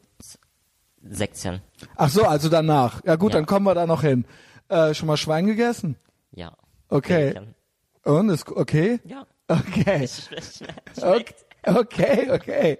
[1.95, 3.01] Ach so, also danach.
[3.05, 3.39] Ja gut, Ja.
[3.39, 4.25] dann kommen wir da noch hin.
[4.67, 5.95] Äh, schon mal Schwein gegessen?
[6.31, 6.51] Ja.
[6.89, 7.33] Okay.
[7.33, 7.55] Bacon.
[8.03, 8.99] Und ist okay?
[9.05, 9.25] Ja.
[9.47, 10.07] Okay.
[11.67, 12.77] Okay, okay.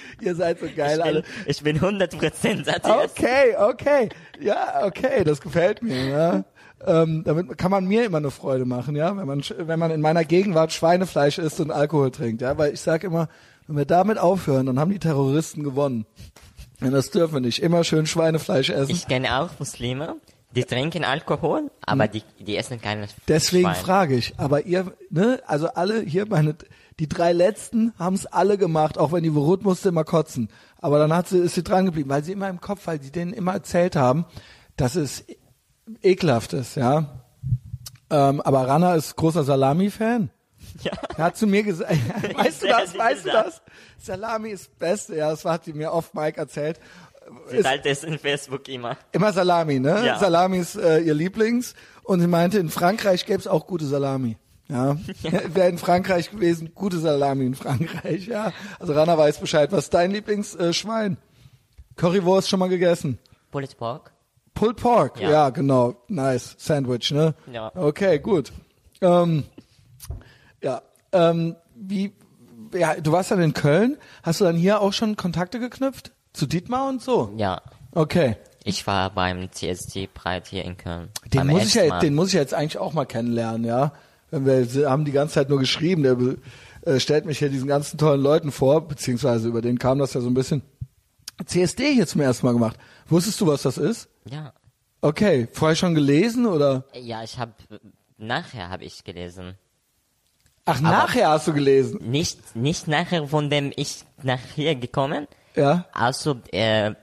[0.20, 1.22] Ihr seid so geil ich, alle.
[1.22, 2.86] bin, ich bin 100% satt jetzt.
[2.86, 4.08] Okay, okay.
[4.40, 6.44] Ja, okay, das gefällt mir, ja.
[6.84, 10.00] Ähm, damit kann man mir immer eine Freude machen, ja, wenn man, wenn man in
[10.00, 13.28] meiner Gegenwart Schweinefleisch isst und Alkohol trinkt, ja, weil ich sag immer,
[13.68, 16.06] wenn wir damit aufhören, dann haben die Terroristen gewonnen.
[16.80, 17.62] Und das dürfen wir nicht.
[17.62, 18.90] Immer schön Schweinefleisch essen.
[18.90, 20.16] Ich kenne auch Muslime,
[20.54, 23.08] die trinken Alkohol, aber die, die essen keine Hm.
[23.28, 23.84] Deswegen Schwein.
[23.84, 26.56] frage ich, aber ihr, ne, also alle hier, meine,
[27.00, 30.48] die drei letzten haben es alle gemacht, auch wenn die Verut musste immer kotzen.
[30.78, 33.10] Aber dann hat sie, ist sie dran geblieben, weil sie immer im Kopf, weil sie
[33.10, 34.24] denen immer erzählt haben,
[34.76, 35.24] dass es
[36.02, 37.22] ekelhaft ist, ja.
[38.10, 40.30] Ähm, aber Rana ist großer Salami-Fan.
[40.82, 40.92] Ja.
[41.16, 41.92] Er hat zu mir gesagt,
[42.36, 43.62] weißt du das, weißt du das?
[43.98, 46.78] Salami ist das Beste, ja, das hat sie mir oft Mike erzählt.
[47.48, 48.96] Sie Ist- teilt es in Facebook immer.
[49.12, 50.04] Immer Salami, ne?
[50.04, 50.18] Ja.
[50.18, 51.74] Salami ist äh, ihr Lieblings.
[52.04, 54.36] Und sie meinte, in Frankreich gäbe es auch gute Salami.
[54.72, 54.96] Ja.
[55.54, 58.52] Wäre in Frankreich gewesen, gute Salami in Frankreich, ja.
[58.80, 59.70] Also Rana weiß Bescheid.
[59.70, 60.72] Was ist dein Lieblingsschwein?
[60.72, 61.16] Schwein?
[61.96, 63.18] Currywurst schon mal gegessen?
[63.50, 64.12] Pulled Pork?
[64.54, 65.30] Pulled Pork, ja.
[65.30, 65.50] Ja.
[65.50, 65.96] genau.
[66.08, 66.54] Nice.
[66.58, 67.34] Sandwich, ne?
[67.52, 67.70] Ja.
[67.74, 68.52] Okay, gut.
[69.02, 69.44] Ähm,
[70.62, 70.82] ja.
[71.12, 72.12] Ähm, wie,
[72.74, 73.98] ja, du warst dann in Köln.
[74.22, 76.12] Hast du dann hier auch schon Kontakte geknüpft?
[76.32, 77.32] Zu Dietmar und so?
[77.36, 77.60] Ja.
[77.92, 78.36] Okay.
[78.64, 81.10] Ich war beim CSD Pride hier in Köln.
[81.26, 83.92] Den muss, ich ja, den muss ich jetzt eigentlich auch mal kennenlernen, ja.
[84.32, 86.16] Wir sie haben die ganze Zeit nur geschrieben, der
[86.82, 90.20] äh, stellt mich hier diesen ganzen tollen Leuten vor, beziehungsweise über den kam das ja
[90.20, 90.62] so ein bisschen.
[91.44, 92.76] CSD hier zum ersten Mal gemacht.
[93.08, 94.08] Wusstest du, was das ist?
[94.24, 94.52] Ja.
[95.00, 96.84] Okay, vorher schon gelesen oder?
[96.94, 97.52] Ja, ich habe
[98.16, 99.56] nachher habe ich gelesen.
[100.64, 101.98] Ach, nachher hast du gelesen.
[102.02, 105.26] Nicht nicht nachher, von dem ich nach hier gekommen.
[105.56, 105.86] Ja.
[105.92, 106.94] Also äh,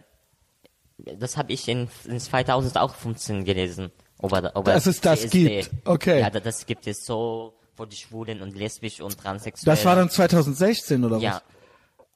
[0.97, 3.91] das habe ich in, in 2015 gelesen.
[4.19, 5.61] Ob er, ob Dass es das CSD.
[5.61, 5.87] gibt.
[5.87, 6.19] Okay.
[6.21, 9.73] Ja, da- das gibt es so für die Schwulen und lesbisch und transsexuell.
[9.75, 11.41] Das war dann 2016 oder Ja, was?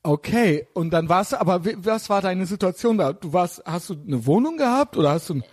[0.05, 3.13] Okay, und dann warst du, aber was war deine Situation da?
[3.13, 5.43] Du warst, hast du eine Wohnung gehabt oder hast du, ein-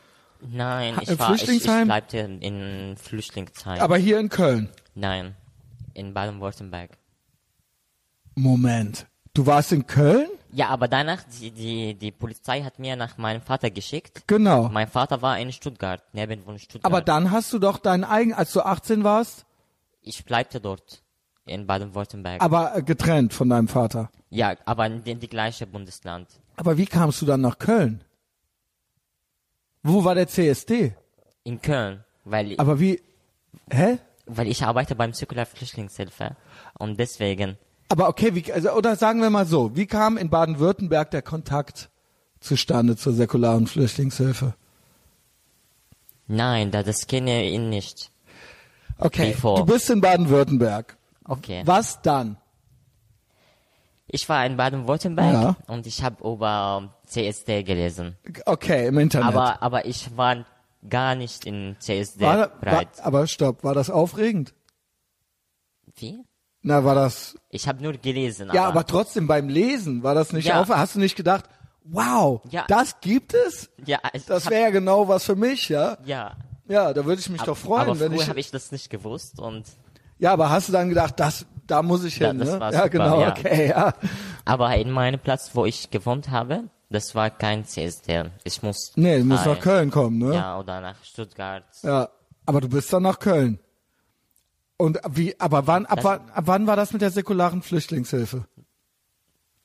[0.40, 1.86] nein, ich war, ich, ich Flüchtlingsheim?
[1.86, 3.80] bleibte in Flüchtlingsheim.
[3.80, 4.68] aber hier in Köln?
[4.96, 5.36] Nein,
[5.94, 6.90] in Baden-Württemberg.
[8.34, 9.06] Moment.
[9.34, 10.28] Du warst in Köln?
[10.52, 14.24] Ja, aber danach, die, die, die Polizei hat mir nach meinem Vater geschickt.
[14.26, 14.68] Genau.
[14.68, 16.84] Mein Vater war in Stuttgart, neben von Stuttgart.
[16.84, 19.44] Aber dann hast du doch dein eigen, als du 18 warst,
[20.02, 21.02] ich bleibte dort,
[21.46, 22.42] in Baden-Württemberg.
[22.42, 24.10] aber äh, getrennt von deinem Vater.
[24.30, 26.26] Ja, aber in, in die gleiche Bundesland.
[26.56, 28.02] Aber wie kamst du dann nach Köln?
[29.82, 30.94] Wo war der CSD?
[31.44, 33.00] In Köln, weil, Aber wie,
[33.70, 33.98] hä?
[34.26, 36.36] weil ich arbeite beim Zirkular Flüchtlingshilfe.
[36.78, 37.56] Und deswegen,
[37.90, 41.90] Aber okay, wie, also, oder sagen wir mal so, wie kam in Baden-Württemberg der Kontakt
[42.40, 44.54] zustande zur säkularen Flüchtlingshilfe?
[46.28, 48.12] nein, da, das kenne ich nicht.
[48.98, 49.56] Okay, Bevor.
[49.58, 50.96] du bist in Baden-Württemberg.
[51.24, 51.62] Okay.
[51.64, 52.36] Was dann?
[54.06, 55.56] Ich war in Baden-Württemberg Ja.
[55.66, 58.16] und ich habe über CSD gelesen.
[58.46, 59.28] Okay, im Internet.
[59.28, 60.44] Aber, aber ich war
[60.88, 62.88] gar nicht in CSD war, war, bereit.
[63.02, 64.54] aber stopp, war das aufregend?
[65.96, 66.22] Wie?
[66.62, 68.50] Na, war das, Ich habe nur gelesen.
[68.52, 70.60] ja, aber trotzdem beim Lesen war das nicht Ja.
[70.60, 71.44] auf, hast du nicht gedacht,
[71.84, 72.64] wow, Ja.
[72.68, 73.70] das gibt es?
[73.86, 75.96] ja, Das wäre ja genau was für mich, ja?
[76.04, 76.32] ja.
[76.68, 78.90] Ja, da würde ich mich doch freuen, aber wenn früher ich, habe ich das nicht
[78.90, 79.64] gewusst und
[80.18, 82.60] ja, aber hast du dann gedacht, das, da muss ich Ja, hin, das ne?
[82.60, 83.30] war ja, super, genau, ja.
[83.30, 83.94] okay, ja.
[84.44, 88.24] aber in meinem Platz, wo ich gewohnt habe, das war kein CSD.
[88.44, 90.34] Ich muss Nee, du musst nach Köln kommen, ne?
[90.34, 91.64] Ja, oder nach Stuttgart.
[91.82, 92.08] Ja,
[92.46, 93.58] aber du bist dann nach Köln.
[94.80, 98.46] Und wie, aber wann, ab wann, ab wann war das mit der säkularen Flüchtlingshilfe?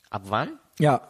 [0.09, 0.59] Ab wann?
[0.77, 1.01] Ja,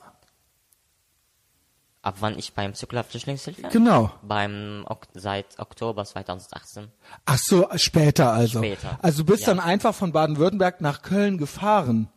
[2.06, 3.64] Ab wann ich beim Zirkular Flüchtlingshilfe?
[3.69, 4.11] genau.
[4.22, 6.90] Beim seit Oktober 2018.
[7.26, 8.60] Ach so, später also.
[8.60, 9.56] Später, Also du bist ja.
[9.56, 12.07] dann einfach von Baden-Württemberg nach Köln gefahren.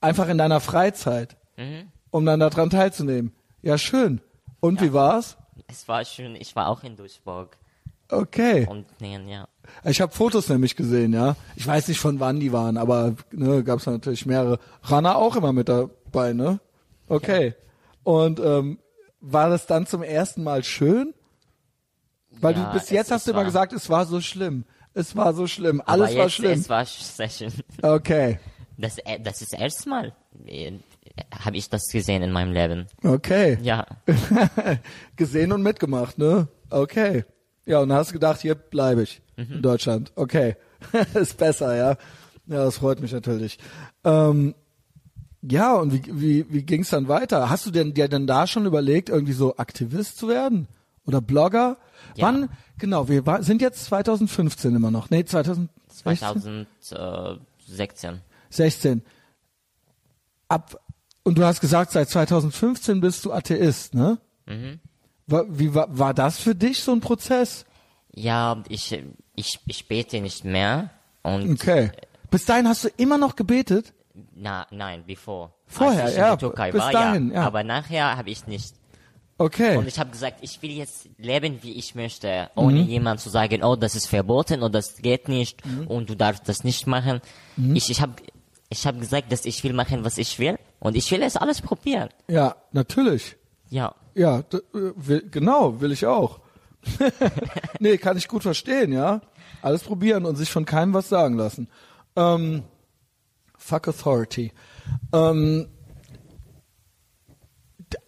[0.00, 1.36] Einfach in deiner Freizeit.
[1.56, 1.92] Mhm.
[2.10, 3.32] Um dann daran teilzunehmen.
[3.62, 4.20] Ja, schön.
[4.58, 5.36] Und wie war's?
[5.68, 6.34] Es war schön.
[6.34, 7.56] Ich war auch in Duisburg
[8.12, 8.66] Okay.
[8.68, 9.48] und nähen, ja.
[9.84, 11.34] Ich habe Fotos nämlich gesehen, ja.
[11.56, 14.58] Ich weiß nicht von wann die waren, aber ne, gab es natürlich mehrere.
[14.82, 16.60] Rana auch immer mit dabei, ne?
[17.08, 17.54] Okay.
[18.02, 18.78] Und ähm,
[19.20, 21.14] war das dann zum ersten Mal schön?
[22.40, 24.20] Weil Ja, du bis es- jetzt es hast du immer war- gesagt, es war so
[24.20, 24.64] schlimm.
[24.94, 25.82] Es war so schlimm.
[25.86, 26.52] Alles war jetzt, schlimm.
[26.60, 27.52] Es war sehr schön.
[27.82, 28.38] Okay.
[28.76, 30.12] Das, äh, das ist das erste Mal,
[30.46, 30.72] äh,
[31.44, 32.86] habe ich das gesehen in meinem Leben.
[33.04, 33.58] Okay.
[33.62, 33.86] Ja,
[35.16, 36.48] Gesehen und mitgemacht, ne?
[36.70, 37.24] Okay.
[37.66, 39.52] Ja, und dann hast du gedacht, hier bleibe ich Mhm.
[39.54, 40.12] in Deutschland.
[40.16, 40.56] Okay.
[41.14, 41.90] ist besser, ja.
[42.46, 43.58] Ja, das freut mich natürlich.
[44.04, 44.54] Ähm,
[45.42, 47.50] ja, und wie, wie, wie ging's dann weiter?
[47.50, 50.68] Hast du denn dir denn da schon überlegt, irgendwie so Aktivist zu werden?
[51.06, 51.78] Oder Blogger?
[52.16, 52.26] Ja.
[52.26, 52.48] Wann?
[52.78, 55.10] Genau, wir war, sind jetzt 2015 immer noch.
[55.10, 55.68] Nee, 2016?
[56.78, 58.20] 2016.
[58.50, 59.02] 16.
[60.48, 60.80] Ab,
[61.22, 64.18] und du hast gesagt, seit 2015 bist du Atheist, ne?
[64.46, 64.80] Mhm.
[65.32, 67.64] War, wie war, war das für dich so ein Prozess?
[68.14, 69.02] Ja, ich,
[69.34, 70.90] ich, ich bete nicht mehr.
[71.22, 71.90] Und Okay.
[72.30, 73.92] Bis dahin hast du immer noch gebetet?
[74.34, 75.54] na, nein, bevor.
[75.66, 77.34] Vorher, Als ich ja, in der Türkei bis war, dahin, ja.
[77.36, 77.46] ja.
[77.46, 78.74] Aber nachher habe ich nicht.
[79.38, 79.76] Okay.
[79.76, 83.64] Und ich habe gesagt, ich will jetzt leben, wie ich möchte, ohne jemand zu sagen,
[83.64, 87.20] oh, das ist verboten oder das geht nicht und du darfst das nicht machen.
[87.74, 88.12] Ich, ich habe
[88.68, 91.60] ich hab gesagt, dass ich will machen, was ich will und ich will es alles
[91.60, 92.08] probieren.
[92.28, 93.36] ja, natürlich.
[93.72, 93.94] Ja.
[94.14, 96.40] Ja, äh, will, genau, will ich auch.
[97.78, 99.22] nee, kann ich gut verstehen, ja.
[99.62, 101.68] Alles probieren und sich von keinem was sagen lassen.
[102.14, 102.64] Ähm,
[103.56, 104.52] fuck Authority.
[105.14, 105.68] Ähm,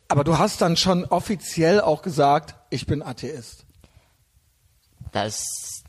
[0.08, 3.64] aber du hast dann schon offiziell auch gesagt, ich bin Atheist.
[5.12, 5.82] Das,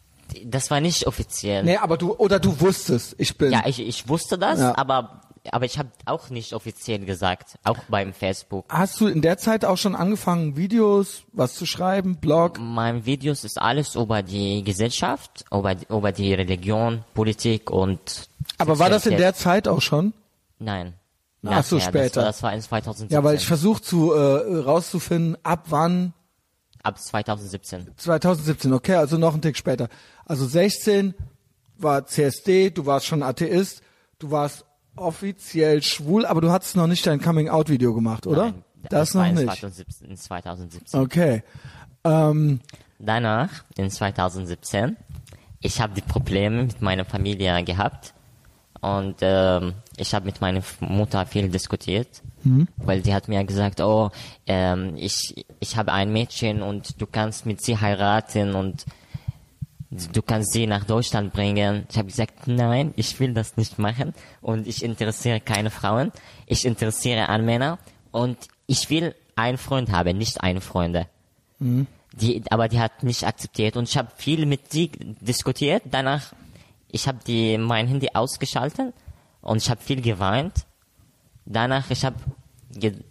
[0.46, 1.64] das war nicht offiziell.
[1.64, 3.52] Nee, aber du, oder du wusstest, ich bin.
[3.52, 4.78] Ja, ich, ich wusste das, Ja.
[4.78, 8.66] aber, aber ich habe auch nicht offiziell gesagt, auch beim Facebook.
[8.70, 12.60] Hast du in der Zeit auch schon angefangen, Videos, was zu schreiben, Blog?
[12.60, 18.28] Mein Videos ist alles über die Gesellschaft, über, über die Religion, Politik und.
[18.58, 19.34] Aber war das in der.
[19.34, 20.14] Zeit auch schon?
[20.60, 20.94] Nein.
[21.46, 22.24] Ach so, später.
[22.24, 23.14] Das war, das war in 2017.
[23.14, 26.14] Ja, weil ich versuche zu äh, rauszufinden, ab wann
[26.86, 27.94] Ab 2017.
[27.98, 29.90] 2017, okay, also noch ein Tick später.
[30.24, 31.16] Also 16
[31.80, 33.82] war CSD, du warst schon Atheist,
[34.20, 34.66] du warst
[34.96, 38.46] offiziell schwul, aber du hattest noch nicht dein Coming-out-Video gemacht, oder?
[38.46, 39.46] Nein, das, war noch nicht.
[39.46, 41.00] 2017, in 2017.
[41.00, 41.44] Okay.
[42.04, 42.60] Ähm,
[43.00, 44.96] Danach, in 2017,
[45.60, 48.14] ich habe die Probleme mit meiner Familie gehabt
[48.82, 52.68] Und ähm, ich habe mit meiner Mutter viel diskutiert, Mhm.
[52.78, 54.12] weil die hat mir gesagt, oh,
[54.46, 58.86] ähm, ich, ich habe ein Mädchen und du kannst mit sie heiraten und
[60.14, 61.86] du kannst sie nach Deutschland bringen.
[61.90, 66.12] Ich habe gesagt, nein, ich will das nicht machen und ich interessiere keine Frauen.
[66.46, 67.80] Ich interessiere an Männer
[68.12, 71.08] und ich will einen Freund haben, nicht eine Freunde.
[71.60, 74.92] Die, aber die hat nicht akzeptiert und ich habe viel mit sie
[75.22, 75.84] diskutiert.
[75.86, 76.34] Danach,
[76.90, 78.94] ich habe die mein Handy ausgeschaltet
[79.42, 80.66] und ich habe viel geweint.
[81.46, 82.16] Danach, ich habe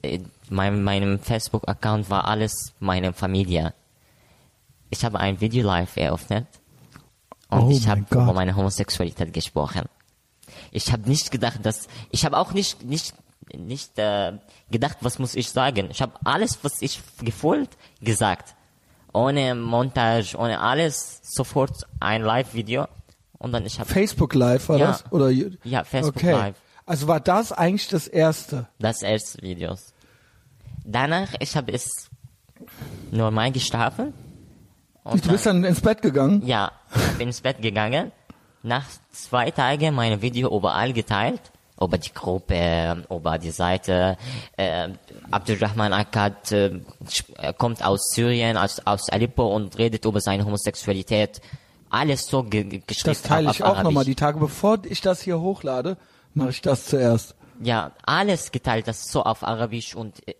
[0.03, 0.21] äh,
[0.51, 3.75] mein meinem Facebook Account war alles meine Familie.
[4.91, 6.47] Ich habe ein Video live eröffnet
[7.51, 9.83] und Oh ich habe über meine Homosexualität gesprochen.
[10.71, 13.15] Ich habe nicht gedacht, dass ich habe auch nicht nicht
[13.57, 14.33] nicht äh,
[14.71, 15.89] gedacht, was muss ich sagen.
[15.91, 17.69] Ich habe alles, was ich gefühlt,
[18.01, 18.55] gesagt,
[19.13, 22.89] ohne Montage, ohne alles, sofort ein Live-Video
[23.39, 24.87] und dann ich habe Facebook Live war Ja.
[24.89, 25.13] das?
[25.13, 26.33] Oder Ja, Facebook okay.
[26.33, 26.57] Live.
[26.87, 28.67] Also war das eigentlich das erste?
[28.79, 29.93] das erste Videos.
[30.85, 32.09] Danach ich habe es
[33.11, 34.13] normal geschlafen
[35.05, 36.43] und Du bist dann ins Bett gegangen?
[36.47, 36.73] Ja,
[37.19, 38.13] bin ins Bett gegangen.
[38.63, 41.41] Nach zwei Tagen meine Video überall geteilt.
[41.81, 44.17] Über die Gruppe, über die Seite.
[44.57, 44.91] Äh,
[45.31, 46.67] Abdurrahman Akkad äh,
[47.39, 51.41] äh, kommt aus Syrien, aus, aus Aleppo und redet über seine Homosexualität.
[51.91, 53.11] Alles so ge ge- geschrieben.
[53.11, 54.39] Das teile ich auch nochmal die Tage.
[54.39, 55.97] Bevor ich das hier hochlade,
[56.33, 57.35] mache ich das zuerst.
[57.61, 60.35] Ja, alles geteilt, das ist so auf Arabisch und äh,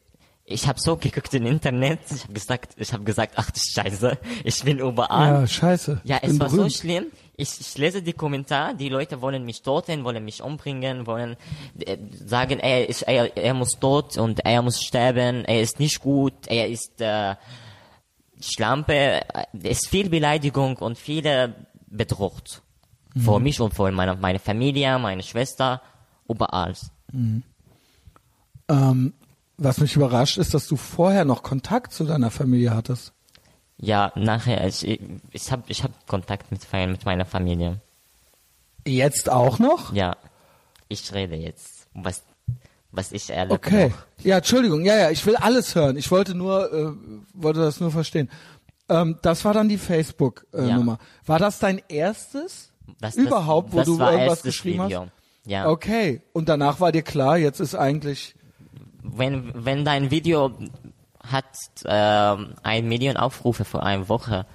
[0.47, 2.01] ich habe so geguckt im Internet.
[2.15, 5.41] Ich habe gesagt, ich habe gesagt, ach du Scheiße, ich bin überall.
[5.41, 6.03] Ja, scheiße.
[6.05, 6.73] Ja, es war so berühmt.
[6.75, 7.07] schlimm.
[7.37, 11.37] Ich, ich lese die Kommentare, die Leute wollen mich töten, wollen mich umbringen, wollen
[11.81, 16.01] äh, sagen, er, ist, er, er muss tot und er muss sterben, er ist nicht
[16.01, 17.35] gut, er ist äh,
[18.41, 19.23] Schlampe.
[19.63, 22.63] Es ist viel Beleidigung und viele bedroht.
[23.17, 25.81] Vor mich und vor meiner meine Familie, meine Schwester,
[26.29, 26.75] überall.
[28.69, 29.15] Ähm,
[29.57, 33.13] was mich überrascht, ist, dass du vorher noch Kontakt zu deiner Familie hattest.
[33.77, 35.01] Ja, nachher, ich,
[35.33, 37.81] ich habe ich hab Kontakt mit, mit meiner Familie.
[38.87, 39.93] Jetzt auch noch?
[39.93, 40.17] Ja,
[40.89, 42.23] ich rede jetzt, was,
[42.93, 43.89] was ich erlebt Okay.
[43.89, 44.25] noch.
[44.25, 44.85] Ja, Entschuldigung.
[44.85, 45.97] Ja, ja, ich will alles hören.
[45.97, 46.93] Ich wollte nur, äh,
[47.33, 48.31] wollte das nur verstehen.
[48.89, 50.93] Ähm, das war dann die Facebook-Nummer.
[50.93, 50.99] Äh, Ja.
[51.27, 52.71] War das dein erstes
[53.01, 55.03] Das, überhaupt, wo das du war irgendwas geschrieben Video.
[55.03, 55.11] hast?
[55.47, 55.69] Ja.
[55.69, 56.23] Okay.
[56.33, 58.35] Und danach war dir klar, jetzt ist eigentlich
[59.05, 60.53] Wenn, wenn dein Video
[61.23, 61.45] hat
[61.85, 64.47] ähm, ein Million Aufrufe vor einer Woche,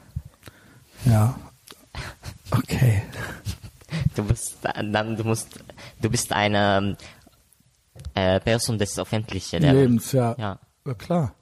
[1.05, 1.39] ja.
[2.51, 3.03] Okay.
[4.15, 5.59] du bist dann du musst
[6.01, 6.97] du bist eine
[8.15, 10.11] äh, Person des öffentlichen Lebens.
[10.11, 10.35] Ja.
[10.37, 10.93] Ja, ja.
[10.95, 11.33] klar.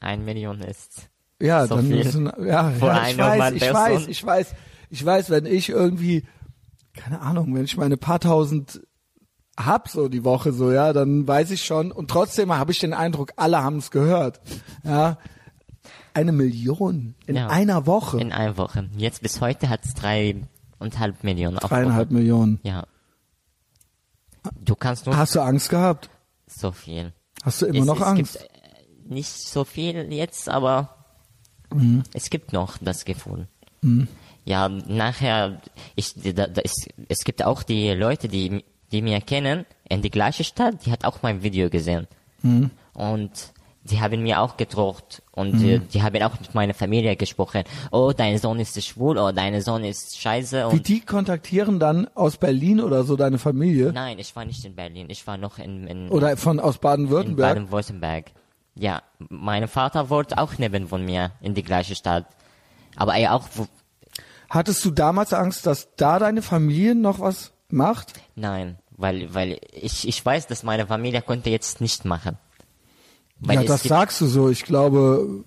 [0.00, 1.08] ein Million ist
[1.40, 4.54] Ja, So dann viel müssen, ja, ja ich weiß, ich weiß, ich weiß,
[4.90, 6.26] ich weiß, wenn ich irgendwie,
[6.94, 8.80] keine Ahnung, wenn ich meine paar tausend
[9.58, 12.92] hab so die Woche so, ja, dann weiß ich schon und trotzdem habe ich den
[12.94, 14.40] Eindruck, alle haben es gehört,
[14.84, 15.18] ja.
[16.14, 17.48] Eine Million in Ja.
[17.48, 18.88] einer Woche, in einer Woche.
[18.96, 22.10] Jetzt bis heute hat es dreieinhalb Millionen dreieinhalb.
[22.10, 22.58] Millionen.
[22.62, 22.84] Ja.
[24.60, 26.08] Du kannst nur Hast du Angst gehabt?
[26.46, 27.12] so viel.
[27.42, 28.38] Hast du immer es, noch es Angst?
[28.38, 30.92] Gibt, äh, nicht so viel jetzt, aber
[31.74, 32.02] Mhm.
[32.14, 33.48] es gibt noch das Gefühl.
[34.44, 35.60] Ja, nachher,
[35.96, 40.10] ich, da, da, es, es gibt auch die Leute, die, die mir kennen, in die
[40.10, 42.06] gleiche Stadt, die hat auch mein Video gesehen.
[42.42, 42.70] Mhm.
[42.94, 43.52] Und
[43.84, 47.62] die haben mir auch gedroht und äh, die haben auch mit meiner Familie gesprochen.
[47.92, 50.66] Oh, dein Sohn ist schwul, oh, dein Sohn ist scheiße.
[50.70, 54.64] Wie Und die kontaktieren dann aus Berlin oder so deine Familie nein, ich war nicht
[54.64, 57.54] in Berlin, ich war noch in, in, oder von aus Baden-Württemberg?
[57.54, 58.32] Baden-Württemberg.
[58.74, 62.26] Ja, mein Vater wollte auch neben von mir in die gleiche Stadt.
[62.96, 63.48] Aber er auch,
[64.48, 68.14] Hattest du damals Angst, dass da deine Familie noch was macht?
[68.34, 72.38] nein, weil, weil ich, ich weiß, dass meine Familie konnte jetzt nicht machen.
[73.38, 74.48] Weil ja, das sagst du so.
[74.48, 75.44] Ich glaube,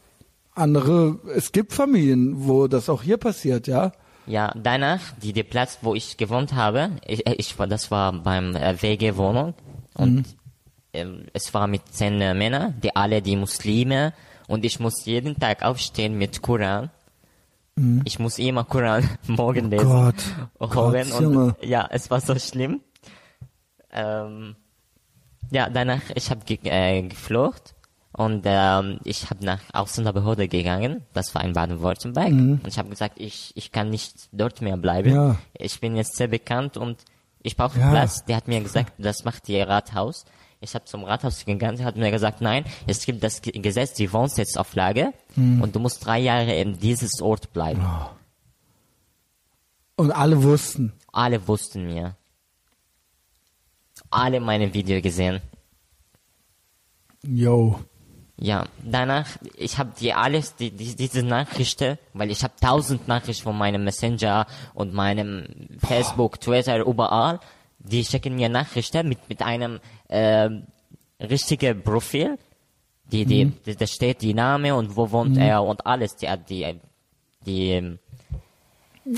[0.53, 3.91] andere, es gibt Familien, wo das auch hier passiert, ja.
[4.27, 8.55] Ja, danach, die, der Platz, wo ich gewohnt habe, ich, ich war, das war beim
[8.55, 9.55] äh, WG-Wohnung
[9.95, 10.25] und
[10.93, 14.13] ähm, es war mit zehn äh, Männern, die alle die Muslime
[14.47, 16.91] und ich muss jeden Tag aufstehen mit Koran.
[18.05, 19.87] Ich muss immer Koran morgen lesen.
[19.89, 20.15] Gott,
[20.75, 22.81] holen Gott, und ja, es war so schlimm.
[23.91, 24.55] Ähm,
[25.51, 27.73] ja, danach ich habe ge äh, geflucht
[28.11, 31.05] und ähm, ich habe nach Ausländerbehörde gegangen.
[31.13, 35.09] Das war in Baden-Württemberg und ich habe gesagt, ich ich kann nicht dort mehr bleiben.
[35.09, 35.15] Mhm.
[35.15, 35.35] Ja.
[35.53, 37.03] Ich bin jetzt sehr bekannt und
[37.41, 37.89] ich brauche Ja.
[37.91, 38.25] Platz.
[38.25, 40.25] Der hat mir gesagt, das macht ihr Rathaus.
[40.61, 43.93] Ich habe zum Rathaus gegangen, der hat mir gesagt, nein, es gibt das Ge- Gesetz,
[43.93, 45.61] die Wohnsitzauflage Mhm.
[45.61, 47.81] und du musst drei Jahre in dieses Ort bleiben.
[49.95, 50.93] Und alle wussten.
[51.11, 52.15] Alle wussten mir.
[54.11, 55.39] alle meine Videos gesehen.
[57.23, 57.79] Yo.
[58.37, 59.27] Ja, danach,
[59.57, 63.83] ich habe die alles, die, die, diese Nachrichten, weil ich habe tausend Nachrichten von meinem
[63.83, 65.45] Messenger und meinem
[65.77, 67.39] Facebook, Twitter, überall,
[67.79, 70.49] die schicken mir Nachrichten mit, mit einem äh,
[71.19, 72.37] richtigen Profil,
[73.11, 76.79] die, die, die, da steht die Name und wo wohnt er und alles, die, die,
[77.45, 77.97] die,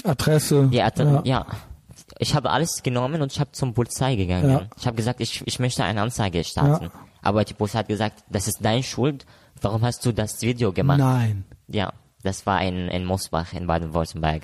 [0.03, 0.67] Adresse.
[0.71, 1.45] die, Adre- ja.
[1.45, 1.45] ja.
[2.19, 4.49] Ich habe alles genommen und ich habe zum Polizei gegangen.
[4.49, 4.67] Ja.
[4.77, 6.85] Ich habe gesagt, ich, ich möchte eine Anzeige starten.
[6.85, 6.91] Ja.
[7.21, 9.25] Aber die Polizei hat gesagt, das ist deine Schuld.
[9.61, 10.99] Warum hast du das Video gemacht?
[10.99, 11.45] Nein.
[11.67, 11.93] Ja,
[12.23, 14.43] das war in, in Mosbach in Baden-Württemberg.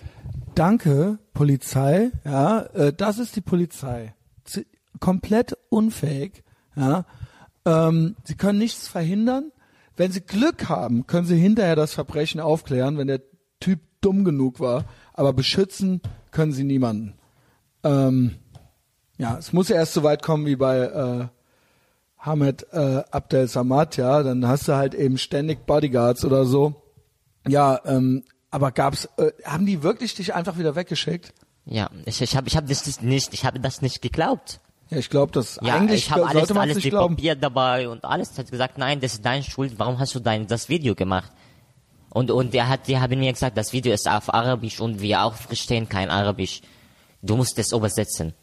[0.58, 2.10] Danke, Polizei.
[2.26, 4.16] Ja, äh, das ist die Polizei.
[4.44, 4.66] Z
[5.00, 6.44] komplett unfähig.
[6.76, 7.06] Ja,
[7.64, 9.52] ähm, sie können nichts verhindern.
[9.96, 13.22] Wenn sie Glück haben, können sie hinterher das Verbrechen aufklären, wenn der
[13.60, 14.86] Typ dumm genug war.
[15.14, 16.02] Aber beschützen
[16.32, 17.14] können sie niemanden.
[17.84, 18.34] Ähm,
[19.20, 21.28] ja, es muss ja erst so weit kommen wie bei äh,
[22.18, 26.82] Hamed äh, Abdel Samad, ja, dann hast du halt eben ständig Bodyguards oder so.
[27.48, 28.24] Ja, ähm,
[28.58, 31.32] aber gab's, äh, haben die wirklich dich einfach wieder weggeschickt?
[31.66, 34.60] Ja, ich, ich habe ich hab das nicht, ich habe das nicht geglaubt.
[34.90, 36.90] Ja, ich glaube, das Ja, eigentlich ich habe alles, alles.
[36.90, 38.36] Papier dabei und alles.
[38.36, 39.74] Hat gesagt, nein, das ist deine Schuld.
[39.78, 41.32] Warum hast du dein das Video gemacht?
[42.10, 45.22] Und und der hat, die haben mir gesagt, das Video ist auf Arabisch und wir
[45.22, 46.62] auch verstehen kein Arabisch.
[47.22, 48.34] Du musst es übersetzen.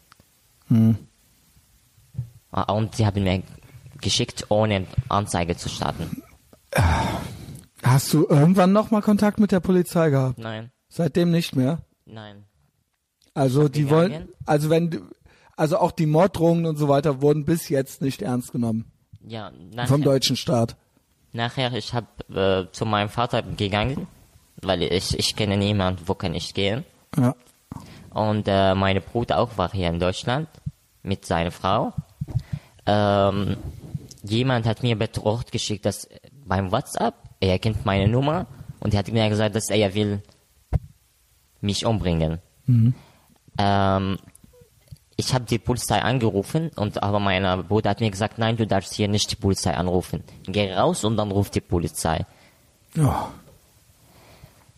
[0.69, 0.97] Hm.
[2.51, 3.43] Ah, Und die haben mir
[3.99, 6.23] geschickt, ohne Anzeige zu starten.
[7.85, 10.39] Hast du irgendwann noch mal Kontakt mit der Polizei gehabt?
[10.39, 11.79] Nein, Seitdem nicht mehr.
[12.05, 12.43] nein.
[13.33, 14.29] Also die wollen, gegangen.
[14.45, 15.01] also wenn,
[15.57, 18.85] also auch die Morddrohungen und so weiter wurden bis jetzt nicht ernst genommen
[19.27, 20.77] Ja, vom nachher, deutschen Staat.
[21.33, 24.07] nachher ich habe äh, zu meinem Vater gegangen,
[24.61, 26.85] weil ich ich kenne niemand, wo kann ich gehen.
[27.17, 27.35] Ja.
[28.11, 30.47] Und äh, meine Bruder auch war hier in Deutschland
[31.03, 31.91] mit seiner Frau.
[32.85, 33.57] Ähm,
[34.23, 36.07] jemand hat mir bedroht geschickt, dass
[36.45, 38.47] beim WhatsApp, er kennt meine Nummer
[38.79, 40.21] und er hat mir gesagt, dass er will
[41.61, 42.39] mich umbringen.
[43.57, 44.17] Ähm,
[45.17, 48.93] ich habe die Polizei angerufen und aber mein Bruder hat mir gesagt, nein, du darfst
[48.93, 50.23] hier nicht die Polizei anrufen.
[50.43, 52.25] Geh raus und dann ruft die Polizei.
[52.95, 53.31] Ja.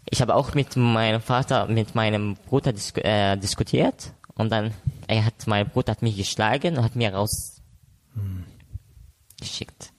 [0.09, 4.73] Ich habe auch mit meinem Vater, mit meinem Bruder disku äh, diskutiert und dann,
[5.07, 7.61] er hat, mein Bruder hat mich geschlagen und hat mir raus
[9.39, 9.91] geschickt.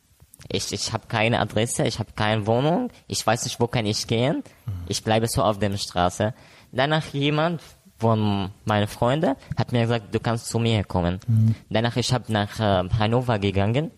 [0.51, 4.07] Ich, ich habe keine Adresse, ich habe keine Wohnung, ich weiß nicht, wo kann ich
[4.07, 4.43] gehen.
[4.87, 6.33] Ich bleibe so auf der Straße.
[6.73, 7.61] Danach jemand
[7.99, 11.20] von meinen Freunden hat mir gesagt, du kannst zu mir kommen.
[11.69, 13.91] Danach ich habe nach äh, Hannover gegangen,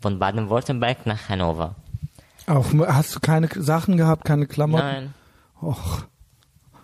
[0.00, 1.76] von Baden-Württemberg nach Hannover.
[2.46, 4.84] Auch hast du keine Sachen gehabt, keine Klamotten?
[4.84, 5.14] Nein,
[5.62, 6.02] Och,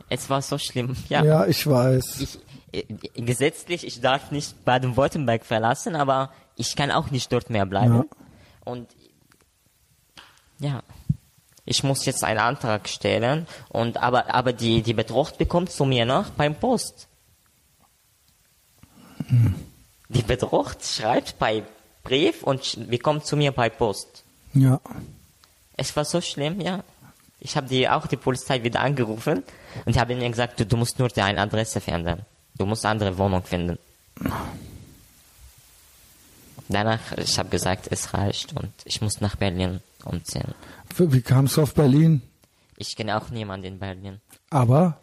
[0.08, 0.96] es war so schlimm.
[1.08, 1.46] ja.
[1.46, 2.20] ich weiß.
[2.20, 2.38] ich,
[2.72, 2.84] äh,
[3.20, 7.94] gesetzlich, ich darf nicht Baden-Württemberg verlassen, aber ich kann auch nicht dort mehr bleiben.
[7.94, 8.04] Ja.
[8.70, 8.88] Und
[10.60, 10.82] ja,
[11.64, 16.04] ich muss jetzt einen Antrag stellen und aber aber die die Betrocht bekommt zu mir
[16.04, 17.08] noch beim Post.
[20.08, 21.64] Die Betrocht schreibt bei
[22.04, 24.24] Brief und bekommt zu mir bei Post.
[24.54, 24.80] Ja.
[25.76, 26.84] Es war so schlimm, ja.
[27.40, 29.42] Ich habe die auch die Polizei wieder angerufen
[29.84, 32.24] und haben mir gesagt, du, du musst nur deine Adresse verändern.
[32.56, 33.78] Du musst andere Wohnung finden.
[36.70, 40.54] Danach, ich habe gesagt, es reicht und ich muss nach Berlin umziehen.
[40.96, 42.22] Wie kamst du auf Berlin?
[42.76, 44.20] Ich kenne auch niemanden in Berlin.
[44.50, 44.98] Aber,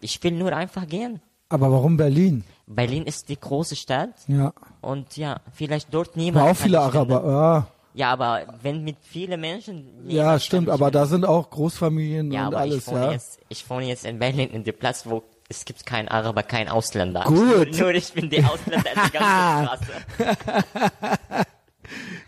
[0.00, 1.20] Ich will nur einfach gehen.
[1.48, 2.44] aber warum Berlin?
[2.66, 4.52] Berlin ist die große Stadt Ja.
[4.80, 6.42] und ja, vielleicht dort niemand.
[6.42, 7.22] Aber auch viele Araber.
[7.26, 9.86] Ja, Ja, aber wenn mit vielen Menschen.
[10.06, 10.68] ja stimmt.
[10.68, 13.12] Aber da sind auch Großfamilien Ja, und aber alles, ich wohne, ja.
[13.12, 16.68] jetzt, ich wohne jetzt in Berlin in dem Platz, wo es gibt keinen Araber, keinen
[16.68, 17.22] Ausländer.
[17.24, 17.36] Gut.
[17.36, 21.46] Nur, nur ich bin der Ausländer in der ganzen Straße.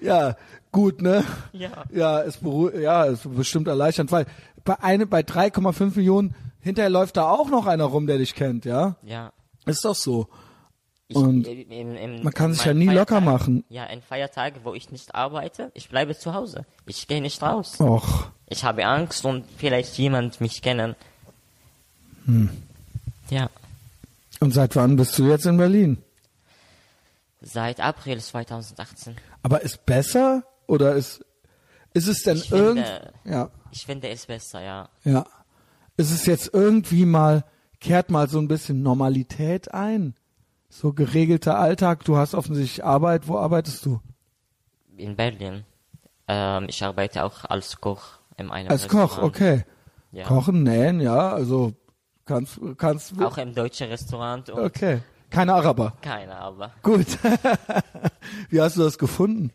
[0.00, 0.36] Ja,
[0.72, 1.24] gut, ne?
[1.52, 1.70] Ja.
[1.92, 2.40] Ja, ist
[2.80, 4.26] ja, ist bestimmt erleichternd, weil
[4.64, 8.64] bei eine bei 3,5 Millionen hinterher läuft da auch noch einer rum, der dich kennt,
[8.64, 8.96] ja?
[9.02, 9.32] Ja.
[9.66, 10.28] Ist doch so.
[11.10, 13.64] Ich, Und äh, in, in, man kann in sich ja nie locker Feiertagen- machen.
[13.70, 16.66] Ja, in Feiertagen, wo ich nicht arbeite, ich bleibe zu Hause.
[16.86, 17.80] Ich gehe nicht raus.
[17.80, 20.94] Och, Ich habe Angst und vielleicht jemand mich kennen.
[22.26, 22.50] Hm.
[23.30, 23.48] Ja,
[24.40, 25.98] und seit wann bist du jetzt in Berlin?
[27.40, 29.16] seit April 2018.
[29.42, 31.24] Aber ist besser oder ist
[31.94, 34.88] ist es denn Ich irgend finde- ja, Ich finde es besser, ja.
[35.04, 35.24] ja.
[35.96, 37.44] Ist es jetzt irgendwie mal
[37.80, 40.14] kehrt mal so ein bisschen Normalität ein?
[40.68, 44.00] So geregelter Alltag, du hast offensichtlich Arbeit, wo arbeitest du?
[44.96, 45.64] In Berlin.
[46.26, 49.22] Ähm, ich arbeite auch als Koch in einem Als Koch, Restaurant.
[49.36, 49.64] okay.
[50.12, 50.24] Ja.
[50.24, 51.72] Kochen, nähen, ja, also
[52.28, 54.48] kannst kannst Auch im deutschen Restaurant.
[54.50, 55.00] Und okay.
[55.30, 55.94] Keine Araber.
[56.00, 57.06] Keine, aber Gut.
[58.50, 59.50] Wie hast du das gefunden?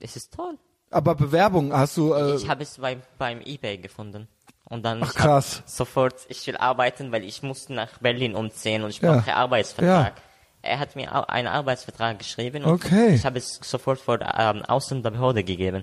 [0.00, 0.58] es ist toll.
[0.90, 2.12] Aber Bewerbung hast du.
[2.12, 4.26] Äh, Ich habe es beim, beim eBay gefunden.
[4.68, 5.62] Und dann Ach, krass.
[5.66, 9.16] sofort, ich will arbeiten, weil ich musste nach Berlin umziehen und ich Ja.
[9.18, 10.14] brauche Arbeitsvertrag.
[10.62, 13.14] Er hat mir einen Arbeitsvertrag geschrieben und Okay.
[13.14, 15.82] ich habe es sofort vor der ähm, Ausländerbehörde gegeben.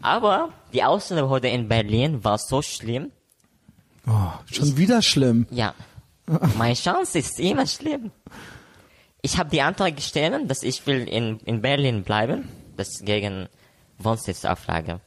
[0.00, 3.10] Aber die Ausländerbehörde in Berlin war so schlimm.
[4.06, 5.46] Oh, schon wieder schlimm.
[5.50, 5.74] Ja,
[6.56, 8.10] meine Chance ist immer schlimm.
[9.22, 12.48] Ich habe die Antrag gestellt, dass ich will in, in Berlin bleiben.
[12.76, 13.48] Das ist gegen
[13.98, 15.00] Wohnsitzauflage.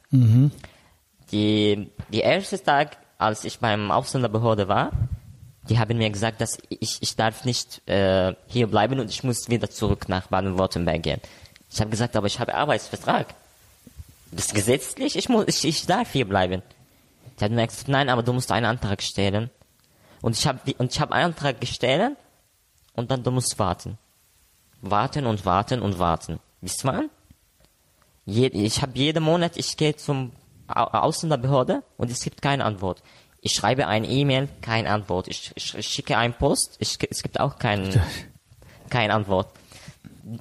[1.32, 4.92] Die, die erste Tag, als ich beim Ausländerbehörde war,
[5.68, 9.48] die haben mir gesagt, dass ich, ich darf nicht äh, hier bleiben und ich muss
[9.48, 11.20] wieder zurück nach Baden-Württemberg gehen.
[11.70, 13.26] Ich habe gesagt, aber ich habe Arbeitsvertrag.
[14.30, 16.62] Das ist gesetzlich, ich, muss, ich, ich darf hier bleiben.
[17.38, 19.50] Die haben mir gesagt, nein, aber du musst einen Antrag stellen.
[20.22, 22.16] Und ich habe und ich habe einen Antrag gestellt
[22.94, 23.98] und dann du musst warten.
[24.80, 26.38] Warten und warten und warten.
[26.60, 27.10] Bis wann?
[28.24, 30.32] Je, ich habe jeden Monat, ich gehe zum
[30.66, 33.02] Au- Ausländerbehörde und es gibt keine Antwort.
[33.40, 35.28] Ich schreibe eine E-Mail, keine Antwort.
[35.28, 38.00] Ich, ich, ich schicke einen Post, ich, es gibt auch kein,
[38.90, 39.48] keine Antwort.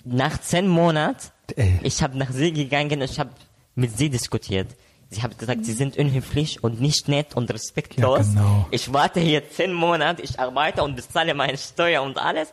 [0.03, 1.79] Nach zehn Monaten, Ey.
[1.83, 3.29] ich habe nach sie gegangen und ich habe
[3.75, 4.75] mit sie diskutiert.
[5.15, 8.19] Sie hat gesagt, sie sind unhöflich und nicht nett und respektlos.
[8.19, 8.67] Ja, genau.
[8.71, 12.49] Ich warte hier zehn Monate, ich arbeite und bezahle meine Steuer und alles.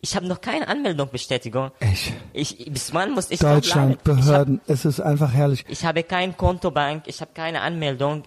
[0.00, 1.72] Ich habe noch keine Anmeldungsbestätigung.
[1.80, 2.12] Echt.
[2.32, 3.92] Ich, bis wann muss ich Deutschland?
[3.92, 5.64] Ich hab- Behörden, es ist einfach herrlich.
[5.68, 8.22] ich habe kein Kontobank, ich habe keine Anmeldung.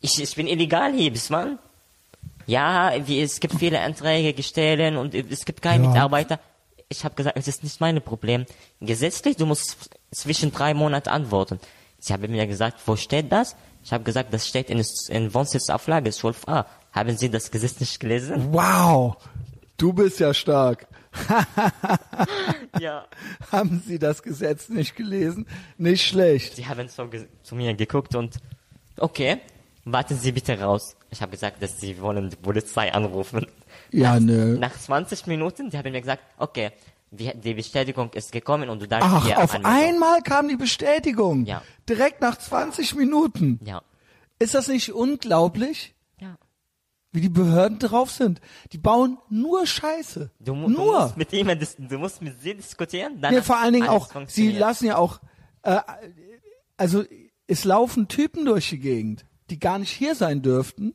[0.00, 1.58] Ich, ich bin illegal hier, bis wann?
[2.46, 5.90] Ja, wie, es gibt viele Anträge gestellt und es gibt keine Ja.
[5.90, 6.40] Mitarbeiter.
[6.88, 8.46] Ich habe gesagt, es ist nicht mein Problem.
[8.80, 11.60] Gesetzlich, du musst zwischen drei Monaten antworten.
[12.00, 13.54] Sie haben mir gesagt, wo steht das?
[13.84, 16.64] Ich habe gesagt, das steht in, in Wohnsitzauflage 12a.
[16.92, 18.52] Haben Sie das Gesetz nicht gelesen?
[18.52, 19.16] Wow.
[19.76, 20.86] Du bist ja stark.
[22.78, 23.06] ja.
[23.52, 25.46] Haben Sie das Gesetz nicht gelesen?
[25.78, 26.56] Nicht schlecht.
[26.56, 27.08] Sie haben so
[27.42, 28.36] zu mir geguckt und,
[28.96, 29.38] okay,
[29.84, 30.96] warten Sie bitte raus.
[31.10, 33.46] Ich habe gesagt, dass Sie wollen die Polizei anrufen.
[33.90, 34.58] Ja, nö.
[34.58, 36.72] Nach 20 Minuten, die haben mir gesagt, okay,
[37.10, 39.94] die, die Bestätigung ist gekommen und du darfst Ach, hier auf anmelden.
[39.94, 41.44] einmal kam die Bestätigung.
[41.46, 41.62] Ja.
[41.88, 43.58] Direkt nach 20 Minuten.
[43.64, 43.82] Ja.
[44.38, 46.36] Ist das nicht unglaublich, Ja.
[47.12, 48.40] wie die Behörden drauf sind?
[48.72, 50.30] Die bauen nur Scheiße.
[50.38, 51.00] Du, mu- du nur.
[51.02, 53.20] musst mit dis- du musst mit sie diskutieren.
[53.20, 55.20] Dann Ja, vor allen Dingen auch, sie lassen ja auch,
[55.62, 55.80] äh,
[56.76, 57.04] also
[57.46, 60.94] es laufen Typen durch die Gegend, die gar nicht hier sein dürften,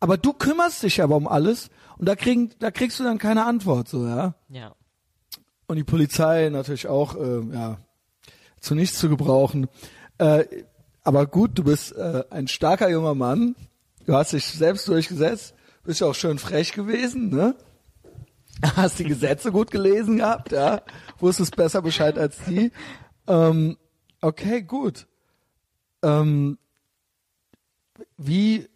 [0.00, 3.44] aber du kümmerst dich aber um alles und da kriegen, da kriegst du dann keine
[3.44, 4.34] Antwort, so ja.
[4.48, 4.74] Ja.
[5.68, 7.78] Und die Polizei natürlich auch, äh, ja,
[8.58, 9.68] zu nichts zu gebrauchen.
[10.16, 10.44] Äh,
[11.04, 13.54] aber gut, du bist äh, ein starker junger Mann.
[14.06, 15.54] Du hast dich selbst durchgesetzt.
[15.84, 17.54] Bist ja auch schön frech gewesen, ne?
[18.76, 20.80] Hast die Gesetze gut gelesen gehabt, ja?
[21.18, 22.72] Wusstest besser Bescheid als die.
[23.26, 23.76] Ähm,
[24.22, 25.06] okay, gut.
[26.02, 26.56] Ähm,
[28.16, 28.68] wie,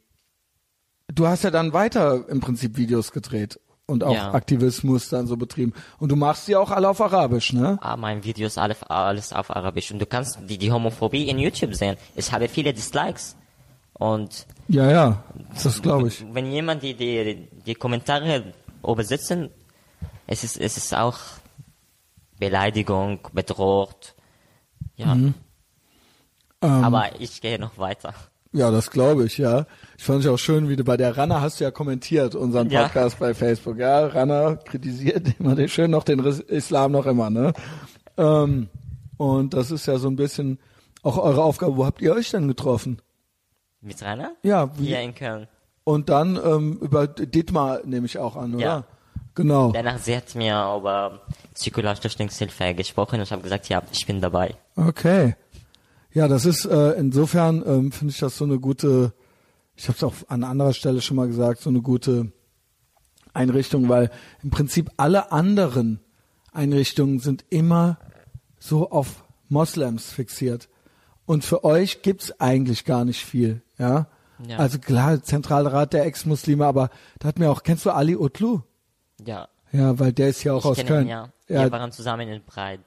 [1.08, 4.32] du hast ja dann weiter im Prinzip Videos gedreht und auch Ja.
[4.32, 5.72] Aktivismus dann so betrieben.
[5.98, 7.78] Und du machst die auch alle auf Arabisch, ne?
[7.80, 11.38] Ah, mein Video ist alles, alles auf Arabisch und du kannst die, die Homophobie in
[11.38, 11.96] YouTube sehen.
[12.16, 13.36] Ich habe viele Dislikes
[13.94, 15.22] und Ja, ja,
[15.62, 16.24] das glaube ich.
[16.32, 18.52] wenn jemand die, die, die Kommentare
[18.86, 19.50] übersetzen,
[20.26, 21.18] es ist, es ist auch
[22.38, 24.14] Beleidigung, bedroht.
[24.96, 25.14] Ja.
[25.14, 25.34] Mhm.
[26.62, 28.14] Ähm, Aber ich gehe noch weiter.
[28.52, 29.64] Ja, das glaube ich, ja.
[29.96, 32.68] Ich fand es auch schön, wie du bei der Rana hast du ja kommentiert, unseren
[32.70, 32.82] Ja.
[32.84, 33.78] Podcast bei Facebook.
[33.78, 37.52] Ja, Rana kritisiert immer den, schön noch den Islam noch immer, ne?
[38.18, 38.68] Ähm,
[39.16, 40.58] und das ist ja so ein bisschen
[41.02, 41.76] auch eure Aufgabe.
[41.76, 43.00] Wo habt ihr euch denn getroffen?
[43.80, 44.32] Mit Rainer?
[44.42, 45.48] Ja, wie, Hier in Köln.
[45.84, 48.62] und dann ähm, über Dietmar nehme ich auch an, oder?
[48.64, 48.84] Ja.
[49.34, 49.72] Genau.
[49.72, 51.22] Danach, sie hat mir über
[51.54, 54.54] Psychologischlüchtlingshilfe gesprochen und ich habe gesagt, ja, ich bin dabei.
[54.76, 55.36] Okay.
[56.14, 59.12] Ja, das ist äh, insofern ähm, finde ich das so eine gute,
[59.76, 62.32] ich habe es auch an anderer Stelle schon mal gesagt, so eine gute
[63.32, 64.10] Einrichtung, weil
[64.42, 66.00] im Prinzip alle anderen
[66.52, 67.98] Einrichtungen sind immer
[68.58, 70.68] so auf Moslems fixiert.
[71.24, 74.06] Und für euch gibt's eigentlich gar nicht viel, ja.
[74.46, 74.58] Ja.
[74.58, 76.90] Also klar, Zentralrat der Ex-Muslime, aber
[77.20, 78.60] da hat mir auch, kennst du Ali Utlu?
[79.24, 79.48] Ja.
[79.70, 81.06] Ja, weil der ist ja auch Ich aus Köln.
[81.06, 81.28] ihn, ja.
[81.48, 81.62] ja.
[81.62, 82.80] Wir waren zusammen in Breit.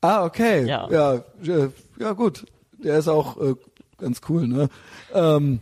[0.00, 0.66] Ah, okay.
[0.66, 0.88] Ja.
[0.90, 2.46] Ja, äh, ja gut.
[2.82, 3.54] Der ist auch äh,
[3.98, 4.68] ganz cool, ne?
[5.14, 5.60] Ähm,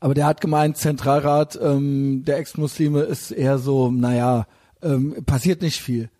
[0.00, 4.46] aber der hat gemeint, Zentralrat ähm, der Ex-Muslime ist eher so, naja,
[4.82, 6.10] ähm, passiert nicht viel.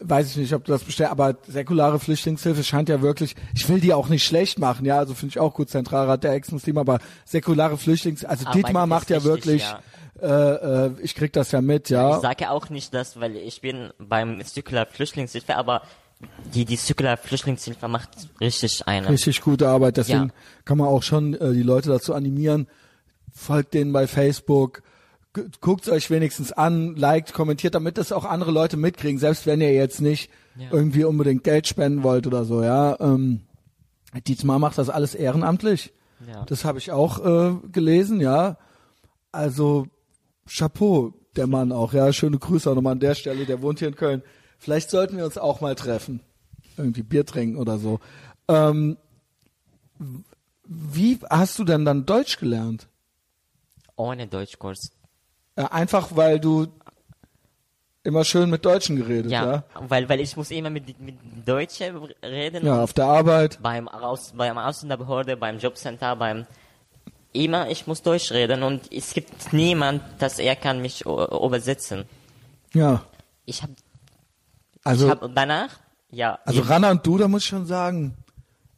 [0.00, 3.80] Weiß ich nicht, ob du das bestellst, aber säkulare Flüchtlingshilfe scheint ja wirklich, ich will
[3.80, 7.00] die auch nicht schlecht machen, ja, also finde ich auch gut, Zentralrat der Ex-Muslime, aber
[7.24, 9.62] säkulare Flüchtlingshilfe, also Arbeit Dietmar macht ja wichtig, wirklich
[10.22, 10.54] ja.
[10.54, 12.14] äh, äh, ich krieg das ja mit, ja.
[12.14, 15.82] Ich sage auch nicht das, weil ich bin beim Zirkular Flüchtlingshilfe, aber
[16.54, 19.08] die, die Zirkular Flüchtlingshilfe macht richtig eine.
[19.08, 20.34] Richtig gute Arbeit, deswegen Ja.
[20.64, 22.66] kann man auch schon äh, die Leute dazu animieren,
[23.32, 24.82] folgt denen bei Facebook,
[25.60, 29.72] guckt euch wenigstens an, liked, kommentiert, damit das auch andere Leute mitkriegen, selbst wenn ihr
[29.72, 30.68] jetzt nicht Ja.
[30.72, 32.98] irgendwie unbedingt Geld spenden wollt oder so, ja.
[33.00, 33.42] Ähm,
[34.26, 35.92] Dietmar macht das alles ehrenamtlich.
[36.26, 36.44] Ja.
[36.46, 38.56] Das habe ich auch äh, gelesen, ja.
[39.30, 39.86] Also
[40.48, 42.12] Chapeau, der Mann auch, ja.
[42.12, 44.22] Schöne Grüße auch nochmal an der Stelle, der wohnt hier in Köln.
[44.58, 46.20] Vielleicht sollten wir uns auch mal treffen.
[46.76, 48.00] Irgendwie Bier trinken oder so.
[48.48, 48.96] Ähm,
[50.64, 52.88] wie hast du denn dann Deutsch gelernt?
[53.96, 54.92] Ohne Deutschkurs.
[55.56, 56.68] Einfach weil du
[58.04, 59.44] immer schön mit Deutschen geredet, ja?
[59.44, 61.16] Ja, weil, weil ich muss immer mit, mit
[61.46, 62.64] Deutschen reden.
[62.64, 63.58] Ja, auf der Arbeit.
[63.60, 66.46] beim Aus, beim Ausländerbehörde, beim Jobcenter, beim
[67.32, 72.04] immer ich muss Deutsch reden und es gibt niemand, dass er kann mich übersetzen.
[72.72, 73.04] Ja.
[73.44, 73.74] Ich habe
[74.88, 75.68] Also, ich hab danach
[76.10, 78.16] ja also Rana und du, da muss ich schon sagen,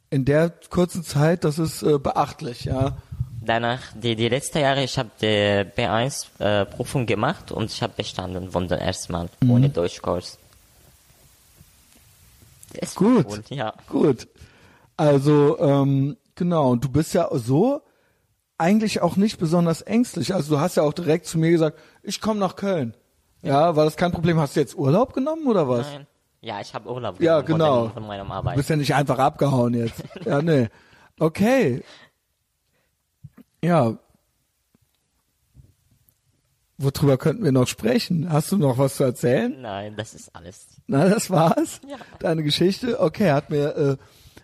[0.09, 2.97] in der kurzen Zeit, das ist äh, beachtlich, ja.
[3.39, 7.93] danach die die letzten Jahre ich habe die B1 äh, Prüfung gemacht und ich habe
[7.95, 9.51] bestanden von dem ersten Mal Mhm.
[9.51, 10.37] ohne Deutschkurs.
[12.73, 13.27] War Gut.
[13.27, 13.73] gut, ja.
[13.87, 14.27] Gut.
[14.97, 17.81] Also, ähm, genau, und du bist ja so
[18.57, 20.33] eigentlich auch nicht besonders ängstlich.
[20.33, 22.95] Also du hast ja auch direkt zu mir gesagt, ich komme nach Köln.
[23.43, 24.37] Ja, war das kein Problem?
[24.39, 25.87] Hast du jetzt Urlaub genommen oder was?
[25.91, 26.07] Nein.
[26.41, 27.83] Ja, ich habe Urlaub Ja, genommen genau.
[27.85, 28.55] von, von meinem Du Arbeit.
[28.55, 30.03] bist ja nicht einfach abgehauen jetzt.
[30.25, 30.69] ja, nee.
[31.19, 31.83] Okay.
[33.63, 33.97] Ja.
[36.77, 38.31] Worüber könnten wir noch sprechen?
[38.31, 39.55] Hast du noch was zu erzählen?
[39.61, 40.65] Nein, das ist alles.
[40.87, 41.79] Na, das war's?
[41.87, 41.97] Ja.
[42.19, 42.99] Deine Geschichte?
[42.99, 43.97] Okay, hat mir äh,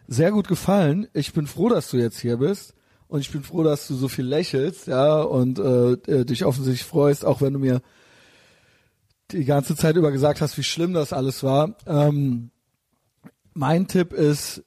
[0.07, 1.07] sehr gut gefallen.
[1.13, 2.75] Ich bin froh, dass du jetzt hier bist.
[3.07, 6.83] Und ich bin froh, dass du so viel lächelst, ja, und äh, äh, dich offensichtlich
[6.83, 7.81] freust, auch wenn du mir
[9.31, 11.75] die ganze Zeit über gesagt hast, wie schlimm das alles war.
[11.85, 12.51] Ähm,
[13.53, 14.63] mein Tipp ist,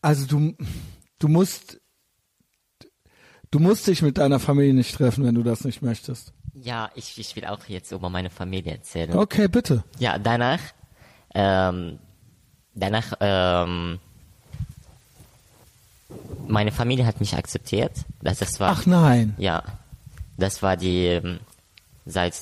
[0.00, 0.54] also du,
[1.18, 1.80] du musst,
[3.50, 6.32] du musst dich mit deiner Familie nicht treffen, wenn du das nicht möchtest.
[6.54, 9.16] Ja, ich, ich will auch jetzt über meine Familie erzählen.
[9.16, 9.84] Okay, bitte.
[9.98, 10.60] Ja, danach,
[11.34, 11.98] ähm,
[12.74, 14.00] danach, ähm,
[16.48, 17.92] meine Familie hat mich akzeptiert.
[18.22, 19.34] Das, das war, Ach nein.
[19.38, 19.62] ja,
[20.36, 21.38] das war die, ähm,
[22.08, 22.34] seit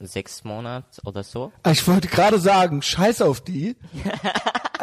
[0.00, 1.50] sechs Monaten oder so.
[1.66, 3.74] Ich wollte gerade sagen, scheiß auf die.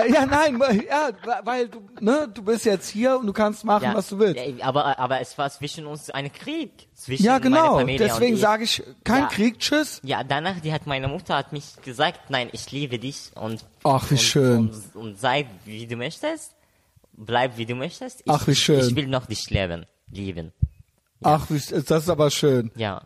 [0.09, 1.09] Ja, nein, weil- ja,
[1.45, 4.35] weil du, ne, du bist jetzt hier und du kannst machen, Ja, was du willst.
[4.45, 6.89] ja, aber, aber es war zwischen uns ein Krieg.
[6.95, 7.81] Zwischen Ja, genau.
[7.81, 9.27] Deswegen sage ich, kein Ja.
[9.29, 10.01] Krieg, tschüss.
[10.03, 14.09] Ja, danach, die hat meine Mutter hat mich gesagt, nein, ich liebe dich und Ach,
[14.11, 14.57] wie und, schön.
[14.69, 16.51] und, und sei wie du möchtest,
[17.13, 18.19] bleib wie du möchtest.
[18.19, 18.81] Ich, Ach, wie schön.
[18.81, 20.51] Ich, ich will noch dich leben, lieben.
[21.23, 22.69] Ach, wie- das ist aber schön.
[22.75, 23.01] Ja.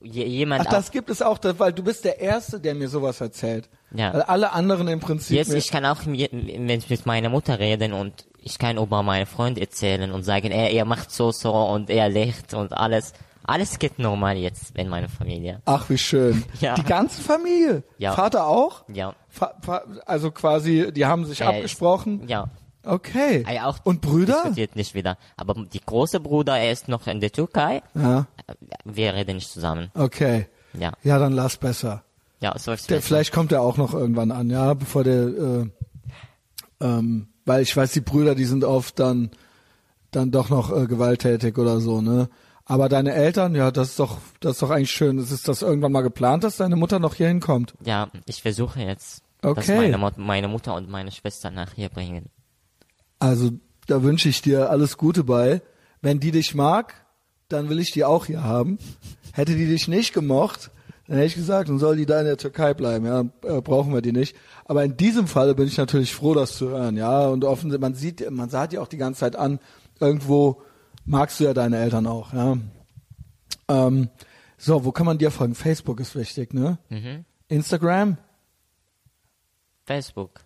[0.00, 3.20] Je, jemand Ach, das gibt es auch, weil du bist der Erste, der mir sowas
[3.20, 3.68] erzählt.
[3.92, 4.12] Ja.
[4.12, 5.36] Weil alle anderen im Prinzip.
[5.36, 9.26] Jetzt, ich kann auch mit, mit mit meiner Mutter reden und ich kann über meinen
[9.26, 13.12] Freund erzählen und sagen, er, er macht so so und er lacht und alles.
[13.44, 15.62] Alles geht normal jetzt in meiner Familie.
[15.64, 16.44] Ach, wie schön.
[16.60, 16.74] Ja.
[16.74, 17.82] Die ganze Familie.
[17.96, 18.12] Ja.
[18.12, 18.84] Vater auch?
[18.92, 19.14] Ja.
[19.30, 19.54] Fa
[20.04, 22.28] also quasi, die haben sich Äh, abgesprochen.
[22.28, 22.50] Ja.
[22.84, 23.44] Okay.
[23.46, 24.34] Er auch Und Brüder?
[24.42, 25.18] Diskutiert nicht wieder.
[25.36, 27.82] Aber die große Bruder, er ist noch in der Türkei.
[27.94, 28.26] Ja.
[28.84, 29.90] Wir reden nicht zusammen.
[29.94, 30.46] Okay.
[30.78, 30.92] Ja.
[31.02, 32.02] Ja, dann lass besser.
[32.40, 33.06] Ja, so ist Der, es.
[33.06, 35.66] vielleicht kommt er auch noch irgendwann an, ja, bevor der, äh,
[36.80, 39.30] ähm, weil ich weiß, die Brüder, die sind oft dann,
[40.10, 42.28] dann doch noch äh, gewalttätig oder so, ne?
[42.64, 45.16] Aber deine Eltern, ja, das ist doch, das ist doch eigentlich schön.
[45.18, 47.72] Ist das irgendwann mal geplant, dass deine Mutter noch hier hinkommt?
[47.82, 49.76] Ja, ich versuche jetzt, dass Okay.
[49.78, 52.26] meine, Mut- meine Mutter und meine Schwester nach hier bringen.
[53.18, 53.50] Also,
[53.86, 55.62] da wünsche ich dir alles Gute bei.
[56.00, 56.94] Wenn die dich mag,
[57.48, 58.78] dann will ich die auch hier haben.
[59.32, 60.70] Hätte die dich nicht gemocht,
[61.06, 63.94] dann hätte ich gesagt, dann soll die da in der Türkei bleiben, ja, äh, brauchen
[63.94, 64.36] wir die nicht.
[64.66, 67.94] Aber in diesem Falle bin ich natürlich froh, das zu hören, ja, und offen, man
[67.94, 69.58] sieht, man sah dir auch die ganze Zeit an,
[70.00, 70.62] irgendwo
[71.06, 72.58] magst du ja deine Eltern auch, ja.
[73.68, 74.10] Ähm,
[74.58, 75.54] so, wo kann man dir folgen?
[75.54, 76.78] Facebook ist wichtig, ne?
[76.90, 77.24] Mhm.
[77.48, 78.18] Instagram?
[79.86, 80.40] Facebook.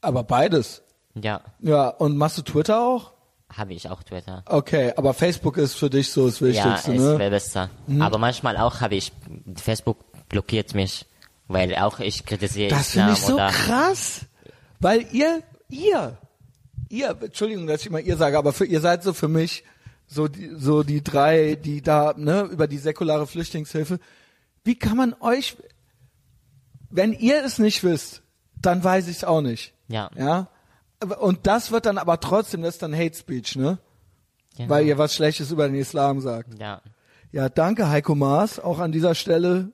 [0.00, 0.82] Aber beides.
[1.22, 3.12] Ja, Ja, und machst du Twitter auch?
[3.50, 4.42] habe ich auch Twitter.
[4.46, 7.18] Okay, aber Facebook ist für dich so das Ja, Wichtigste, ne?
[7.18, 7.70] wäre besser.
[7.98, 9.10] Aber manchmal auch habe ich,
[9.56, 9.96] Facebook
[10.28, 11.06] blockiert mich,
[11.46, 14.26] weil auch ich kritisiere Das finde ich so krass,
[14.80, 16.18] weil ihr, ihr,
[16.90, 19.64] ihr, Entschuldigung, dass ich immer ihr sage, aber für, ihr seid so für mich
[20.06, 23.98] so die, so die drei, die da, ne, über die säkulare Flüchtlingshilfe.
[24.64, 25.56] Wie kann man euch,
[26.90, 28.22] wenn ihr es nicht wisst,
[28.60, 29.72] dann weiß ich es auch nicht.
[29.88, 30.10] Ja.
[30.16, 30.48] Ja.
[31.20, 33.78] Und das wird dann aber trotzdem, das ist dann Hate Speech, ne?
[34.56, 34.70] Genau.
[34.70, 36.58] weil ihr was Schlechtes über den Islam sagt.
[36.58, 36.82] Ja.
[37.30, 39.70] Ja, danke Heiko Maas, auch an dieser Stelle.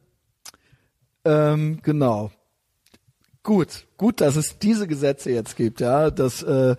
[1.24, 2.30] Ähm, genau.
[3.42, 6.76] Gut, gut, dass es diese Gesetze jetzt gibt, ja, dass äh,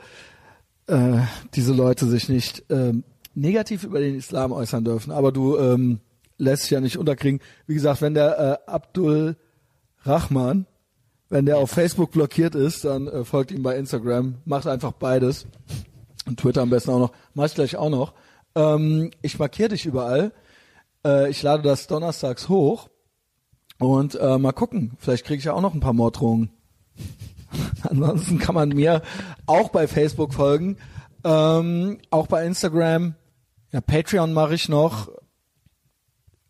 [0.87, 1.19] äh,
[1.53, 3.03] diese Leute sich nicht ähm,
[3.33, 5.11] negativ über den Islam äußern dürfen.
[5.11, 5.99] Aber du ähm,
[6.37, 7.39] lässt sich ja nicht unterkriegen.
[7.67, 9.35] Wie gesagt, wenn der äh, Abdul
[10.03, 10.65] Rahman,
[11.29, 14.35] wenn der auf Facebook blockiert ist, dann äh, folgt ihm bei Instagram.
[14.45, 15.47] Macht einfach beides.
[16.25, 17.11] Und Twitter am besten auch noch.
[17.33, 18.13] Mach ich gleich auch noch.
[18.55, 20.31] Ähm, ich markiere dich überall.
[21.05, 22.89] Äh, ich lade das donnerstags hoch.
[23.79, 24.93] Und äh, mal gucken.
[24.99, 26.51] Vielleicht kriege ich ja auch noch ein paar Morddrohungen.
[27.83, 29.01] Ansonsten kann man mir
[29.45, 30.77] auch bei Facebook folgen.
[31.23, 33.15] Ähm, auch bei Instagram.
[33.71, 35.09] Ja, Patreon mache ich noch.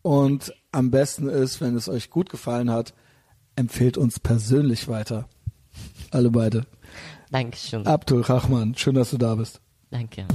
[0.02, 2.94] Und am besten ist, wenn es euch gut gefallen hat,
[3.56, 5.28] empfehlt uns persönlich weiter.
[6.10, 6.66] Alle beide.
[7.30, 7.86] Dankeschön.
[7.86, 9.60] Abdul Rahman, schön, dass du da bist.
[9.90, 10.26] Danke.